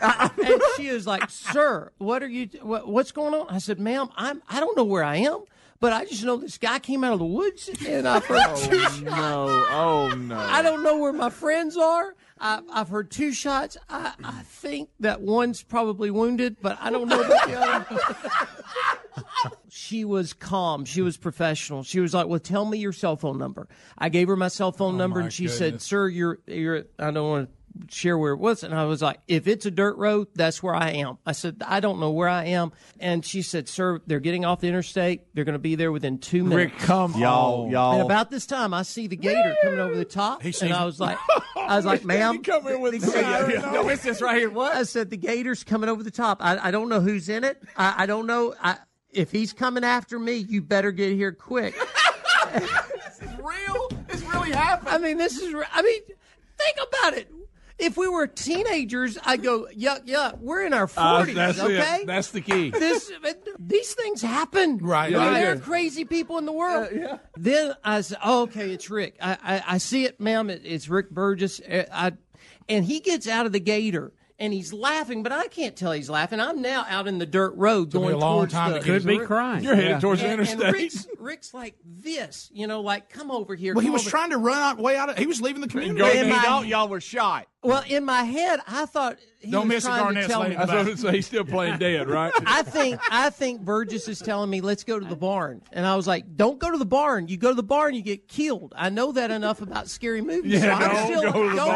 Oh, 0.00 0.30
and 0.44 0.62
she 0.76 0.86
is 0.86 1.08
like, 1.08 1.28
Sir, 1.28 1.90
what 1.98 2.22
are 2.22 2.28
you, 2.28 2.50
what, 2.62 2.86
what's 2.86 3.10
going 3.10 3.34
on? 3.34 3.48
I 3.48 3.58
said, 3.58 3.80
Ma'am, 3.80 4.10
I'm, 4.14 4.40
I 4.48 4.60
don't 4.60 4.76
know 4.76 4.84
where 4.84 5.02
I 5.02 5.16
am, 5.16 5.40
but 5.84 5.92
I 5.92 6.06
just 6.06 6.24
know 6.24 6.38
this 6.38 6.56
guy 6.56 6.78
came 6.78 7.04
out 7.04 7.12
of 7.12 7.18
the 7.18 7.26
woods 7.26 7.68
and 7.86 8.08
I've 8.08 8.24
heard 8.24 8.56
two 8.56 8.70
oh, 8.72 8.88
shots. 8.88 9.00
No, 9.02 9.66
oh 9.68 10.14
no. 10.16 10.34
I 10.34 10.62
don't 10.62 10.82
know 10.82 10.96
where 10.96 11.12
my 11.12 11.28
friends 11.28 11.76
are. 11.76 12.14
I, 12.38 12.62
I've 12.72 12.88
heard 12.88 13.10
two 13.10 13.34
shots. 13.34 13.76
I, 13.90 14.14
I 14.24 14.40
think 14.44 14.88
that 15.00 15.20
one's 15.20 15.62
probably 15.62 16.10
wounded, 16.10 16.56
but 16.62 16.78
I 16.80 16.88
don't 16.88 17.06
know 17.06 17.20
about 17.20 17.48
the 17.48 17.60
other. 17.60 19.56
she 19.68 20.06
was 20.06 20.32
calm. 20.32 20.86
She 20.86 21.02
was 21.02 21.18
professional. 21.18 21.82
She 21.82 22.00
was 22.00 22.14
like, 22.14 22.28
"Well, 22.28 22.40
tell 22.40 22.64
me 22.64 22.78
your 22.78 22.94
cell 22.94 23.16
phone 23.16 23.36
number." 23.36 23.68
I 23.98 24.08
gave 24.08 24.28
her 24.28 24.36
my 24.36 24.48
cell 24.48 24.72
phone 24.72 24.94
oh, 24.94 24.96
number, 24.96 25.20
and 25.20 25.30
she 25.30 25.48
said, 25.48 25.82
"Sir, 25.82 26.08
you're 26.08 26.38
you're. 26.46 26.84
I 26.98 27.10
don't 27.10 27.28
want 27.28 27.50
to." 27.50 27.63
Share 27.88 28.16
where 28.16 28.32
it 28.32 28.38
was, 28.38 28.62
and 28.62 28.72
I 28.72 28.84
was 28.84 29.02
like, 29.02 29.18
"If 29.26 29.48
it's 29.48 29.66
a 29.66 29.70
dirt 29.70 29.96
road, 29.96 30.28
that's 30.34 30.62
where 30.62 30.74
I 30.76 30.90
am." 30.90 31.18
I 31.26 31.32
said, 31.32 31.62
"I 31.66 31.80
don't 31.80 31.98
know 31.98 32.10
where 32.10 32.28
I 32.28 32.44
am," 32.46 32.70
and 33.00 33.24
she 33.24 33.42
said, 33.42 33.68
"Sir, 33.68 34.00
they're 34.06 34.20
getting 34.20 34.44
off 34.44 34.60
the 34.60 34.68
interstate. 34.68 35.22
They're 35.34 35.44
going 35.44 35.54
to 35.54 35.58
be 35.58 35.74
there 35.74 35.90
within 35.90 36.18
two 36.18 36.44
minutes." 36.44 36.72
Rick, 36.74 36.82
come 36.82 37.14
Y'all, 37.16 37.64
on. 37.64 37.70
y'all. 37.70 37.92
And 37.94 38.02
about 38.02 38.30
this 38.30 38.46
time, 38.46 38.72
I 38.72 38.82
see 38.82 39.08
the 39.08 39.16
gator 39.16 39.56
coming 39.62 39.80
over 39.80 39.96
the 39.96 40.04
top, 40.04 40.44
and 40.44 40.72
I 40.72 40.84
was 40.84 41.00
like, 41.00 41.18
I 41.56 41.74
was 41.76 41.84
like, 41.84 42.04
ma'am, 42.04 42.42
come 42.44 42.66
in 42.68 42.80
with 42.80 43.00
the 43.00 43.06
siren 43.10 43.56
on. 43.64 43.72
No, 43.72 43.88
it's 43.88 44.02
this 44.04 44.22
right 44.22 44.38
here. 44.38 44.50
What? 44.50 44.74
I 44.76 44.84
said 44.84 45.10
the 45.10 45.16
gator's 45.16 45.64
coming 45.64 45.88
over 45.88 46.02
the 46.04 46.10
top. 46.12 46.38
I, 46.44 46.68
I 46.68 46.70
don't 46.70 46.88
know 46.88 47.00
who's 47.00 47.28
in 47.28 47.42
it. 47.42 47.60
I, 47.76 48.04
I 48.04 48.06
don't 48.06 48.26
know. 48.26 48.54
I, 48.62 48.76
if 49.10 49.32
he's 49.32 49.52
coming 49.52 49.82
after 49.82 50.18
me, 50.18 50.34
you 50.36 50.62
better 50.62 50.92
get 50.92 51.12
here 51.14 51.32
quick. 51.32 51.74
this 52.54 53.20
is 53.20 53.30
real. 53.38 53.88
It's 54.08 54.22
really 54.22 54.52
happening. 54.52 54.94
I 54.94 54.98
mean, 54.98 55.18
this 55.18 55.38
is. 55.38 55.52
re- 55.52 55.64
I 55.72 55.82
mean, 55.82 56.00
think 56.58 56.76
about 56.88 57.14
it. 57.14 57.30
If 57.76 57.96
we 57.96 58.06
were 58.08 58.26
teenagers, 58.28 59.18
I'd 59.24 59.42
go 59.42 59.66
yuck 59.76 60.06
yuck. 60.06 60.38
We're 60.38 60.64
in 60.64 60.72
our 60.72 60.84
Uh, 60.96 61.16
forties, 61.18 61.34
that's 61.34 61.58
okay? 61.58 61.96
it. 62.02 62.06
That's 62.06 62.30
the 62.30 62.40
key. 62.40 62.70
this 62.70 63.10
these 63.58 63.94
things 63.94 64.22
happen. 64.22 64.78
Right. 64.78 65.14
I 65.14 65.18
mean, 65.18 65.32
Yeah, 65.34 65.40
there 65.40 65.52
are 65.54 65.56
crazy 65.56 66.04
people 66.04 66.38
in 66.38 66.46
the 66.46 66.52
world. 66.52 66.88
Then 67.36 67.74
I 67.82 68.00
said, 68.02 68.18
oh, 68.24 68.42
okay, 68.42 68.70
it's 68.70 68.88
Rick. 68.90 69.16
I, 69.20 69.36
I, 69.42 69.62
I 69.74 69.78
see 69.78 70.04
it, 70.04 70.20
ma'am. 70.20 70.50
It, 70.50 70.62
it's 70.64 70.88
Rick 70.88 71.10
Burgess. 71.10 71.60
Uh, 71.60 71.84
I, 71.92 72.12
and 72.68 72.84
he 72.84 73.00
gets 73.00 73.26
out 73.26 73.44
of 73.46 73.52
the 73.52 73.60
gator. 73.60 74.12
And 74.36 74.52
he's 74.52 74.72
laughing, 74.72 75.22
but 75.22 75.30
I 75.30 75.46
can't 75.46 75.76
tell 75.76 75.92
he's 75.92 76.10
laughing. 76.10 76.40
I'm 76.40 76.60
now 76.60 76.84
out 76.88 77.06
in 77.06 77.18
the 77.18 77.26
dirt 77.26 77.54
road 77.54 77.92
Took 77.92 78.02
me 78.02 78.08
going 78.08 78.14
a 78.16 78.18
long 78.18 78.38
towards 78.40 78.52
time 78.52 78.72
the. 78.72 78.78
to 78.80 78.84
Could 78.84 79.06
be 79.06 79.18
crying. 79.20 79.62
You're 79.62 79.76
headed 79.76 79.90
Yeah. 79.92 80.00
towards 80.00 80.22
the 80.22 80.26
and, 80.26 80.40
and 80.40 80.50
interstate. 80.50 80.72
Rick's, 80.72 81.06
Rick's 81.20 81.54
like 81.54 81.76
this, 81.84 82.50
you 82.52 82.66
know, 82.66 82.80
like 82.80 83.08
come 83.08 83.30
over 83.30 83.54
here. 83.54 83.74
Well, 83.74 83.84
he 83.84 83.90
was 83.90 84.02
over- 84.02 84.10
trying 84.10 84.30
to 84.30 84.38
run 84.38 84.58
out 84.60 84.78
way 84.78 84.96
out 84.96 85.08
of. 85.08 85.18
He 85.18 85.26
was 85.26 85.40
leaving 85.40 85.60
the 85.60 85.68
community. 85.68 86.00
Garnett, 86.00 86.24
in 86.24 86.30
my- 86.30 86.42
y'all, 86.42 86.64
y'all 86.64 86.88
were 86.88 87.00
shot. 87.00 87.46
Well, 87.62 87.82
in 87.88 88.04
my 88.04 88.24
head, 88.24 88.60
I 88.68 88.84
thought 88.84 89.16
he 89.40 89.50
Don't 89.50 89.68
was 89.68 89.76
miss 89.76 89.84
it, 89.84 89.86
trying 89.86 89.98
to 89.98 90.04
Garnett's 90.04 90.26
tell 90.26 90.42
me. 90.42 90.48
lady. 90.50 90.56
I 90.58 90.82
was 90.82 90.86
to 90.86 90.96
say 90.98 91.12
he's 91.12 91.26
still 91.26 91.44
playing 91.46 91.78
dead, 91.78 92.10
right? 92.10 92.30
I 92.46 92.62
think 92.62 93.00
I 93.10 93.30
think 93.30 93.62
Burgess 93.62 94.06
is 94.06 94.18
telling 94.18 94.50
me 94.50 94.60
let's 94.60 94.84
go 94.84 94.98
to 95.00 95.06
the 95.06 95.16
barn, 95.16 95.62
and 95.72 95.86
I 95.86 95.96
was 95.96 96.06
like, 96.06 96.36
"Don't 96.36 96.58
go 96.58 96.70
to 96.72 96.76
the 96.76 96.84
barn. 96.84 97.26
You 97.28 97.38
go 97.38 97.48
to 97.48 97.54
the 97.54 97.62
barn, 97.62 97.94
you 97.94 98.02
get 98.02 98.28
killed." 98.28 98.74
I 98.76 98.90
know 98.90 99.12
that 99.12 99.30
enough 99.30 99.62
about 99.62 99.88
scary 99.88 100.20
movies. 100.20 100.60
so 100.60 100.66
Yeah, 100.66 100.76
I'm 100.76 100.90
don't 100.94 101.06
still 101.06 101.32
go 101.32 101.42
to 101.44 101.48
the 101.50 101.56
don't 101.56 101.68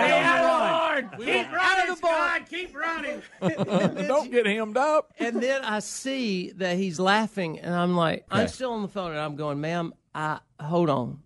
barn. 1.03 1.21
run. 1.21 1.27
Keep 1.27 1.47
Out 1.53 1.89
of 1.89 1.97
the 1.97 2.03
barn. 2.03 2.45
Keep 2.49 2.77
running. 2.77 3.23
Don't 4.09 4.31
get 4.31 4.47
hemmed 4.47 4.77
up. 4.77 5.13
And 5.19 5.43
then 5.43 5.63
I 5.65 5.79
see 5.81 6.51
that 6.53 6.77
he's 6.77 6.99
laughing, 7.01 7.59
and 7.61 7.75
I'm 7.75 7.97
like, 7.97 8.25
I'm 8.31 8.49
still 8.49 8.73
on 8.73 8.83
the 8.83 8.89
phone, 8.89 9.11
and 9.13 9.21
I'm 9.21 9.37
going, 9.37 9.61
"Ma'am, 9.61 9.93
I 10.15 10.41
hold 10.61 10.91
on, 10.91 11.21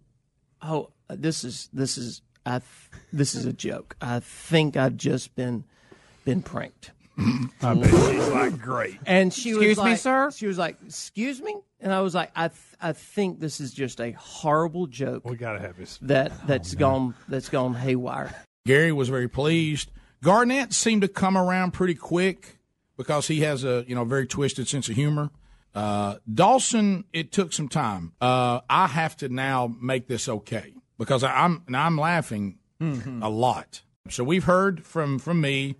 oh, 0.62 0.90
this 1.08 1.44
is 1.44 1.68
this 1.72 1.98
is 1.98 2.22
I 2.44 2.60
this 3.12 3.34
is 3.34 3.46
a 3.46 3.52
joke. 3.52 3.96
I 4.00 4.20
think 4.20 4.76
I've 4.76 4.96
just 4.96 5.34
been 5.34 5.64
been 6.24 6.42
pranked." 6.42 6.90
I 7.62 7.74
bet 7.74 7.90
he's 7.90 8.28
like, 8.28 8.58
great. 8.58 8.98
And 9.04 9.32
she 9.32 9.50
Excuse 9.50 9.76
was 9.76 9.84
me, 9.84 9.90
like, 9.90 9.98
sir? 9.98 10.30
She 10.30 10.46
was 10.46 10.56
like, 10.56 10.76
"Excuse 10.86 11.42
me," 11.42 11.54
and 11.78 11.92
I 11.92 12.00
was 12.00 12.14
like, 12.14 12.30
"I 12.34 12.48
th- 12.48 12.58
I 12.80 12.92
think 12.94 13.38
this 13.38 13.60
is 13.60 13.72
just 13.74 14.00
a 14.00 14.12
horrible 14.12 14.86
joke 14.86 15.28
We 15.28 15.36
got 15.36 15.52
to 15.52 15.60
have 15.60 15.76
this. 15.76 15.98
that 16.02 16.32
oh, 16.34 16.40
that's 16.46 16.74
gone 16.74 17.14
that's 17.28 17.50
gone 17.50 17.74
haywire." 17.74 18.34
Gary 18.66 18.92
was 18.92 19.08
very 19.08 19.28
pleased. 19.28 19.90
Garnett 20.22 20.72
seemed 20.72 21.02
to 21.02 21.08
come 21.08 21.36
around 21.36 21.72
pretty 21.72 21.94
quick. 21.94 22.58
because 22.96 23.26
he 23.26 23.40
has 23.40 23.64
a 23.64 23.84
you 23.88 23.94
know 23.94 24.04
very 24.04 24.26
twisted 24.26 24.68
sense 24.68 24.88
of 24.88 24.94
humor. 24.94 25.30
Uh, 25.74 26.16
Dawson, 26.32 27.04
it 27.12 27.32
took 27.32 27.52
some 27.52 27.68
time. 27.68 28.12
Uh, 28.20 28.60
I 28.68 28.86
have 28.86 29.16
to 29.18 29.28
now 29.28 29.74
make 29.80 30.06
this 30.06 30.28
okay 30.28 30.74
because 30.98 31.24
I, 31.24 31.32
I'm 31.44 31.64
now 31.68 31.86
I'm 31.86 31.96
laughing 31.98 32.58
a 32.80 33.30
lot. 33.30 33.82
So 34.10 34.22
we've 34.24 34.44
heard 34.44 34.84
from 34.84 35.18
from 35.18 35.40
me, 35.40 35.76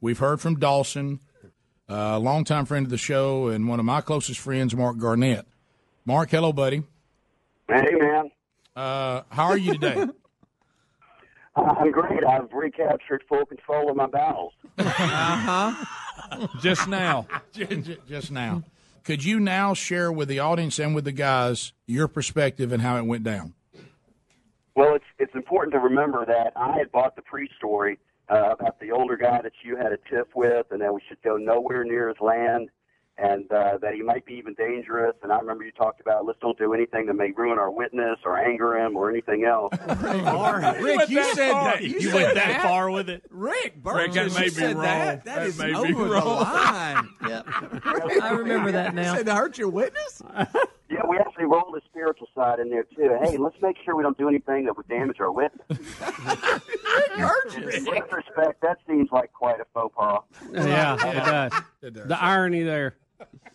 we've 0.00 0.18
heard 0.18 0.40
from 0.40 0.56
Dawson, 0.58 1.20
uh, 1.88 2.18
longtime 2.18 2.66
friend 2.66 2.84
of 2.86 2.90
the 2.90 2.98
show 2.98 3.48
and 3.48 3.68
one 3.68 3.78
of 3.80 3.86
my 3.86 4.00
closest 4.00 4.38
friends, 4.40 4.74
Mark 4.76 4.98
Garnett. 4.98 5.46
Mark, 6.04 6.30
hello, 6.30 6.52
buddy. 6.52 6.82
Hey, 7.68 7.84
man. 7.98 8.30
Uh, 8.76 9.22
how 9.30 9.44
are 9.46 9.56
you 9.58 9.72
today? 9.74 10.06
I'm 11.56 11.90
great. 11.90 12.24
I've 12.24 12.52
recaptured 12.52 13.24
full 13.28 13.44
control 13.44 13.90
of 13.90 13.96
my 13.96 14.06
bowels. 14.06 14.52
Uh-huh. 14.78 16.46
Just 16.60 16.88
now. 16.88 17.26
just, 17.52 17.90
just 18.08 18.30
now. 18.30 18.62
Could 19.04 19.24
you 19.24 19.40
now 19.40 19.74
share 19.74 20.12
with 20.12 20.28
the 20.28 20.38
audience 20.38 20.78
and 20.78 20.94
with 20.94 21.04
the 21.04 21.12
guys 21.12 21.72
your 21.86 22.06
perspective 22.06 22.72
and 22.72 22.82
how 22.82 22.96
it 22.98 23.06
went 23.06 23.24
down? 23.24 23.54
Well, 24.76 24.94
it's 24.94 25.04
it's 25.18 25.34
important 25.34 25.72
to 25.72 25.80
remember 25.80 26.24
that 26.26 26.52
I 26.56 26.78
had 26.78 26.92
bought 26.92 27.16
the 27.16 27.22
pre-story 27.22 27.98
uh, 28.28 28.54
about 28.58 28.78
the 28.80 28.92
older 28.92 29.16
guy 29.16 29.42
that 29.42 29.52
you 29.64 29.76
had 29.76 29.92
a 29.92 29.98
tiff 30.08 30.28
with, 30.34 30.66
and 30.70 30.80
that 30.80 30.94
we 30.94 31.00
should 31.08 31.20
go 31.22 31.36
nowhere 31.36 31.84
near 31.84 32.08
his 32.08 32.18
land, 32.20 32.70
and 33.20 33.50
uh, 33.52 33.78
that 33.82 33.94
he 33.94 34.02
might 34.02 34.24
be 34.24 34.34
even 34.34 34.54
dangerous. 34.54 35.14
And 35.22 35.32
I 35.32 35.38
remember 35.38 35.64
you 35.64 35.72
talked 35.72 36.00
about 36.00 36.24
let's 36.26 36.38
don't 36.40 36.58
do 36.58 36.72
anything 36.72 37.06
that 37.06 37.14
may 37.14 37.32
ruin 37.32 37.58
our 37.58 37.70
witness 37.70 38.18
or 38.24 38.38
anger 38.38 38.78
him 38.78 38.96
or 38.96 39.10
anything 39.10 39.44
else. 39.44 39.72
Rick, 40.80 41.08
you 41.10 41.22
said 41.34 41.52
that. 41.52 41.82
You, 41.82 42.14
went 42.14 42.34
that 42.34 42.62
far 42.62 42.90
with 42.90 43.10
it. 43.10 43.22
Rick, 43.30 43.74
Rick, 43.84 44.12
that 44.12 44.32
may 44.32 44.44
be 44.44 44.50
said 44.50 44.76
wrong. 44.76 44.84
That, 44.84 45.24
that 45.24 45.36
That 45.36 45.46
is 45.46 45.58
may 45.58 45.66
be 45.66 45.74
over 45.74 46.08
the 46.08 46.24
line. 46.24 47.08
Yep. 47.28 47.46
I 48.22 48.30
remember 48.32 48.72
that 48.72 48.94
now. 48.94 49.12
You 49.12 49.18
said 49.18 49.26
to 49.26 49.34
hurt 49.34 49.58
your 49.58 49.68
witness? 49.68 50.22
Yeah, 50.90 51.06
we 51.08 51.18
actually 51.18 51.44
rolled 51.44 51.74
the 51.74 51.80
spiritual 51.88 52.26
side 52.34 52.58
in 52.58 52.70
there 52.70 52.84
too. 52.84 53.16
Hey, 53.22 53.36
let's 53.36 53.54
make 53.62 53.76
sure 53.84 53.94
we 53.94 54.02
don't 54.02 54.18
do 54.18 54.28
anything 54.28 54.64
that 54.64 54.76
would 54.76 54.88
damage 54.88 55.20
our 55.20 55.30
witness. 55.30 55.64
In 57.20 57.84
retrospect, 57.84 58.60
that 58.62 58.78
seems 58.88 59.08
like 59.12 59.32
quite 59.32 59.60
a 59.60 59.64
faux 59.72 59.94
pas. 59.96 60.22
Yeah, 60.52 60.96
it 61.82 61.94
does. 61.94 62.08
The 62.08 62.18
irony 62.20 62.62
there. 62.62 62.96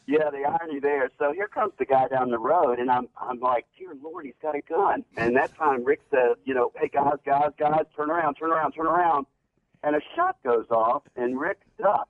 Yeah, 0.08 0.30
the 0.30 0.44
irony 0.46 0.80
there. 0.80 1.10
So 1.18 1.34
here 1.34 1.48
comes 1.48 1.74
the 1.80 1.86
guy 1.86 2.08
down 2.08 2.30
the 2.30 2.38
road, 2.38 2.78
and 2.80 2.92
I'm 2.92 3.08
I'm 3.20 3.40
like, 3.40 3.66
dear 3.78 3.96
Lord, 4.04 4.26
he's 4.26 4.36
got 4.42 4.56
a 4.56 4.62
gun. 4.62 5.04
And 5.18 5.36
that 5.36 5.56
time 5.58 5.84
Rick 5.84 6.02
says, 6.12 6.38
you 6.46 6.54
know, 6.54 6.72
hey 6.80 6.90
guys, 6.90 7.18
guys, 7.26 7.50
guys, 7.58 7.86
turn 7.96 8.12
around, 8.12 8.36
turn 8.36 8.52
around, 8.52 8.74
turn 8.74 8.86
around. 8.86 9.26
And 9.84 9.96
a 9.96 10.02
shot 10.16 10.38
goes 10.44 10.68
off, 10.70 11.04
and 11.16 11.40
Rick 11.40 11.60
ducks. 11.80 12.10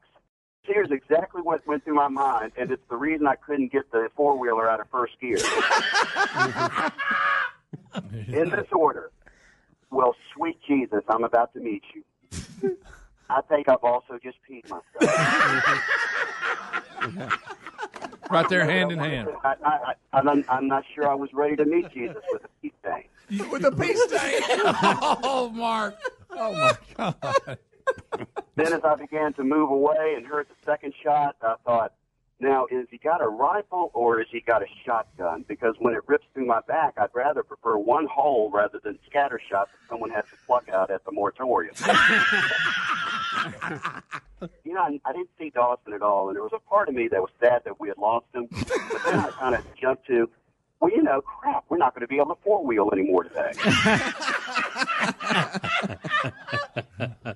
Here's 0.63 0.89
exactly 0.91 1.41
what 1.41 1.65
went 1.67 1.83
through 1.83 1.93
my 1.95 2.07
mind, 2.07 2.51
and 2.57 2.71
it's 2.71 2.81
the 2.89 2.97
reason 2.97 3.27
I 3.27 3.35
couldn't 3.35 3.71
get 3.71 3.91
the 3.91 4.09
four 4.15 4.37
wheeler 4.37 4.69
out 4.69 4.79
of 4.81 4.89
first 4.89 5.13
gear. 5.21 5.37
In 8.27 8.49
this 8.49 8.67
order. 8.71 9.11
Well, 9.91 10.15
sweet 10.33 10.57
Jesus, 10.67 11.03
I'm 11.07 11.23
about 11.23 11.53
to 11.53 11.59
meet 11.59 11.83
you. 11.93 12.03
I 13.29 13.41
think 13.41 13.69
I've 13.69 13.83
also 13.83 14.19
just 14.21 14.37
peed 14.49 14.63
myself. 14.69 14.81
Right 18.29 18.47
there, 18.49 18.65
hand 18.69 18.91
in 18.91 18.99
hand. 18.99 19.29
I, 19.43 19.55
I, 19.63 19.93
I, 20.13 20.19
I'm, 20.19 20.45
I'm 20.49 20.67
not 20.67 20.83
sure 20.93 21.07
I 21.07 21.15
was 21.15 21.29
ready 21.33 21.55
to 21.55 21.65
meet 21.65 21.91
Jesus 21.91 22.23
with 22.31 22.43
a 22.43 22.49
pee 22.61 22.73
stain. 22.81 23.49
With 23.49 23.65
a 23.65 23.71
peace 23.71 24.01
stain. 24.03 24.41
oh, 25.23 25.51
Mark. 25.53 25.95
Oh 26.31 26.53
my 26.53 26.77
God. 26.97 27.57
Then, 28.55 28.73
as 28.73 28.83
I 28.83 28.95
began 28.95 29.33
to 29.33 29.43
move 29.43 29.69
away 29.69 30.15
and 30.15 30.25
heard 30.25 30.47
the 30.47 30.55
second 30.65 30.93
shot, 31.03 31.35
I 31.41 31.55
thought, 31.65 31.93
now, 32.39 32.67
is 32.69 32.87
he 32.91 32.97
got 32.97 33.21
a 33.21 33.27
rifle 33.27 33.91
or 33.93 34.19
is 34.19 34.27
he 34.29 34.41
got 34.41 34.61
a 34.61 34.65
shotgun? 34.85 35.45
Because 35.47 35.75
when 35.79 35.93
it 35.93 36.01
rips 36.05 36.25
through 36.33 36.45
my 36.45 36.59
back, 36.67 36.95
I'd 36.97 37.09
rather 37.13 37.43
prefer 37.43 37.77
one 37.77 38.07
hole 38.07 38.51
rather 38.51 38.79
than 38.83 38.99
scatter 39.09 39.39
shots 39.49 39.71
that 39.71 39.89
someone 39.89 40.09
has 40.09 40.25
to 40.25 40.35
pluck 40.45 40.67
out 40.67 40.91
at 40.91 41.05
the 41.05 41.13
moratorium. 41.13 41.75
you 44.63 44.73
know, 44.73 44.81
I, 44.81 44.99
I 45.05 45.13
didn't 45.13 45.29
see 45.39 45.49
Dawson 45.49 45.93
at 45.93 46.01
all, 46.01 46.27
and 46.29 46.35
there 46.35 46.43
was 46.43 46.53
a 46.53 46.59
part 46.59 46.89
of 46.89 46.95
me 46.95 47.07
that 47.09 47.21
was 47.21 47.31
sad 47.39 47.63
that 47.65 47.79
we 47.79 47.87
had 47.87 47.97
lost 47.97 48.25
him. 48.33 48.47
But 48.51 49.03
then 49.05 49.19
I 49.19 49.29
kind 49.31 49.55
of 49.55 49.63
jumped 49.79 50.07
to, 50.07 50.29
well, 50.79 50.91
you 50.91 51.01
know, 51.03 51.21
crap, 51.21 51.65
we're 51.69 51.77
not 51.77 51.93
going 51.93 52.01
to 52.01 52.07
be 52.07 52.19
on 52.19 52.27
the 52.27 52.35
four 52.43 52.65
wheel 52.65 52.89
anymore 52.91 53.23
today. 53.23 53.53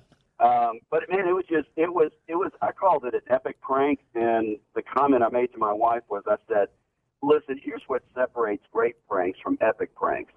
Um, 0.40 0.80
but 0.90 1.02
man, 1.10 1.28
it 1.28 1.32
was 1.32 1.44
just 1.50 1.68
it 1.76 1.92
was 1.92 2.10
it 2.26 2.34
was 2.34 2.50
I 2.62 2.72
called 2.72 3.04
it 3.04 3.12
an 3.12 3.20
epic 3.28 3.60
prank, 3.60 4.00
and 4.14 4.56
the 4.74 4.80
comment 4.80 5.22
I 5.22 5.28
made 5.28 5.52
to 5.52 5.58
my 5.58 5.72
wife 5.72 6.02
was 6.08 6.22
I 6.26 6.36
said, 6.48 6.68
"Listen, 7.22 7.60
here's 7.62 7.82
what 7.88 8.02
separates 8.14 8.64
great 8.72 8.96
pranks 9.06 9.38
from 9.42 9.58
epic 9.60 9.94
pranks: 9.94 10.32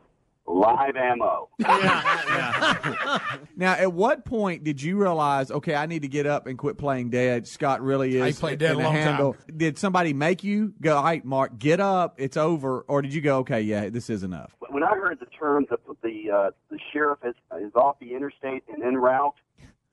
live 0.46 0.96
ammo." 0.96 1.50
Now, 3.56 3.74
at 3.74 3.94
what 3.94 4.26
point 4.26 4.64
did 4.64 4.82
you 4.82 4.98
realize, 4.98 5.52
okay, 5.52 5.76
I 5.76 5.86
need 5.86 6.02
to 6.02 6.08
get 6.08 6.26
up 6.26 6.48
and 6.48 6.58
quit 6.58 6.78
playing 6.78 7.12
dead? 7.12 7.48
Scott 7.48 7.82
really 7.82 8.18
is. 8.18 8.38
I 8.38 8.40
played 8.40 8.60
dead 8.60 8.72
in 8.72 8.80
a 8.80 8.84
the 8.84 8.84
long 8.84 8.96
time. 8.96 9.34
Did 9.56 9.78
somebody 9.78 10.12
make 10.14 10.44
you 10.44 10.74
go, 10.82 10.98
all 10.98 11.04
right, 11.04 11.24
Mark, 11.24 11.60
get 11.60 11.80
up, 11.80 12.16
it's 12.18 12.36
over? 12.36 12.82
Or 12.82 13.02
did 13.02 13.14
you 13.14 13.22
go, 13.22 13.38
okay, 13.40 13.62
yeah, 13.62 13.90
this 13.90 14.10
is 14.10 14.24
enough? 14.24 14.56
When 14.70 14.84
I 14.84 14.96
heard 14.96 15.20
the 15.20 15.28
term 15.28 15.68
that 15.70 15.80
the 16.02 16.32
uh, 16.32 16.52
the 16.72 16.80
sheriff 16.92 17.20
is 17.24 17.36
is 17.62 17.72
off 17.76 18.00
the 18.00 18.14
interstate 18.16 18.64
and 18.74 18.84
en 18.84 18.98
route, 18.98 19.36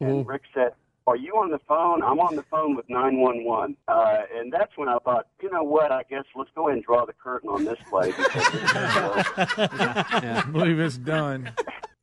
and 0.00 0.26
Rick 0.26 0.42
said. 0.54 0.72
Are 1.10 1.16
you 1.16 1.32
on 1.34 1.50
the 1.50 1.58
phone? 1.66 2.02
I'm 2.04 2.20
on 2.20 2.36
the 2.36 2.44
phone 2.44 2.76
with 2.76 2.88
911. 2.88 3.76
Uh, 3.88 4.16
and 4.36 4.52
that's 4.52 4.70
when 4.76 4.88
I 4.88 4.96
thought, 5.04 5.26
you 5.42 5.50
know 5.50 5.64
what? 5.64 5.90
I 5.90 6.04
guess 6.08 6.22
let's 6.36 6.50
go 6.54 6.68
ahead 6.68 6.76
and 6.76 6.84
draw 6.86 7.04
the 7.04 7.12
curtain 7.12 7.48
on 7.48 7.64
this 7.64 7.78
play. 7.90 8.12
Because 8.12 8.32
this 8.32 8.54
is, 8.54 8.74
uh, 8.76 9.24
I 10.44 10.44
believe 10.52 10.78
it's 10.78 10.96
done. 10.98 11.50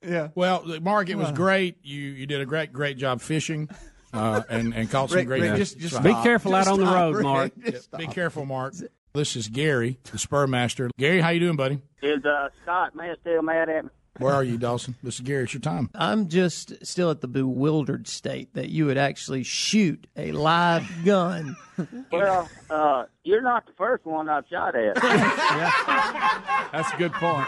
Yeah. 0.06 0.28
Well, 0.36 0.66
Mark, 0.82 1.08
it 1.10 1.16
was 1.16 1.32
great. 1.32 1.78
You 1.84 2.02
you 2.02 2.26
did 2.28 2.42
a 2.42 2.46
great 2.46 2.74
great 2.74 2.98
job 2.98 3.22
fishing, 3.22 3.70
uh, 4.14 4.42
and 4.50 4.74
and 4.74 4.90
caught 4.92 5.10
some 5.10 5.18
Rick, 5.20 5.28
great. 5.28 5.42
Rick, 5.44 5.52
fish. 5.52 5.60
just- 5.74 5.80
just 5.80 6.04
Be 6.04 6.10
stop. 6.10 6.24
careful 6.24 6.54
out 6.54 6.66
Just 6.66 6.72
on 6.72 6.80
the 6.80 6.86
road, 6.86 7.16
Rick. 7.16 7.24
Mark. 7.24 7.52
Just 7.66 7.92
Be 7.98 8.08
careful, 8.08 8.46
Mark. 8.46 8.74
This 9.14 9.36
is 9.38 9.48
Gary, 9.48 10.00
the 10.12 10.18
spur 10.20 10.46
master. 10.48 10.92
Gary, 10.98 11.22
how 11.22 11.30
you 11.30 11.40
doing, 11.40 11.56
buddy? 11.56 11.82
Is 12.04 12.24
uh, 12.26 12.50
Scott 12.64 12.94
man 12.96 13.16
still 13.22 13.42
mad 13.42 13.70
at 13.70 13.86
me? 13.86 13.90
Where 14.20 14.34
are 14.34 14.44
you, 14.44 14.58
Dawson? 14.58 14.96
This 15.04 15.16
is 15.16 15.22
Gary. 15.22 15.44
It's 15.44 15.54
your 15.54 15.62
time. 15.62 15.90
I'm 15.94 16.28
just 16.28 16.86
still 16.86 17.12
at 17.12 17.22
the 17.22 17.28
bewildered 17.28 18.08
state 18.08 18.54
that 18.56 18.70
you 18.70 18.86
would 18.88 18.98
actually 18.98 19.44
shoot 19.44 20.08
a 20.16 20.32
live 20.32 20.90
gun. 21.06 21.56
Well, 22.12 22.50
uh, 22.72 23.04
you're 23.24 23.44
not 23.44 23.68
the 23.68 23.72
first 23.74 24.04
one 24.04 24.28
I've 24.30 24.48
shot 24.50 24.74
at. 24.76 24.96
That's 26.72 26.92
a 26.92 26.98
good 26.98 27.14
point. 27.14 27.48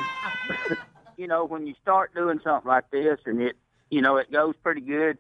you 1.18 1.26
know, 1.26 1.46
when 1.46 1.66
you 1.66 1.74
start 1.82 2.14
doing 2.14 2.40
something 2.44 2.70
like 2.70 2.92
this 2.92 3.18
and 3.26 3.42
it, 3.42 3.56
you 3.90 4.02
know, 4.02 4.18
it 4.18 4.32
goes 4.32 4.54
pretty 4.62 4.82
good. 4.82 5.18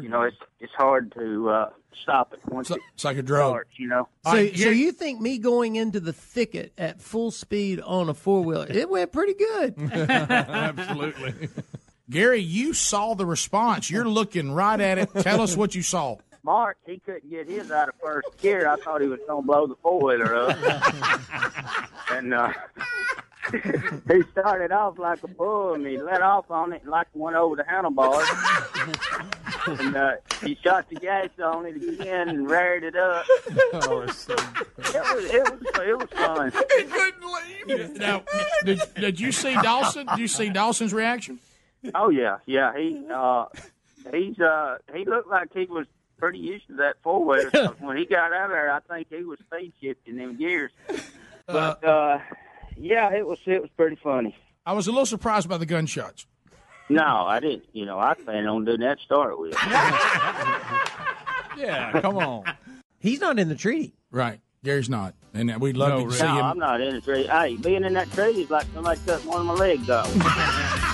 You 0.00 0.08
know, 0.08 0.22
it's 0.22 0.36
it's 0.60 0.72
hard 0.74 1.12
to 1.12 1.48
uh, 1.50 1.70
stop 2.02 2.32
it 2.32 2.40
once 2.46 2.70
it 2.70 2.80
It's 2.94 3.04
like 3.04 3.16
a 3.16 3.22
drug. 3.22 3.50
starts. 3.52 3.78
You 3.78 3.88
know. 3.88 4.08
So, 4.24 4.30
so 4.32 4.70
you 4.70 4.90
think 4.92 5.20
me 5.20 5.38
going 5.38 5.76
into 5.76 6.00
the 6.00 6.12
thicket 6.12 6.72
at 6.76 7.00
full 7.00 7.30
speed 7.30 7.80
on 7.80 8.08
a 8.08 8.14
four 8.14 8.42
wheeler? 8.42 8.66
It 8.68 8.90
went 8.90 9.12
pretty 9.12 9.34
good. 9.34 9.74
Absolutely. 9.92 11.48
Gary, 12.10 12.40
you 12.40 12.74
saw 12.74 13.14
the 13.14 13.24
response. 13.24 13.88
You're 13.88 14.08
looking 14.08 14.52
right 14.52 14.80
at 14.80 14.98
it. 14.98 15.10
Tell 15.20 15.40
us 15.40 15.56
what 15.56 15.74
you 15.74 15.82
saw. 15.82 16.16
Mark, 16.42 16.76
he 16.84 16.98
couldn't 16.98 17.30
get 17.30 17.48
his 17.48 17.70
out 17.70 17.88
of 17.88 17.94
first 18.02 18.28
gear. 18.38 18.68
I 18.68 18.76
thought 18.76 19.00
he 19.00 19.06
was 19.06 19.20
going 19.26 19.42
to 19.42 19.46
blow 19.46 19.66
the 19.66 19.76
four 19.76 19.98
wheeler 20.02 20.34
up. 20.34 21.90
and 22.10 22.34
uh, 22.34 22.52
he 24.08 24.22
started 24.32 24.72
off 24.72 24.98
like 24.98 25.22
a 25.22 25.28
bull, 25.28 25.74
and 25.74 25.86
he 25.86 25.98
let 25.98 26.22
off 26.22 26.50
on 26.50 26.72
it 26.72 26.86
like 26.86 27.06
went 27.14 27.36
over 27.36 27.56
the 27.56 27.64
handlebars. 27.68 28.26
and 29.66 29.96
uh, 29.96 30.12
he 30.42 30.56
shot 30.62 30.88
the 30.88 30.96
gas 30.96 31.28
on 31.42 31.66
it 31.66 31.76
again 31.76 32.28
and 32.28 32.48
reared 32.48 32.84
it 32.84 32.96
up. 32.96 33.24
Oh, 33.86 34.00
it's 34.02 34.18
so- 34.18 34.34
It 34.34 35.14
was 35.14 35.24
it 35.24 35.42
was 35.42 35.88
it 35.88 35.98
was 35.98 36.08
fun. 36.10 36.52
He 36.76 36.84
couldn't 36.84 37.78
leave. 37.78 37.98
Now, 37.98 38.22
did, 38.64 38.80
did 38.94 39.20
you 39.20 39.32
see 39.32 39.54
Dawson? 39.54 40.06
Did 40.06 40.18
you 40.18 40.28
see 40.28 40.48
Dawson's 40.50 40.92
reaction? 40.94 41.38
Oh 41.94 42.08
yeah, 42.08 42.38
yeah. 42.46 42.72
He 42.76 43.04
uh, 43.12 43.46
he's 44.12 44.38
uh, 44.40 44.78
he 44.94 45.04
looked 45.04 45.28
like 45.28 45.52
he 45.52 45.64
was 45.66 45.86
pretty 46.18 46.38
used 46.38 46.66
to 46.68 46.74
that 46.76 46.96
four 47.02 47.24
wheeler. 47.24 47.50
when 47.80 47.96
he 47.96 48.06
got 48.06 48.32
out 48.32 48.44
of 48.46 48.50
there, 48.50 48.72
I 48.72 48.80
think 48.80 49.08
he 49.10 49.24
was 49.24 49.38
speed 49.40 49.72
shifting 49.82 50.16
them 50.16 50.36
gears. 50.36 50.70
But 51.46 51.84
uh, 51.84 52.18
yeah, 52.76 53.12
it 53.12 53.26
was 53.26 53.38
it 53.46 53.60
was 53.60 53.70
pretty 53.76 53.96
funny. 53.96 54.36
I 54.66 54.72
was 54.72 54.86
a 54.86 54.90
little 54.90 55.06
surprised 55.06 55.48
by 55.48 55.58
the 55.58 55.66
gunshots. 55.66 56.26
No, 56.88 57.04
I 57.04 57.40
didn't. 57.40 57.64
You 57.72 57.86
know, 57.86 57.98
I 57.98 58.14
planned 58.14 58.48
on 58.48 58.64
doing 58.64 58.80
that 58.80 58.98
to 58.98 59.04
start 59.04 59.38
with. 59.38 59.52
yeah, 61.56 61.92
come 62.00 62.16
on. 62.18 62.44
He's 62.98 63.20
not 63.20 63.38
in 63.38 63.48
the 63.48 63.54
treaty. 63.54 63.94
Right. 64.10 64.40
Gary's 64.62 64.88
not. 64.88 65.14
And 65.34 65.54
we'd 65.60 65.76
love 65.76 65.90
No, 65.90 66.08
to 66.08 66.12
see 66.14 66.24
no, 66.24 66.36
him. 66.36 66.44
I'm 66.44 66.58
not 66.58 66.80
in 66.80 66.94
the 66.94 67.00
treaty. 67.00 67.28
Hey, 67.28 67.56
being 67.56 67.84
in 67.84 67.92
that 67.94 68.10
tree 68.12 68.30
is 68.42 68.50
like 68.50 68.66
somebody 68.72 68.98
cutting 69.06 69.28
one 69.28 69.40
of 69.40 69.46
my 69.46 69.54
legs 69.54 69.90
off. 69.90 70.10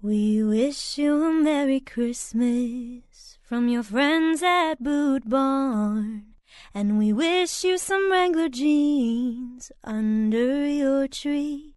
We 0.00 0.44
wish 0.44 0.96
you 0.96 1.24
a 1.24 1.32
Merry 1.32 1.80
Christmas 1.80 3.36
from 3.42 3.66
your 3.66 3.82
friends 3.82 4.44
at 4.44 4.76
Boot 4.80 5.28
Barn. 5.28 6.34
And 6.72 6.98
we 6.98 7.12
wish 7.12 7.64
you 7.64 7.78
some 7.78 8.08
Wrangler 8.08 8.48
jeans 8.48 9.72
under 9.82 10.68
your 10.68 11.08
tree. 11.08 11.74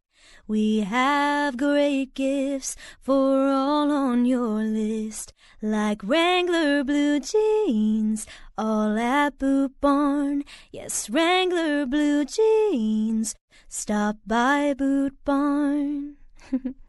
We 0.47 0.81
have 0.81 1.57
great 1.57 2.13
gifts 2.13 2.75
for 2.99 3.47
all 3.47 3.91
on 3.91 4.25
your 4.25 4.65
list, 4.65 5.33
like 5.59 6.03
Wrangler 6.03 6.83
blue 6.83 7.21
jeans, 7.21 8.27
all 8.55 8.99
at 8.99 9.39
Boot 9.39 9.71
Barn. 9.81 10.43
Yes, 10.71 11.09
Wrangler 11.09 11.87
blue 11.87 12.25
jeans. 12.25 13.33
Stop 13.67 14.17
by 14.27 14.75
Boot 14.75 15.15
Barn. 15.25 16.17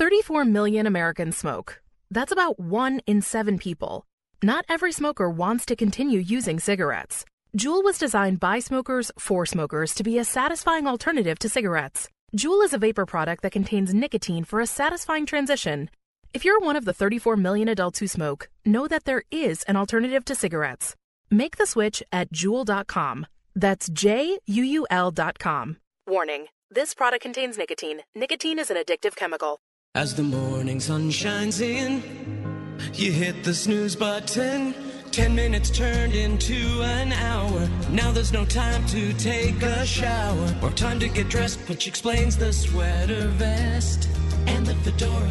34 0.00 0.46
million 0.46 0.86
Americans 0.86 1.36
smoke. 1.36 1.82
That's 2.10 2.32
about 2.32 2.58
one 2.58 3.00
in 3.06 3.20
seven 3.20 3.58
people. 3.58 4.06
Not 4.42 4.64
every 4.66 4.92
smoker 4.92 5.28
wants 5.28 5.66
to 5.66 5.76
continue 5.76 6.20
using 6.20 6.58
cigarettes. 6.58 7.26
Juul 7.58 7.84
was 7.84 7.98
designed 7.98 8.40
by 8.40 8.60
smokers 8.60 9.12
for 9.18 9.44
smokers 9.44 9.92
to 9.96 10.02
be 10.02 10.16
a 10.16 10.24
satisfying 10.24 10.86
alternative 10.86 11.38
to 11.40 11.50
cigarettes. 11.50 12.08
Juul 12.34 12.64
is 12.64 12.72
a 12.72 12.78
vapor 12.78 13.04
product 13.04 13.42
that 13.42 13.52
contains 13.52 13.92
nicotine 13.92 14.44
for 14.44 14.62
a 14.62 14.66
satisfying 14.66 15.26
transition. 15.26 15.90
If 16.32 16.46
you're 16.46 16.60
one 16.60 16.76
of 16.76 16.86
the 16.86 16.94
34 16.94 17.36
million 17.36 17.68
adults 17.68 17.98
who 17.98 18.06
smoke, 18.06 18.48
know 18.64 18.88
that 18.88 19.04
there 19.04 19.24
is 19.30 19.64
an 19.64 19.76
alternative 19.76 20.24
to 20.24 20.34
cigarettes. 20.34 20.96
Make 21.30 21.58
the 21.58 21.66
switch 21.66 22.02
at 22.10 22.32
Juul.com. 22.32 23.26
That's 23.54 23.90
J 23.92 24.38
U 24.46 24.62
U 24.62 24.86
L.com. 24.88 25.76
Warning 26.06 26.46
this 26.70 26.94
product 26.94 27.22
contains 27.22 27.58
nicotine. 27.58 28.02
Nicotine 28.14 28.58
is 28.58 28.70
an 28.70 28.76
addictive 28.78 29.14
chemical. 29.16 29.58
As 29.96 30.14
the 30.14 30.22
morning 30.22 30.78
sun 30.78 31.10
shines 31.10 31.60
in, 31.60 32.00
you 32.94 33.10
hit 33.10 33.42
the 33.42 33.52
snooze 33.52 33.96
button. 33.96 34.72
Ten 35.10 35.34
minutes 35.34 35.68
turned 35.68 36.14
into 36.14 36.80
an 36.82 37.12
hour. 37.12 37.68
Now 37.90 38.12
there's 38.12 38.32
no 38.32 38.44
time 38.44 38.86
to 38.86 39.12
take 39.14 39.60
a 39.62 39.84
shower 39.84 40.54
or 40.62 40.70
time 40.70 41.00
to 41.00 41.08
get 41.08 41.28
dressed, 41.28 41.58
which 41.68 41.88
explains 41.88 42.36
the 42.36 42.52
sweater 42.52 43.26
vest 43.30 44.08
and 44.46 44.64
the 44.64 44.76
fedora. 44.76 45.28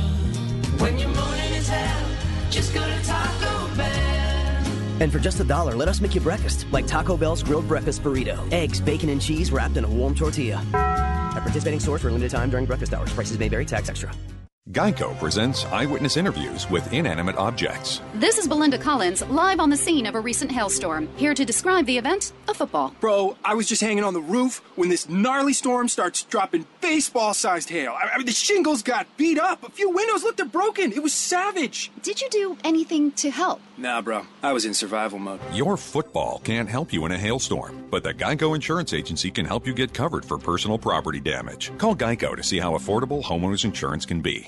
When 0.78 1.00
your 1.00 1.08
morning 1.08 1.54
is 1.54 1.70
hell, 1.70 2.10
just 2.50 2.74
go 2.74 2.86
to 2.86 3.04
Taco 3.06 3.76
Bell. 3.78 5.02
And 5.02 5.10
for 5.10 5.20
just 5.20 5.40
a 5.40 5.46
dollar, 5.46 5.74
let 5.74 5.88
us 5.88 6.02
make 6.02 6.14
you 6.14 6.22
breakfast, 6.22 6.68
like 6.74 6.86
Taco 6.86 7.16
Bell's 7.16 7.44
grilled 7.44 7.70
breakfast 7.70 8.04
burrito. 8.04 8.52
Eggs, 8.52 8.82
bacon, 8.82 9.08
and 9.08 9.22
cheese 9.22 9.54
wrapped 9.54 9.78
in 9.78 9.86
a 9.86 9.90
warm 9.90 10.14
tortilla. 10.14 10.62
At 10.74 11.44
participating 11.44 11.80
stores 11.80 12.02
for 12.02 12.10
a 12.10 12.12
limited 12.12 12.32
time 12.32 12.50
during 12.50 12.66
breakfast 12.66 12.94
hours. 12.94 13.14
Prices 13.14 13.40
may 13.40 13.48
vary, 13.48 13.66
tax 13.66 13.88
extra. 13.88 14.12
Geico 14.72 15.18
presents 15.18 15.66
eyewitness 15.66 16.16
interviews 16.16 16.70
with 16.70 16.94
inanimate 16.94 17.36
objects. 17.38 18.02
This 18.14 18.38
is 18.38 18.48
Belinda 18.48 18.78
Collins, 18.78 19.26
live 19.26 19.60
on 19.60 19.72
the 19.72 19.76
scene 19.76 20.06
of 20.06 20.14
a 20.14 20.20
recent 20.20 20.52
hailstorm. 20.52 21.10
Here 21.16 21.34
to 21.34 21.44
describe 21.44 21.88
the 21.88 21.98
event 21.98 22.34
a 22.48 22.54
football. 22.54 22.94
Bro, 23.00 23.36
I 23.44 23.56
was 23.56 23.68
just 23.68 23.82
hanging 23.82 24.04
on 24.04 24.14
the 24.14 24.22
roof 24.22 24.62
when 24.76 24.90
this 24.90 25.10
gnarly 25.10 25.54
storm 25.54 25.88
starts 25.88 26.22
dropping 26.22 26.68
baseball 26.82 27.34
sized 27.34 27.70
hail. 27.70 27.98
I 28.00 28.16
mean, 28.18 28.28
the 28.28 28.32
shingles 28.32 28.84
got 28.84 29.08
beat 29.18 29.40
up. 29.40 29.64
A 29.64 29.72
few 29.72 29.90
windows 29.90 30.22
looked 30.22 30.52
broken. 30.52 30.92
It 30.92 31.02
was 31.02 31.16
savage. 31.16 31.92
Did 32.04 32.22
you 32.22 32.30
do 32.30 32.56
anything 32.64 33.12
to 33.14 33.32
help? 33.32 33.62
Nah, 33.76 34.04
bro. 34.04 34.28
I 34.44 34.54
was 34.54 34.66
in 34.66 34.76
survival 34.76 35.18
mode. 35.18 35.40
Your 35.52 35.78
football 35.78 36.42
can't 36.44 36.70
help 36.70 36.94
you 36.94 37.08
in 37.08 37.12
a 37.12 37.18
hailstorm, 37.18 37.86
but 37.90 38.04
the 38.04 38.14
Geico 38.14 38.54
Insurance 38.54 38.94
Agency 38.94 39.32
can 39.32 39.46
help 39.46 39.66
you 39.66 39.74
get 39.74 39.96
covered 39.96 40.24
for 40.24 40.38
personal 40.38 40.78
property 40.78 41.20
damage. 41.20 41.76
Call 41.80 41.96
Geico 41.96 42.36
to 42.36 42.44
see 42.44 42.60
how 42.60 42.74
affordable 42.74 43.24
homeowners 43.24 43.66
insurance 43.66 44.06
can 44.06 44.22
be. 44.22 44.48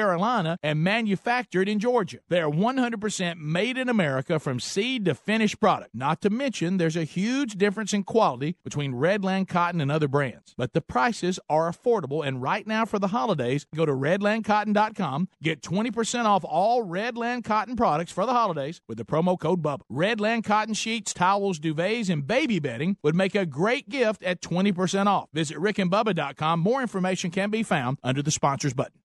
Carolina 0.01 0.57
and 0.63 0.83
manufactured 0.83 1.69
in 1.69 1.77
Georgia. 1.77 2.17
They're 2.27 2.49
100% 2.49 3.37
made 3.37 3.77
in 3.77 3.87
America 3.87 4.39
from 4.39 4.59
seed 4.59 5.05
to 5.05 5.13
finished 5.13 5.59
product. 5.59 5.93
Not 5.93 6.21
to 6.21 6.31
mention, 6.31 6.77
there's 6.77 6.97
a 6.97 7.03
huge 7.03 7.53
difference 7.53 7.93
in 7.93 8.03
quality 8.03 8.55
between 8.63 8.93
Redland 8.93 9.47
Cotton 9.47 9.79
and 9.79 9.91
other 9.91 10.07
brands. 10.07 10.55
But 10.57 10.73
the 10.73 10.81
prices 10.81 11.39
are 11.49 11.71
affordable, 11.71 12.25
and 12.25 12.41
right 12.41 12.65
now 12.65 12.85
for 12.85 12.97
the 12.97 13.09
holidays, 13.09 13.67
go 13.75 13.85
to 13.85 13.91
redlandcotton.com, 13.91 15.29
get 15.43 15.61
20% 15.61 16.25
off 16.25 16.43
all 16.43 16.83
Redland 16.83 17.43
Cotton 17.43 17.75
products 17.75 18.11
for 18.11 18.25
the 18.25 18.33
holidays 18.33 18.81
with 18.87 18.97
the 18.97 19.05
promo 19.05 19.39
code 19.39 19.61
BUBBA. 19.61 19.81
Redland 19.91 20.43
Cotton 20.43 20.73
sheets, 20.73 21.13
towels, 21.13 21.59
duvets, 21.59 22.09
and 22.09 22.25
baby 22.25 22.57
bedding 22.57 22.97
would 23.03 23.13
make 23.15 23.35
a 23.35 23.45
great 23.45 23.87
gift 23.87 24.23
at 24.23 24.41
20% 24.41 25.05
off. 25.05 25.29
Visit 25.31 25.57
rickandbubba.com. 25.57 26.59
More 26.59 26.81
information 26.81 27.29
can 27.29 27.51
be 27.51 27.61
found 27.61 27.99
under 28.03 28.23
the 28.23 28.31
sponsors 28.31 28.73
button. 28.73 29.01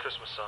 Christmas 0.00 0.30
song. 0.30 0.46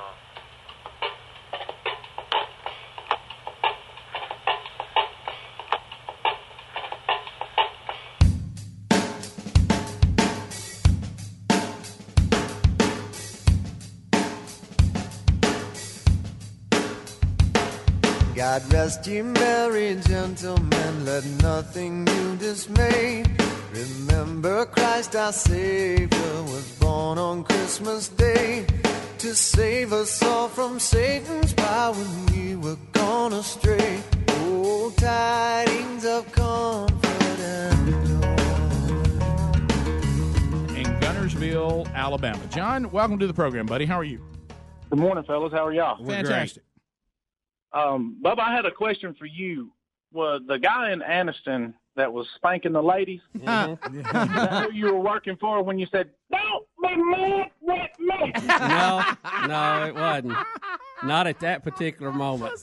God 18.35 18.73
rest 18.73 19.05
ye 19.05 19.21
merry 19.21 19.95
gentlemen, 20.07 21.05
let 21.05 21.23
nothing 21.43 22.07
you 22.07 22.35
dismay. 22.37 23.23
Remember 23.71 24.65
Christ 24.65 25.15
our 25.15 25.31
Savior 25.31 26.43
was 26.43 26.71
born 26.79 27.19
on 27.19 27.43
Christmas 27.43 28.09
Day 28.09 28.65
to 29.23 29.33
save 29.33 29.93
us 29.93 30.21
all 30.21 30.49
from 30.49 30.77
Satan's 30.77 31.53
power 31.53 31.93
when 31.93 32.25
we 32.35 32.57
were 32.57 32.75
gone 32.91 33.31
astray. 33.31 34.03
Oh, 34.27 34.93
tidings 34.97 36.03
of 36.03 36.29
comfort 36.33 37.39
and 37.39 37.87
in 40.75 40.83
Guntersville, 40.99 41.89
Alabama. 41.93 42.41
John, 42.49 42.91
welcome 42.91 43.17
to 43.17 43.25
the 43.25 43.33
program, 43.33 43.65
buddy. 43.65 43.85
How 43.85 43.97
are 43.97 44.03
you? 44.03 44.21
Good 44.89 44.99
morning, 44.99 45.23
fellas. 45.23 45.53
How 45.53 45.67
are 45.67 45.73
y'all? 45.73 46.05
Fantastic. 46.05 46.63
Um, 47.71 48.17
Bubba, 48.21 48.39
I 48.39 48.53
had 48.53 48.65
a 48.65 48.71
question 48.71 49.15
for 49.17 49.25
you. 49.25 49.71
Was 50.11 50.41
the 50.49 50.59
guy 50.59 50.91
in 50.91 50.99
Anniston 50.99 51.75
that 51.95 52.11
was 52.11 52.27
spanking 52.35 52.73
the 52.73 52.83
ladies? 52.83 53.21
Mm-hmm. 53.43 53.97
Is 53.97 54.03
that 54.03 54.65
who 54.65 54.73
you 54.73 54.85
were 54.85 54.99
working 54.99 55.35
for 55.39 55.61
when 55.63 55.77
you 55.79 55.85
said, 55.91 56.09
"Don't 56.31 56.65
be 56.81 56.95
mad 57.03 57.51
with 57.61 57.99
me"? 57.99 58.33
no, 58.47 59.03
no, 59.47 59.85
it 59.87 59.95
wasn't. 59.95 60.37
Not 61.03 61.27
at 61.27 61.39
that 61.41 61.63
particular 61.63 62.11
moment. 62.11 62.53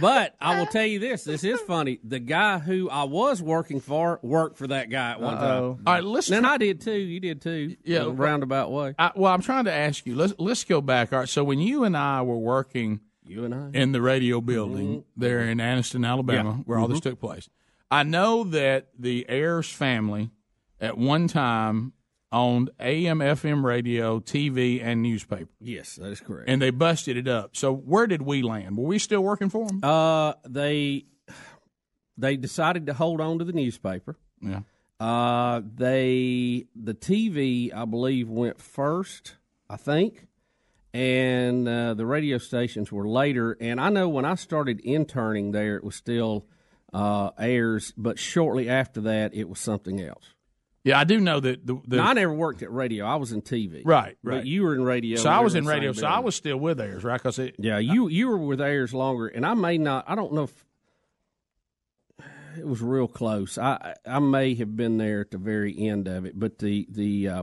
But 0.00 0.34
I 0.40 0.58
will 0.58 0.66
tell 0.66 0.84
you 0.84 0.98
this: 0.98 1.24
this 1.24 1.44
is 1.44 1.60
funny. 1.60 1.98
The 2.04 2.18
guy 2.18 2.58
who 2.58 2.90
I 2.90 3.04
was 3.04 3.40
working 3.42 3.80
for 3.80 4.18
worked 4.22 4.58
for 4.58 4.66
that 4.66 4.90
guy 4.90 5.12
at 5.12 5.20
one 5.20 5.34
Uh-oh. 5.34 5.74
time. 5.74 5.82
All 5.86 5.94
right, 5.94 6.04
let's 6.04 6.30
And 6.30 6.44
try- 6.44 6.54
I 6.54 6.58
did 6.58 6.80
too. 6.80 6.92
You 6.92 7.20
did 7.20 7.40
too. 7.40 7.76
Yeah, 7.84 8.02
in 8.02 8.06
a 8.08 8.10
roundabout 8.10 8.70
way. 8.72 8.94
I, 8.98 9.12
well, 9.14 9.32
I'm 9.32 9.42
trying 9.42 9.64
to 9.64 9.72
ask 9.72 10.04
you. 10.06 10.14
Let's 10.16 10.34
let's 10.38 10.64
go 10.64 10.80
back. 10.80 11.12
All 11.12 11.20
right. 11.20 11.28
So 11.28 11.42
when 11.44 11.58
you 11.60 11.84
and 11.84 11.96
I 11.96 12.22
were 12.22 12.36
working, 12.38 13.00
you 13.24 13.44
and 13.44 13.54
I 13.54 13.70
in 13.72 13.92
the 13.92 14.02
radio 14.02 14.40
building 14.40 15.04
there 15.16 15.40
in 15.40 15.58
Anniston, 15.58 16.06
Alabama, 16.06 16.50
Yeah. 16.50 16.56
where 16.64 16.78
all 16.78 16.88
this 16.88 17.00
Mhm. 17.00 17.04
took 17.04 17.20
place, 17.20 17.48
I 17.90 18.02
know 18.02 18.44
that 18.44 18.88
the 18.98 19.26
Ayers 19.28 19.70
family 19.70 20.30
at 20.80 20.98
one 20.98 21.28
time 21.28 21.92
owned 22.30 22.70
AM, 22.78 23.20
FM 23.20 23.64
radio, 23.64 24.20
TV, 24.20 24.82
and 24.82 25.02
newspaper. 25.02 25.48
Yes, 25.60 25.96
that 25.96 26.08
is 26.08 26.20
correct. 26.20 26.48
And 26.48 26.60
they 26.60 26.70
busted 26.70 27.16
it 27.16 27.26
up. 27.26 27.56
So 27.56 27.72
where 27.72 28.06
did 28.06 28.22
we 28.22 28.42
land? 28.42 28.76
Were 28.76 28.84
we 28.84 28.98
still 28.98 29.22
working 29.22 29.48
for 29.48 29.66
them? 29.66 29.80
Uh, 29.82 30.34
they 30.46 31.06
they 32.16 32.36
decided 32.36 32.86
to 32.86 32.94
hold 32.94 33.20
on 33.20 33.38
to 33.38 33.44
the 33.44 33.52
newspaper. 33.52 34.16
Yeah. 34.40 34.60
Uh, 35.00 35.62
they 35.76 36.66
the 36.74 36.94
TV 36.94 37.72
I 37.72 37.84
believe 37.84 38.28
went 38.28 38.60
first, 38.60 39.36
I 39.70 39.76
think, 39.76 40.26
and 40.92 41.66
uh, 41.68 41.94
the 41.94 42.04
radio 42.04 42.38
stations 42.38 42.92
were 42.92 43.08
later. 43.08 43.56
And 43.60 43.80
I 43.80 43.88
know 43.88 44.08
when 44.08 44.24
I 44.24 44.34
started 44.34 44.80
interning 44.80 45.52
there, 45.52 45.76
it 45.76 45.84
was 45.84 45.94
still 45.94 46.46
uh, 46.92 47.30
Ayers, 47.38 47.92
but 47.96 48.18
shortly 48.18 48.68
after 48.68 49.00
that, 49.02 49.34
it 49.34 49.48
was 49.48 49.58
something 49.58 50.00
else. 50.00 50.34
Yeah, 50.84 50.98
I 50.98 51.04
do 51.04 51.20
know 51.20 51.38
that 51.40 51.66
the, 51.66 51.78
the 51.86 51.96
Now, 51.96 52.08
I 52.08 52.12
never 52.14 52.32
worked 52.32 52.62
at 52.62 52.72
radio. 52.72 53.04
I 53.04 53.16
was 53.16 53.32
in 53.32 53.42
TV. 53.42 53.82
Right, 53.84 54.16
But 54.22 54.30
right. 54.30 54.44
you 54.44 54.62
were 54.62 54.74
in 54.74 54.84
radio. 54.84 55.18
So 55.18 55.28
I 55.28 55.40
was 55.40 55.54
in 55.54 55.66
radio. 55.66 55.92
So 55.92 56.06
I 56.06 56.20
was 56.20 56.34
still 56.34 56.56
with 56.56 56.80
Ayers, 56.80 57.04
right? 57.04 57.20
Because 57.20 57.38
it, 57.38 57.56
Yeah, 57.58 57.78
you 57.78 58.08
you 58.08 58.28
were 58.28 58.38
with 58.38 58.60
Ayers 58.60 58.94
longer, 58.94 59.26
and 59.26 59.44
I 59.44 59.54
may 59.54 59.76
not. 59.76 60.04
I 60.08 60.14
don't 60.14 60.32
know 60.32 60.44
if 60.44 60.64
it 62.56 62.66
was 62.66 62.80
real 62.80 63.08
close. 63.08 63.58
I 63.58 63.96
I 64.06 64.18
may 64.20 64.54
have 64.54 64.76
been 64.76 64.96
there 64.98 65.20
at 65.20 65.30
the 65.30 65.38
very 65.38 65.76
end 65.78 66.08
of 66.08 66.24
it, 66.24 66.38
but 66.38 66.58
the 66.58 66.86
the 66.90 67.28
uh, 67.28 67.42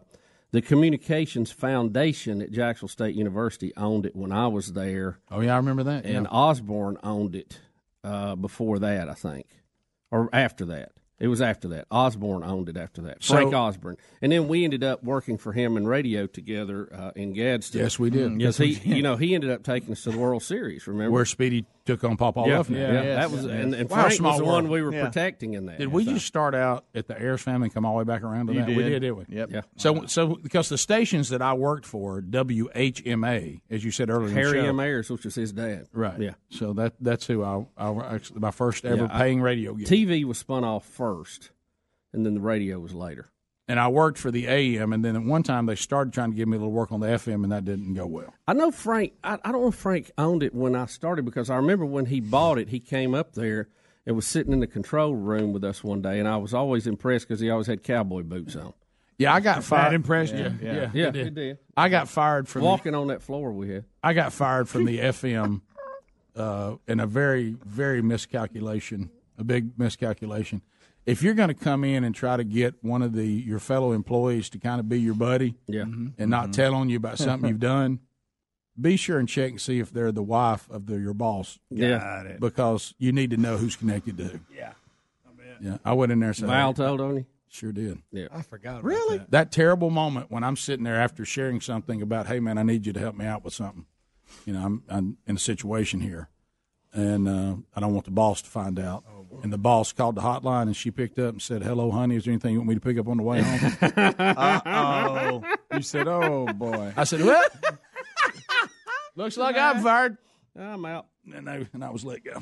the 0.52 0.62
Communications 0.62 1.52
Foundation 1.52 2.42
at 2.42 2.52
Jacksonville 2.52 2.90
State 2.90 3.16
University 3.16 3.74
owned 3.76 4.06
it 4.06 4.16
when 4.16 4.32
I 4.32 4.48
was 4.48 4.74
there. 4.74 5.20
Oh 5.30 5.42
yeah, 5.42 5.54
I 5.54 5.58
remember 5.58 5.84
that. 5.84 6.06
And 6.06 6.26
yeah. 6.26 6.32
Osborne 6.32 6.98
owned 7.04 7.36
it 7.36 7.60
uh, 8.06 8.36
before 8.36 8.80
that, 8.80 9.10
I 9.10 9.14
think, 9.14 9.48
or 10.12 10.30
after 10.34 10.66
that. 10.66 10.92
It 11.18 11.30
was 11.30 11.42
after 11.42 11.70
that. 11.70 11.86
Osborne 11.90 12.44
owned 12.44 12.68
it 12.68 12.76
after 12.76 13.02
that. 13.04 13.24
So- 13.24 13.36
Frank 13.36 13.54
Osborne, 13.54 13.96
and 14.22 14.32
then 14.34 14.50
we 14.50 14.66
ended 14.66 14.84
up 14.84 15.02
working 15.04 15.38
for 15.38 15.54
him 15.54 15.78
in 15.78 15.88
radio 15.88 16.28
together 16.28 16.90
uh, 16.94 17.12
in 17.16 17.32
Gadsden. 17.32 17.80
Yes, 17.82 17.98
we 17.98 18.10
did. 18.10 18.38
Because 18.38 18.60
Yes, 18.60 18.60
we 18.60 18.74
he, 18.74 18.90
did. 18.90 18.98
you 18.98 19.02
know, 19.04 19.16
he 19.16 19.34
ended 19.34 19.50
up 19.50 19.64
taking 19.64 19.94
us 19.94 20.04
to 20.04 20.12
the 20.12 20.18
World 20.18 20.44
Series. 20.44 20.88
Remember 20.88 21.12
where 21.12 21.24
Speedy 21.26 21.66
took 21.86 22.04
on 22.04 22.18
Papa 22.18 22.44
yeah, 22.48 22.58
Luffner. 22.58 22.78
yeah, 22.78 23.16
that 23.16 23.30
was, 23.32 23.46
and, 23.46 23.74
and 23.76 23.90
Wow, 23.90 23.98
Frank 24.02 24.14
small 24.14 24.32
was 24.32 24.40
the 24.40 24.46
world. 24.46 24.64
one 24.64 24.72
we 24.72 24.82
were 24.82 24.92
Yeah. 24.94 25.06
protecting 25.06 25.54
in 25.54 25.68
that. 25.68 25.78
Did 25.78 25.90
we 25.90 26.04
just 26.04 26.26
start 26.26 26.56
out 26.56 26.86
at 26.96 27.08
the 27.08 27.16
Ayers 27.22 27.42
family 27.42 27.66
and 27.68 27.74
come 27.74 27.86
all 27.86 27.94
the 27.94 27.98
way 28.00 28.04
back 28.04 28.24
around 28.24 28.48
to 28.48 28.54
You 28.54 28.60
that? 28.62 28.68
We 28.70 28.76
did. 28.78 28.90
did, 28.90 29.00
didn't 29.02 29.18
we? 29.18 29.26
Yep. 29.36 29.52
Yeah. 29.52 29.62
So, 29.78 30.06
so 30.08 30.36
because 30.36 30.70
the 30.70 30.78
stations 30.80 31.30
that 31.30 31.42
I 31.44 31.54
worked 31.54 31.86
for, 31.86 32.22
WHMA, 32.22 33.62
as 33.70 33.84
you 33.84 33.92
said 33.92 34.10
earlier, 34.10 34.30
in 34.30 34.34
the 34.34 34.40
Harry 34.42 34.62
show, 34.62 34.68
M. 34.68 34.80
Ayers, 34.80 35.10
which 35.10 35.26
was 35.26 35.36
his 35.36 35.52
dad. 35.52 35.88
right? 35.94 36.20
Yeah. 36.20 36.32
So 36.50 36.74
that 36.74 36.94
that's 37.00 37.28
who 37.28 37.44
I, 37.44 37.66
I 37.78 38.16
actually 38.16 38.40
my 38.40 38.52
first 38.52 38.86
ever 38.86 39.04
Yeah, 39.04 39.08
I- 39.12 39.20
paying 39.20 39.42
radio 39.42 39.74
gig. 39.74 39.88
TV 39.88 40.24
was 40.26 40.38
spun 40.38 40.64
off 40.64 40.86
first, 40.86 41.52
and 42.14 42.26
then 42.26 42.34
the 42.34 42.42
radio 42.42 42.80
was 42.80 42.94
later. 42.94 43.30
And 43.68 43.80
I 43.80 43.88
worked 43.88 44.18
for 44.18 44.30
the 44.32 44.48
AM, 44.48 44.94
and 44.94 45.04
then 45.04 45.16
at 45.16 45.24
one 45.24 45.44
time 45.44 45.66
they 45.66 45.76
started 45.76 46.14
trying 46.14 46.32
to 46.32 46.36
give 46.38 46.48
me 46.48 46.58
a 46.58 46.60
little 46.60 46.72
work 46.74 46.92
on 46.92 47.00
the 47.00 47.08
FM, 47.08 47.44
and 47.44 47.52
that 47.52 47.66
didn't 47.66 47.94
go 47.96 48.06
well. 48.06 48.34
I 48.48 48.54
know 48.54 48.72
Frank. 48.72 49.14
I, 49.24 49.40
I 49.44 49.52
don't 49.52 49.62
know 49.62 49.68
if 49.70 49.76
Frank 49.76 50.12
owned 50.18 50.44
it 50.44 50.54
when 50.54 50.76
I 50.76 50.86
started 50.86 51.26
because 51.26 51.50
I 51.50 51.56
remember 51.56 51.86
when 51.86 52.06
he 52.06 52.20
bought 52.20 52.58
it, 52.60 52.70
he 52.70 52.80
came 52.80 53.16
up 53.16 53.34
there 53.34 53.68
and 54.06 54.16
was 54.16 54.28
sitting 54.28 54.54
in 54.54 54.60
the 54.60 54.68
control 54.68 55.16
room 55.16 55.52
with 55.52 55.64
us 55.64 55.84
one 55.84 56.02
day, 56.02 56.20
and 56.20 56.28
I 56.28 56.38
was 56.38 56.54
always 56.54 56.86
impressed 56.86 57.28
because 57.28 57.40
he 57.40 57.50
always 57.50 57.68
had 57.68 57.82
cowboy 57.82 58.22
boots 58.24 58.56
on. 58.56 58.74
Yeah, 59.18 59.34
I 59.34 59.40
got 59.40 59.56
That 59.58 59.64
fired. 59.64 59.94
impressed 59.94 60.34
yeah, 60.36 60.50
you? 60.50 60.60
Yeah, 60.62 60.74
Yeah. 60.74 60.74
yeah, 60.82 60.90
Yeah, 60.94 61.08
it 61.08 61.12
did. 61.14 61.36
did. 61.36 61.58
I 61.78 61.90
got 61.90 62.08
fired 62.10 62.48
from 62.50 62.62
the- 62.64 62.68
Walking 62.68 62.94
on 62.94 63.08
that 63.08 63.22
floor 63.24 63.52
we 63.52 63.70
had. 63.70 63.86
I 64.04 64.14
got 64.14 64.34
fired 64.34 64.68
from 64.70 64.84
the 64.86 65.00
FM 65.00 65.62
uh, 66.36 66.76
in 66.88 67.00
a 67.00 67.08
very, 67.08 67.56
very 67.66 68.02
miscalculation, 68.02 69.10
a 69.38 69.44
big 69.44 69.80
miscalculation. 69.80 70.62
If 71.06 71.22
you're 71.22 71.34
going 71.36 71.50
to 71.50 71.54
come 71.54 71.84
in 71.84 72.04
and 72.04 72.16
try 72.16 72.36
to 72.36 72.44
get 72.44 72.76
one 72.84 73.02
of 73.02 73.14
the 73.14 73.26
your 73.28 73.60
fellow 73.60 73.92
employees 73.92 74.50
to 74.50 74.58
kind 74.60 74.80
of 74.80 74.90
be 74.90 75.00
your 75.00 75.14
buddy, 75.14 75.56
Yeah. 75.68 75.84
and 75.84 76.14
not 76.18 76.50
Mhm. 76.50 76.54
tell 76.54 76.76
on 76.76 76.90
you 76.90 76.98
about 76.98 77.20
something 77.20 77.48
you've 77.50 77.60
done, 77.76 78.00
be 78.80 78.98
sure 78.98 79.20
and 79.20 79.30
check 79.30 79.52
and 79.52 79.62
see 79.62 79.80
if 79.80 79.92
they're 79.92 80.12
the 80.12 80.24
wife 80.24 80.70
of 80.70 80.88
the, 80.88 81.00
your 81.00 81.14
boss. 81.14 81.60
Yeah. 81.70 82.00
Got 82.00 82.26
it. 82.26 82.40
because 82.40 82.94
you 82.98 83.12
need 83.12 83.30
to 83.30 83.38
know 83.38 83.58
who's 83.58 83.76
connected 83.76 84.18
to 84.18 84.24
who. 84.26 84.40
Yeah. 84.54 84.74
Yeah, 85.62 85.78
I 85.86 85.94
went 85.94 86.12
in 86.12 86.20
there 86.20 86.30
and 86.30 86.36
said, 86.36 86.50
Val 86.50 86.74
told 86.74 87.00
on 87.00 87.16
you. 87.16 87.26
Sure 87.48 87.72
did. 87.72 88.00
Yeah, 88.12 88.28
I 88.34 88.42
forgot. 88.42 88.72
About 88.80 88.84
Really? 88.84 89.18
That. 89.20 89.32
That 89.32 89.52
terrible 89.54 89.90
moment 89.90 90.30
when 90.30 90.44
I'm 90.44 90.58
sitting 90.58 90.84
there 90.84 91.00
after 91.00 91.24
sharing 91.24 91.62
something 91.62 92.02
about, 92.02 92.28
hey 92.28 92.42
man, 92.42 92.58
I 92.58 92.64
need 92.64 92.86
you 92.86 92.92
to 92.92 93.00
help 93.00 93.16
me 93.16 93.26
out 93.26 93.46
with 93.46 93.54
something. 93.54 93.86
You 94.46 94.52
know, 94.54 94.66
I'm, 94.66 94.84
I'm 94.90 95.18
in 95.26 95.38
a 95.38 95.40
situation 95.40 96.02
here, 96.02 96.28
and 96.96 97.28
uh, 97.28 97.56
I 97.76 97.80
don't 97.80 97.94
want 97.94 98.06
the 98.06 98.12
boss 98.12 98.42
to 98.42 98.50
find 98.50 98.80
out. 98.80 99.04
and 99.44 99.52
the 99.52 99.58
boss 99.58 99.92
called 99.94 100.16
the 100.16 100.22
hotline, 100.22 100.64
and 100.64 100.76
she 100.76 100.90
picked 100.92 101.20
up 101.20 101.34
and 101.34 101.42
said, 101.42 101.62
"Hello, 101.62 101.92
honey. 101.92 102.16
Is 102.16 102.24
there 102.26 102.32
anything 102.32 102.54
you 102.54 102.60
want 102.60 102.70
me 102.70 102.76
to 102.76 102.82
pick 102.82 102.98
up 102.98 103.08
on 103.08 103.18
the 103.18 103.24
way 103.24 103.42
home?" 103.42 103.78
Uh-oh. 103.98 105.44
You 105.74 105.82
said, 105.82 106.08
"Oh 106.08 106.48
boy." 106.54 106.94
I 106.96 107.04
said, 107.04 107.22
"What?" 107.24 107.54
Looks 109.16 109.38
like 109.38 109.56
I'm 109.58 109.82
fired. 109.82 110.18
I'm 110.58 110.86
out. 110.86 111.08
And 111.34 111.50
I, 111.50 111.68
and 111.74 111.84
I 111.84 111.90
was 111.90 112.04
let 112.06 112.24
go. 112.24 112.42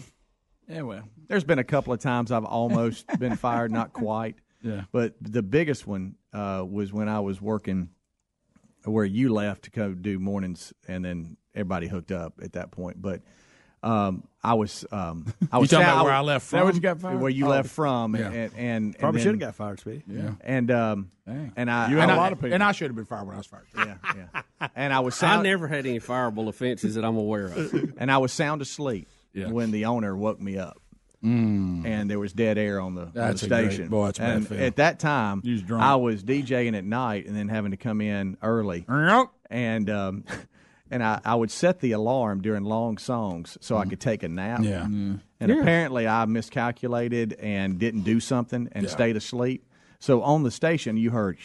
Yeah, 0.68 0.82
well, 0.82 1.04
there's 1.28 1.44
been 1.44 1.60
a 1.60 1.64
couple 1.64 1.94
of 1.94 2.00
times 2.00 2.32
I've 2.32 2.46
almost 2.46 3.06
been 3.20 3.36
fired, 3.36 3.72
not 3.72 3.94
quite. 3.94 4.36
Yeah. 4.62 4.84
But 4.92 5.16
the 5.22 5.44
biggest 5.44 5.86
one 5.88 6.16
uh, 6.32 6.66
was 6.70 6.92
when 6.94 7.10
I 7.10 7.20
was 7.20 7.42
working 7.42 7.90
where 8.86 9.06
you 9.06 9.32
left 9.34 9.64
to 9.66 9.72
go 9.72 9.94
do 9.94 10.20
mornings, 10.20 10.74
and 10.88 11.04
then 11.06 11.38
everybody 11.56 11.88
hooked 11.88 12.12
up 12.12 12.34
at 12.42 12.54
that 12.54 12.72
point. 12.72 13.02
But 13.02 13.22
Um, 13.84 14.24
I 14.44 14.54
was. 14.56 14.86
Um, 14.92 15.26
I 15.52 15.58
You 15.58 15.62
was 15.62 15.70
talking 15.70 15.86
sound- 15.86 15.98
about 15.98 16.06
where 16.06 16.14
I 16.14 16.22
left 16.22 16.46
Is 16.46 16.52
that 16.52 16.64
where 16.64 16.72
from? 16.74 16.76
you 16.76 16.82
got 16.82 17.00
fired? 17.02 17.20
Where 17.22 17.30
you 17.30 17.46
Oh. 17.46 17.50
left 17.50 17.70
from? 17.70 18.16
Yeah. 18.16 18.30
And, 18.32 18.52
and 18.56 18.98
Probably 18.98 19.22
should 19.22 19.32
have 19.32 19.40
got 19.40 19.56
fired, 19.56 19.80
Speedy. 19.80 20.04
Yeah. 20.08 20.32
And 20.42 20.72
um, 20.72 21.12
and 21.28 21.70
I 21.72 21.90
You 21.90 22.00
and 22.00 22.10
had 22.10 22.10
a 22.10 22.14
I- 22.14 22.18
lot 22.18 22.32
of 22.34 22.40
people. 22.40 22.54
And 22.54 22.64
I 22.64 22.72
should 22.72 22.88
have 22.88 22.96
been 22.96 23.06
fired 23.06 23.26
when 23.28 23.36
I 23.36 23.40
was 23.40 23.48
fired. 23.48 23.66
Yeah, 23.78 23.96
yeah. 24.16 24.70
And 24.76 24.94
I 24.94 25.00
was 25.02 25.16
I 25.22 25.28
sound, 25.28 25.44
never 25.44 25.68
had 25.68 25.86
any 25.86 26.00
fireable 26.00 26.48
offenses 26.48 26.96
that 26.96 27.06
I'm 27.06 27.18
aware 27.18 27.46
of. 27.48 27.94
and 27.98 28.12
I 28.12 28.18
was 28.18 28.32
sound 28.34 28.62
asleep 28.62 29.08
Yeah. 29.34 29.48
when 29.50 29.72
the 29.72 29.86
owner 29.86 30.16
woke 30.16 30.40
me 30.42 30.58
up. 30.58 30.78
Mm. 31.24 31.86
And 31.86 32.10
there 32.10 32.20
was 32.20 32.34
dead 32.34 32.58
air 32.58 32.82
on 32.82 32.96
the, 32.96 33.04
on 33.04 33.12
the 33.14 33.20
That's 33.20 33.44
a 33.44 33.48
great- 33.48 33.72
station. 33.72 33.88
boy, 33.88 34.08
that's 34.08 34.20
a 34.20 34.22
bad 34.24 34.36
and 34.52 34.62
at 34.62 34.76
that 34.76 35.00
time, 35.00 35.42
was. 35.46 35.64
I 35.72 35.96
was 35.96 36.22
DJing 36.24 36.76
at 36.78 36.84
night 36.84 37.26
and 37.28 37.36
then 37.36 37.48
having 37.48 37.72
to 37.72 37.78
come 37.78 38.02
in 38.02 38.38
early. 38.42 38.86
And 39.50 39.90
um, 39.90 40.24
and 40.94 41.04
I, 41.04 41.20
I 41.26 41.36
would 41.36 41.50
set 41.52 41.80
the 41.80 41.92
alarm 41.94 42.42
during 42.42 42.64
long 42.64 42.98
songs 42.98 43.58
so 43.62 43.78
I 43.78 43.86
could 43.86 44.00
take 44.00 44.22
a 44.24 44.28
nap. 44.30 44.60
Mm. 44.60 44.64
Yeah. 44.66 44.82
Mm. 44.84 45.20
And 45.40 45.52
Yeah. 45.52 45.62
apparently 45.62 46.08
I 46.08 46.26
miscalculated 46.26 47.34
and 47.34 47.80
didn't 47.80 48.04
do 48.04 48.20
something 48.20 48.70
and 48.72 48.86
Yeah. 48.86 48.90
stayed 48.92 49.18
asleep. 49.18 49.66
So 50.00 50.22
on 50.22 50.44
the 50.44 50.52
station, 50.52 50.96
you 50.98 51.10
heard 51.12 51.38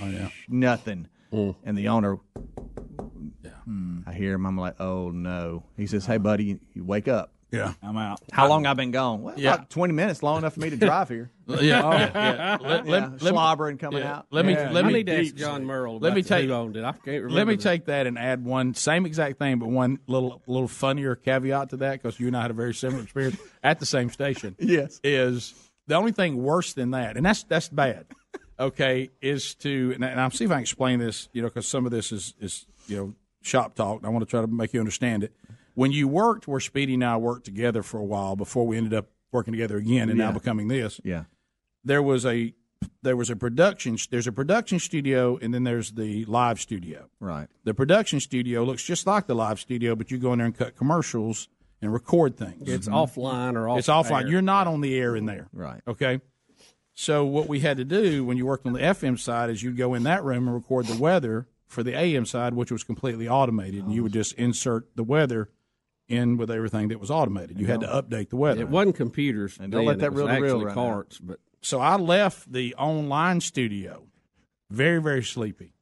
Oh 0.00 0.08
yeah. 0.08 0.28
nothing. 0.48 1.08
Mm. 1.32 1.54
And 1.64 1.76
the 1.76 1.88
owner, 1.88 2.18
I 4.06 4.12
hear 4.12 4.34
him. 4.34 4.46
I'm 4.46 4.56
like, 4.56 4.80
oh 4.80 5.10
no. 5.10 5.64
He 5.76 5.86
says, 5.86 6.06
hey 6.06 6.16
buddy, 6.18 6.44
you, 6.44 6.60
you 6.74 6.84
wake 6.84 7.08
up. 7.08 7.32
Yeah. 7.52 7.74
I'm 7.82 7.96
out. 7.96 8.20
How 8.32 8.48
long 8.48 8.66
I've 8.66 8.76
been 8.76 8.90
gone? 8.90 9.22
Well, 9.22 9.34
Yeah. 9.38 9.54
about 9.54 9.70
20 9.70 9.92
minutes, 9.94 10.22
long 10.22 10.38
enough 10.38 10.54
for 10.54 10.60
me 10.60 10.70
to 10.70 10.76
drive 10.76 11.08
here. 11.08 11.30
Yeah, 11.48 11.54
oh. 11.84 11.92
yeah, 11.92 12.10
yeah. 12.12 12.58
Let- 12.60 12.60
let- 12.60 12.84
Yeah, 12.86 12.90
let 13.08 13.12
me- 13.12 13.18
slobbering 13.20 13.78
coming 13.78 14.00
yeah. 14.02 14.16
out. 14.16 14.26
Let 14.32 14.44
me 14.44 14.54
Yeah. 14.54 14.70
let 14.72 14.84
I 14.84 14.88
me 14.88 14.94
need 14.94 15.06
to 15.06 15.20
ask 15.20 15.34
John 15.36 15.64
Merle. 15.64 16.00
Let 16.00 16.12
me 16.12 16.22
take 16.24 16.46
who 16.46 16.52
owned 16.52 16.76
it. 16.76 16.82
I 16.82 16.90
can't 16.90 17.06
remember. 17.06 17.30
Let 17.34 17.46
me 17.46 17.54
the- 17.54 17.62
take 17.62 17.84
that 17.84 18.08
and 18.08 18.18
add 18.18 18.44
one 18.44 18.74
same 18.74 19.06
exact 19.06 19.38
thing, 19.38 19.60
but 19.60 19.68
one 19.68 20.00
little 20.08 20.42
little 20.48 20.66
funnier 20.66 21.14
caveat 21.14 21.70
to 21.70 21.76
that 21.78 22.02
because 22.02 22.18
you 22.18 22.26
and 22.26 22.36
I 22.36 22.42
had 22.42 22.50
a 22.50 22.54
very 22.54 22.74
similar 22.74 23.04
experience 23.04 23.36
at 23.62 23.78
the 23.78 23.86
same 23.86 24.10
station. 24.10 24.56
Yes, 24.58 25.00
is 25.04 25.54
the 25.86 25.94
only 25.94 26.10
thing 26.10 26.42
worse 26.42 26.72
than 26.72 26.90
that, 26.90 27.16
and 27.16 27.24
that's 27.24 27.44
that's 27.44 27.68
bad. 27.68 28.06
Okay, 28.58 29.10
is 29.22 29.54
to 29.56 29.92
and, 29.94 30.04
and 30.04 30.20
I'm 30.20 30.32
see 30.32 30.46
if 30.46 30.50
I 30.50 30.54
can 30.54 30.62
explain 30.62 30.98
this, 30.98 31.28
you 31.32 31.42
know, 31.42 31.48
because 31.48 31.68
some 31.68 31.84
of 31.86 31.92
this 31.92 32.10
is 32.10 32.34
is 32.40 32.66
you 32.88 32.96
know 32.96 33.14
shop 33.42 33.76
talk. 33.76 33.98
And 33.98 34.06
I 34.06 34.08
want 34.10 34.24
to 34.24 34.30
try 34.30 34.40
to 34.40 34.48
make 34.48 34.72
you 34.74 34.80
understand 34.80 35.22
it. 35.22 35.32
When 35.76 35.92
you 35.92 36.08
worked 36.08 36.48
where 36.48 36.58
Speedy 36.58 36.94
and 36.94 37.04
I 37.04 37.18
worked 37.18 37.44
together 37.44 37.82
for 37.82 37.98
a 37.98 38.04
while 38.04 38.34
before 38.34 38.66
we 38.66 38.78
ended 38.78 38.94
up 38.94 39.08
working 39.30 39.52
together 39.52 39.76
again 39.76 40.08
and 40.08 40.18
now 40.18 40.32
becoming 40.32 40.68
this, 40.68 41.00
Yeah. 41.04 41.24
there 41.84 42.02
was 42.02 42.24
a 42.24 42.54
there 43.02 43.16
was 43.16 43.30
a 43.30 43.36
production 43.36 43.98
there's 44.10 44.26
a 44.26 44.32
production 44.32 44.78
studio 44.78 45.38
and 45.40 45.52
then 45.52 45.64
there's 45.64 45.92
the 45.92 46.24
live 46.24 46.60
studio. 46.60 47.10
Right. 47.20 47.48
The 47.64 47.74
production 47.74 48.20
studio 48.20 48.64
looks 48.64 48.82
just 48.82 49.06
like 49.06 49.26
the 49.26 49.34
live 49.34 49.60
studio, 49.60 49.94
but 49.94 50.10
you 50.10 50.16
go 50.16 50.32
in 50.32 50.38
there 50.38 50.46
and 50.46 50.56
cut 50.56 50.76
commercials 50.76 51.48
and 51.82 51.92
record 51.92 52.38
things. 52.38 52.66
It's 52.68 52.88
mm-hmm. 52.88 52.96
offline 52.96 53.54
or 53.54 53.68
off 53.68 53.78
It's 53.78 53.88
offline. 53.88 54.22
air. 54.22 54.28
You're 54.28 54.42
not 54.42 54.66
on 54.66 54.80
the 54.80 54.96
air 54.96 55.14
in 55.14 55.26
there. 55.26 55.48
Right. 55.52 55.82
Okay. 55.86 56.22
So 56.94 57.26
what 57.26 57.48
we 57.48 57.60
had 57.60 57.76
to 57.76 57.84
do 57.84 58.24
when 58.24 58.38
you 58.38 58.46
worked 58.46 58.64
on 58.66 58.72
the 58.72 58.80
FM 58.80 59.18
side 59.18 59.50
is 59.50 59.62
you'd 59.62 59.76
go 59.76 59.92
in 59.92 60.04
that 60.04 60.24
room 60.24 60.48
and 60.48 60.54
record 60.54 60.86
the 60.86 60.96
weather 60.98 61.48
for 61.66 61.82
the 61.82 61.94
AM 61.94 62.24
side, 62.24 62.54
which 62.54 62.72
was 62.72 62.82
completely 62.82 63.28
automated, 63.28 63.84
and 63.84 63.92
you 63.92 64.02
would 64.02 64.14
just 64.14 64.32
insert 64.34 64.96
the 64.96 65.04
weather 65.04 65.50
in 66.08 66.36
with 66.36 66.50
everything 66.50 66.88
that 66.88 67.00
was 67.00 67.10
automated. 67.10 67.58
You 67.58 67.66
had 67.66 67.80
to 67.80 67.86
update 67.86 68.30
the 68.30 68.36
weather. 68.36 68.60
It 68.60 68.68
wasn't 68.68 68.96
computers. 68.96 69.58
And 69.60 69.72
don't 69.72 69.84
let 69.84 69.98
that 69.98 70.06
it 70.06 70.12
was 70.12 70.22
reel 70.24 70.28
to 70.28 70.32
actually 70.34 70.64
now. 70.66 70.74
carts, 70.74 71.18
but 71.18 71.40
So 71.62 71.80
I 71.80 71.96
left 71.96 72.52
the 72.52 72.74
online 72.76 73.40
studio 73.40 74.04
very, 74.70 75.00
very 75.00 75.22
sleepy 75.22 75.72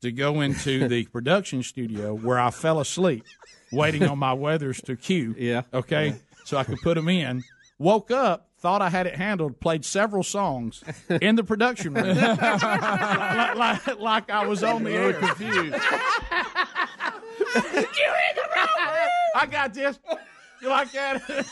to 0.00 0.12
go 0.12 0.40
into 0.40 0.86
the 0.94 1.06
production 1.06 1.62
studio 1.62 2.14
where 2.14 2.38
I 2.38 2.50
fell 2.50 2.78
asleep 2.80 3.24
waiting 3.72 4.04
on 4.04 4.18
my 4.18 4.32
weathers 4.32 4.80
to 4.82 4.96
cue. 4.96 5.34
Yeah. 5.38 5.62
Okay. 5.72 6.14
So 6.44 6.56
I 6.56 6.64
could 6.64 6.80
put 6.82 6.94
them 6.94 7.08
in. 7.08 7.42
Woke 7.78 8.10
up, 8.12 8.50
thought 8.58 8.82
I 8.82 8.88
had 8.90 9.06
it 9.06 9.16
handled, 9.16 9.58
played 9.60 9.84
several 9.84 10.22
songs 10.22 10.84
in 11.08 11.34
the 11.34 11.42
production 11.42 11.94
room. 11.94 12.16
like, 12.16 13.56
like, 13.56 13.98
like 13.98 14.30
I 14.30 14.46
was 14.46 14.62
on 14.62 14.84
the 14.84 14.92
air. 14.92 15.12
confused. 15.14 15.74
I 19.34 19.46
got 19.50 19.74
this. 19.74 19.98
You 20.60 20.68
like 20.68 20.92
that? 20.92 21.46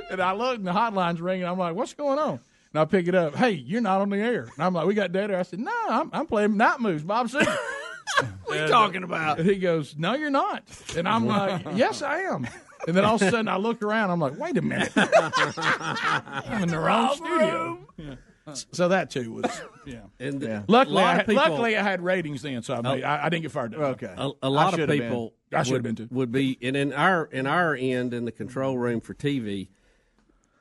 and 0.10 0.20
I 0.20 0.32
look, 0.32 0.56
and 0.56 0.66
the 0.66 0.72
hotline's 0.72 1.20
ringing. 1.20 1.46
I'm 1.46 1.58
like, 1.58 1.74
what's 1.74 1.94
going 1.94 2.18
on? 2.18 2.40
And 2.72 2.80
I 2.80 2.84
pick 2.84 3.08
it 3.08 3.14
up. 3.14 3.34
Hey, 3.34 3.50
you're 3.52 3.80
not 3.80 4.00
on 4.00 4.10
the 4.10 4.18
air. 4.18 4.42
And 4.42 4.64
I'm 4.64 4.74
like, 4.74 4.86
we 4.86 4.94
got 4.94 5.12
dead 5.12 5.30
air. 5.30 5.38
I 5.38 5.42
said, 5.42 5.60
no, 5.60 5.72
I'm, 5.88 6.10
I'm 6.12 6.26
playing 6.26 6.56
night 6.56 6.78
moves, 6.80 7.02
Bob 7.02 7.28
Seger. 7.28 7.46
what 8.44 8.56
are 8.56 8.62
you 8.62 8.68
talking 8.68 9.02
about? 9.02 9.40
He 9.40 9.56
goes, 9.56 9.96
no, 9.98 10.14
you're 10.14 10.30
not. 10.30 10.62
And 10.96 11.08
I'm 11.08 11.26
like, 11.26 11.64
yes, 11.74 12.02
I 12.02 12.20
am. 12.20 12.46
And 12.86 12.96
then 12.96 13.04
all 13.04 13.16
of 13.16 13.22
a 13.22 13.30
sudden, 13.30 13.48
I 13.48 13.56
look 13.56 13.82
around. 13.82 14.10
I'm 14.10 14.20
like, 14.20 14.38
wait 14.38 14.56
a 14.56 14.62
minute. 14.62 14.92
I'm 14.96 16.62
in 16.62 16.68
the 16.68 16.78
wrong 16.78 17.16
studio. 17.16 17.78
Yeah. 17.96 18.14
So 18.72 18.88
that 18.88 19.10
too 19.10 19.32
was, 19.32 19.60
yeah. 19.86 20.00
And 20.20 20.40
Yeah. 20.40 20.62
Luckily, 20.68 21.02
I 21.02 21.14
had, 21.16 21.26
people- 21.26 21.34
luckily 21.42 21.76
I 21.76 21.82
had 21.82 22.00
ratings 22.00 22.42
then, 22.42 22.62
so 22.62 22.74
I, 22.74 22.78
oh. 22.78 22.82
made, 22.82 23.04
I, 23.04 23.26
I 23.26 23.28
didn't 23.28 23.42
get 23.42 23.50
fired. 23.52 23.74
Okay. 23.74 24.14
a, 24.16 24.30
a 24.42 24.48
lot 24.50 24.68
of 24.74 24.80
should've 24.80 24.88
been. 24.88 25.00
people 25.00 25.34
I 25.52 25.62
should've 25.62 25.72
would, 25.72 25.82
been 25.82 25.96
too. 25.96 26.08
would 26.14 26.32
be 26.32 26.56
and 26.62 26.76
in 26.76 26.92
our 26.92 27.24
in 27.26 27.46
our 27.46 27.74
end 27.74 28.14
in 28.14 28.24
the 28.24 28.32
control 28.32 28.78
room 28.78 29.00
for 29.00 29.14
TV 29.14 29.68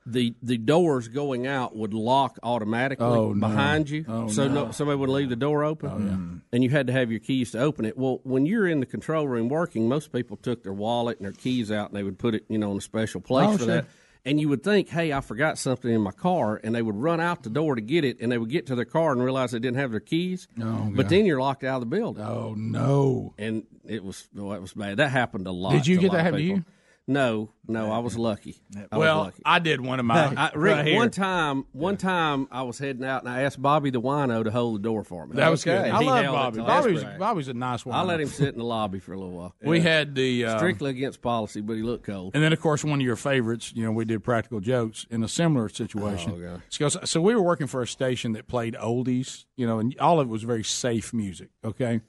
the 0.07 0.36
the 0.43 0.57
doors 0.57 1.07
going 1.07 1.47
out 1.47 1.75
would 1.75 1.91
lock 1.93 2.38
automatically 2.43 3.05
Oh, 3.05 3.33
no. 3.33 3.47
behind 3.47 3.89
you 3.89 4.05
Oh, 4.07 4.27
so 4.27 4.47
no. 4.47 4.65
no. 4.65 4.71
somebody 4.71 4.97
would 4.99 5.09
leave 5.09 5.29
the 5.29 5.36
door 5.36 5.63
open 5.63 5.89
Oh, 5.89 5.95
hmm. 5.97 6.38
and 6.53 6.63
you 6.63 6.69
had 6.69 6.86
to 6.88 6.93
have 6.93 7.09
your 7.09 7.19
keys 7.19 7.51
to 7.51 7.59
open 7.59 7.86
it 7.86 7.97
well 7.97 8.19
when 8.23 8.45
you're 8.45 8.67
in 8.67 8.79
the 8.81 8.86
control 8.86 9.27
room 9.27 9.49
working 9.49 9.89
most 9.89 10.11
people 10.11 10.38
took 10.38 10.61
their 10.61 10.73
wallet 10.73 11.17
and 11.17 11.25
their 11.25 11.33
keys 11.33 11.71
out 11.71 11.89
and 11.89 11.97
they 11.97 12.03
would 12.03 12.19
put 12.19 12.36
it 12.36 12.45
you 12.49 12.59
know 12.59 12.71
in 12.71 12.77
a 12.77 12.81
special 12.81 13.19
place 13.19 13.47
Oh, 13.49 13.53
for 13.53 13.63
sure. 13.63 13.67
that 13.67 13.86
and 14.26 14.39
you 14.39 14.49
would 14.49 14.63
think, 14.63 14.89
hey, 14.89 15.13
I 15.13 15.21
forgot 15.21 15.57
something 15.57 15.91
in 15.91 16.01
my 16.01 16.11
car, 16.11 16.59
and 16.63 16.73
they 16.73 16.82
would 16.82 16.95
run 16.95 17.19
out 17.19 17.43
the 17.43 17.49
door 17.49 17.76
to 17.76 17.82
get 17.82 18.03
it, 18.03 18.19
and 18.19 18.32
they 18.32 18.38
would 18.38 18.49
get 18.49 18.67
to 18.67 18.76
their 18.76 18.86
car 18.86 19.11
and 19.11 19.23
realize 19.23 19.51
they 19.51 19.59
didn't 19.59 19.78
have 19.78 19.91
their 19.91 19.99
keys. 19.99 20.47
Oh, 20.59 20.89
but 20.91 21.03
God. 21.03 21.09
then 21.09 21.26
you're 21.26 21.39
locked 21.39 21.63
out 21.63 21.76
of 21.76 21.89
the 21.89 21.95
building. 21.95 22.23
Oh 22.23 22.55
no! 22.57 23.34
And 23.38 23.63
it 23.86 24.03
was 24.03 24.28
well, 24.34 24.49
that 24.49 24.61
was 24.61 24.73
bad. 24.73 24.97
That 24.97 25.11
happened 25.11 25.47
a 25.47 25.51
lot. 25.51 25.73
Did 25.73 25.88
you 25.88 25.97
get 25.97 26.11
that 26.11 26.23
happen 26.23 26.39
to 26.39 26.45
you? 26.45 26.65
No, 27.07 27.51
no, 27.67 27.91
I 27.91 27.99
was 27.99 28.17
lucky. 28.17 28.55
I 28.75 28.79
was 28.79 28.87
well, 28.99 29.17
lucky. 29.19 29.43
I 29.45 29.59
did 29.59 29.79
one 29.79 29.99
of 29.99 30.07
my. 30.07 30.33
I, 30.35 30.51
Rick, 30.55 30.75
right 30.75 30.95
one 30.95 31.11
time, 31.11 31.65
one 31.71 31.97
time 31.97 32.47
I 32.51 32.63
was 32.63 32.79
heading 32.79 33.05
out 33.05 33.21
and 33.21 33.31
I 33.31 33.43
asked 33.43 33.61
Bobby 33.61 33.91
the 33.91 34.01
wino 34.01 34.43
to 34.43 34.49
hold 34.49 34.79
the 34.79 34.83
door 34.83 35.03
for 35.03 35.27
me. 35.27 35.35
That 35.35 35.49
was 35.49 35.63
good. 35.63 35.85
I 35.85 36.01
he 36.01 36.05
love 36.07 36.25
Bobby. 36.25 36.61
Bobby's. 36.61 37.03
Bobby's 37.19 37.47
a 37.47 37.53
nice 37.53 37.85
one. 37.85 37.95
I 37.95 38.01
let 38.01 38.19
him 38.19 38.27
sit 38.27 38.49
in 38.49 38.57
the 38.57 38.65
lobby 38.65 38.99
for 38.99 39.13
a 39.13 39.19
little 39.19 39.33
while. 39.33 39.53
We 39.61 39.81
had 39.81 40.15
the 40.15 40.45
uh, 40.45 40.57
strictly 40.57 40.89
against 40.89 41.21
policy, 41.21 41.61
but 41.61 41.73
he 41.73 41.83
looked 41.83 42.05
cold. 42.05 42.31
And 42.33 42.43
then, 42.43 42.51
of 42.53 42.59
course, 42.59 42.83
one 42.83 42.99
of 42.99 43.05
your 43.05 43.15
favorites, 43.15 43.71
you 43.75 43.83
know, 43.83 43.91
we 43.91 44.05
did 44.05 44.23
practical 44.23 44.59
jokes 44.59 45.05
in 45.11 45.23
a 45.23 45.27
similar 45.27 45.69
situation. 45.69 46.33
Oh, 46.35 46.39
God. 46.39 46.63
So, 46.69 46.89
so 46.89 47.21
we 47.21 47.35
were 47.35 47.43
working 47.43 47.67
for 47.67 47.83
a 47.83 47.87
station 47.87 48.31
that 48.31 48.47
played 48.47 48.73
oldies, 48.73 49.45
you 49.55 49.67
know, 49.67 49.77
and 49.77 49.95
all 49.99 50.19
of 50.19 50.27
it 50.27 50.31
was 50.31 50.41
very 50.41 50.63
safe 50.63 51.13
music, 51.13 51.49
okay? 51.63 52.01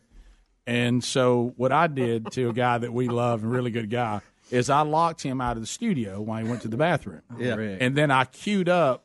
And 0.67 1.05
so 1.05 1.53
what 1.57 1.71
I 1.71 1.87
did 1.87 2.33
to 2.33 2.49
a 2.49 2.53
guy 2.55 2.79
that 2.79 2.93
we 2.93 3.09
love 3.09 3.43
and 3.43 3.53
really 3.53 3.71
good 3.71 3.91
guy 3.91 4.23
is 4.51 4.71
I 4.71 4.83
locked 4.83 5.23
him 5.23 5.41
out 5.41 5.57
of 5.57 5.63
the 5.63 5.67
studio 5.67 6.21
while 6.21 6.43
he 6.43 6.49
went 6.49 6.63
to 6.63 6.69
the 6.69 6.77
bathroom. 6.77 7.23
Yeah. 7.39 7.55
Rick. 7.57 7.79
And 7.81 7.97
then 7.97 8.11
I 8.11 8.25
queued 8.25 8.69
up 8.69 9.05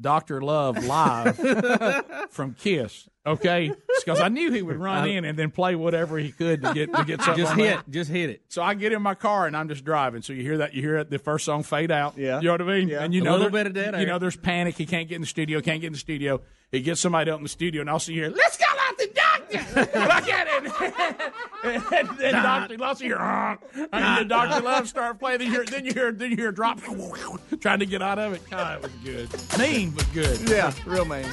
Dr. 0.00 0.40
Love 0.40 0.84
live 0.84 1.36
from 2.30 2.54
Kiss, 2.54 3.08
okay? 3.26 3.72
Because 3.98 4.20
I 4.20 4.28
knew 4.28 4.52
he 4.52 4.62
would 4.62 4.76
run 4.76 5.08
in 5.08 5.24
and 5.24 5.36
then 5.38 5.50
play 5.50 5.74
whatever 5.74 6.18
he 6.18 6.30
could 6.30 6.62
to 6.62 6.72
get 6.72 6.94
to 6.94 7.04
get 7.04 7.20
something 7.20 7.44
Just 7.44 7.56
hit, 7.56 7.64
there. 7.64 7.82
just 7.90 8.10
hit 8.10 8.30
it. 8.30 8.42
So 8.48 8.62
I 8.62 8.74
get 8.74 8.92
in 8.92 9.02
my 9.02 9.14
car 9.14 9.46
and 9.48 9.56
I'm 9.56 9.68
just 9.68 9.84
driving. 9.84 10.22
So 10.22 10.32
you 10.32 10.42
hear 10.42 10.58
that? 10.58 10.72
You 10.72 10.82
hear 10.82 11.02
the 11.02 11.18
first 11.18 11.44
song 11.44 11.64
fade 11.64 11.90
out. 11.90 12.16
Yeah. 12.16 12.38
You 12.40 12.46
know 12.46 12.52
what 12.52 12.62
I 12.62 12.64
mean? 12.78 12.88
Yeah. 12.88 13.02
And 13.02 13.12
you 13.12 13.22
A 13.22 13.24
know 13.24 13.32
little 13.36 13.50
bit 13.50 13.66
of 13.66 13.74
dead 13.74 13.94
You 13.94 14.00
air. 14.02 14.06
know, 14.06 14.18
there's 14.20 14.36
panic. 14.36 14.76
He 14.76 14.86
can't 14.86 15.08
get 15.08 15.16
in 15.16 15.20
the 15.22 15.26
studio. 15.26 15.60
Can't 15.60 15.80
get 15.80 15.88
in 15.88 15.92
the 15.94 15.98
studio. 15.98 16.40
He 16.70 16.80
gets 16.80 17.00
somebody 17.00 17.30
up 17.30 17.38
in 17.38 17.42
the 17.42 17.48
studio, 17.48 17.80
and 17.80 17.88
I'll 17.90 17.98
see 17.98 18.12
you 18.12 18.24
here. 18.24 18.30
Let's 18.30 18.56
call 18.56 18.67
out 18.67 18.67
the 18.67 18.67
doctor. 18.67 18.67
Look 19.76 20.28
at 20.28 20.64
it. 20.64 21.32
and 21.90 22.18
then 22.18 22.34
Doctor 22.34 22.76
Love 22.76 23.00
here. 23.00 23.16
And 23.16 23.88
then 23.92 24.28
Doctor 24.28 24.60
Love 24.62 24.88
start 24.88 25.18
playing. 25.18 25.38
Then 25.38 25.48
you 25.48 25.52
hear. 25.52 25.64
Then 25.64 25.84
you 25.84 25.92
hear. 25.92 26.12
Then 26.12 26.30
you 26.30 26.36
hear 26.36 26.52
drop. 26.52 26.80
Trying 27.60 27.78
to 27.78 27.86
get 27.86 28.02
out 28.02 28.18
of 28.18 28.34
it. 28.34 28.42
God, 28.50 28.76
it 28.76 28.82
was 28.82 28.92
good. 29.04 29.58
Mean 29.58 29.90
but 29.90 30.06
good. 30.12 30.48
Yeah, 30.48 30.72
real 30.84 31.04
man. 31.04 31.28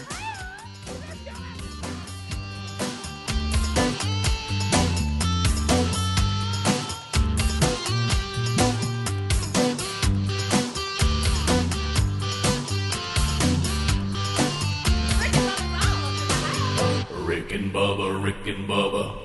And 18.43 18.67
Bubba. 18.67 19.24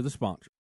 the 0.01 0.09
sponsor. 0.09 0.51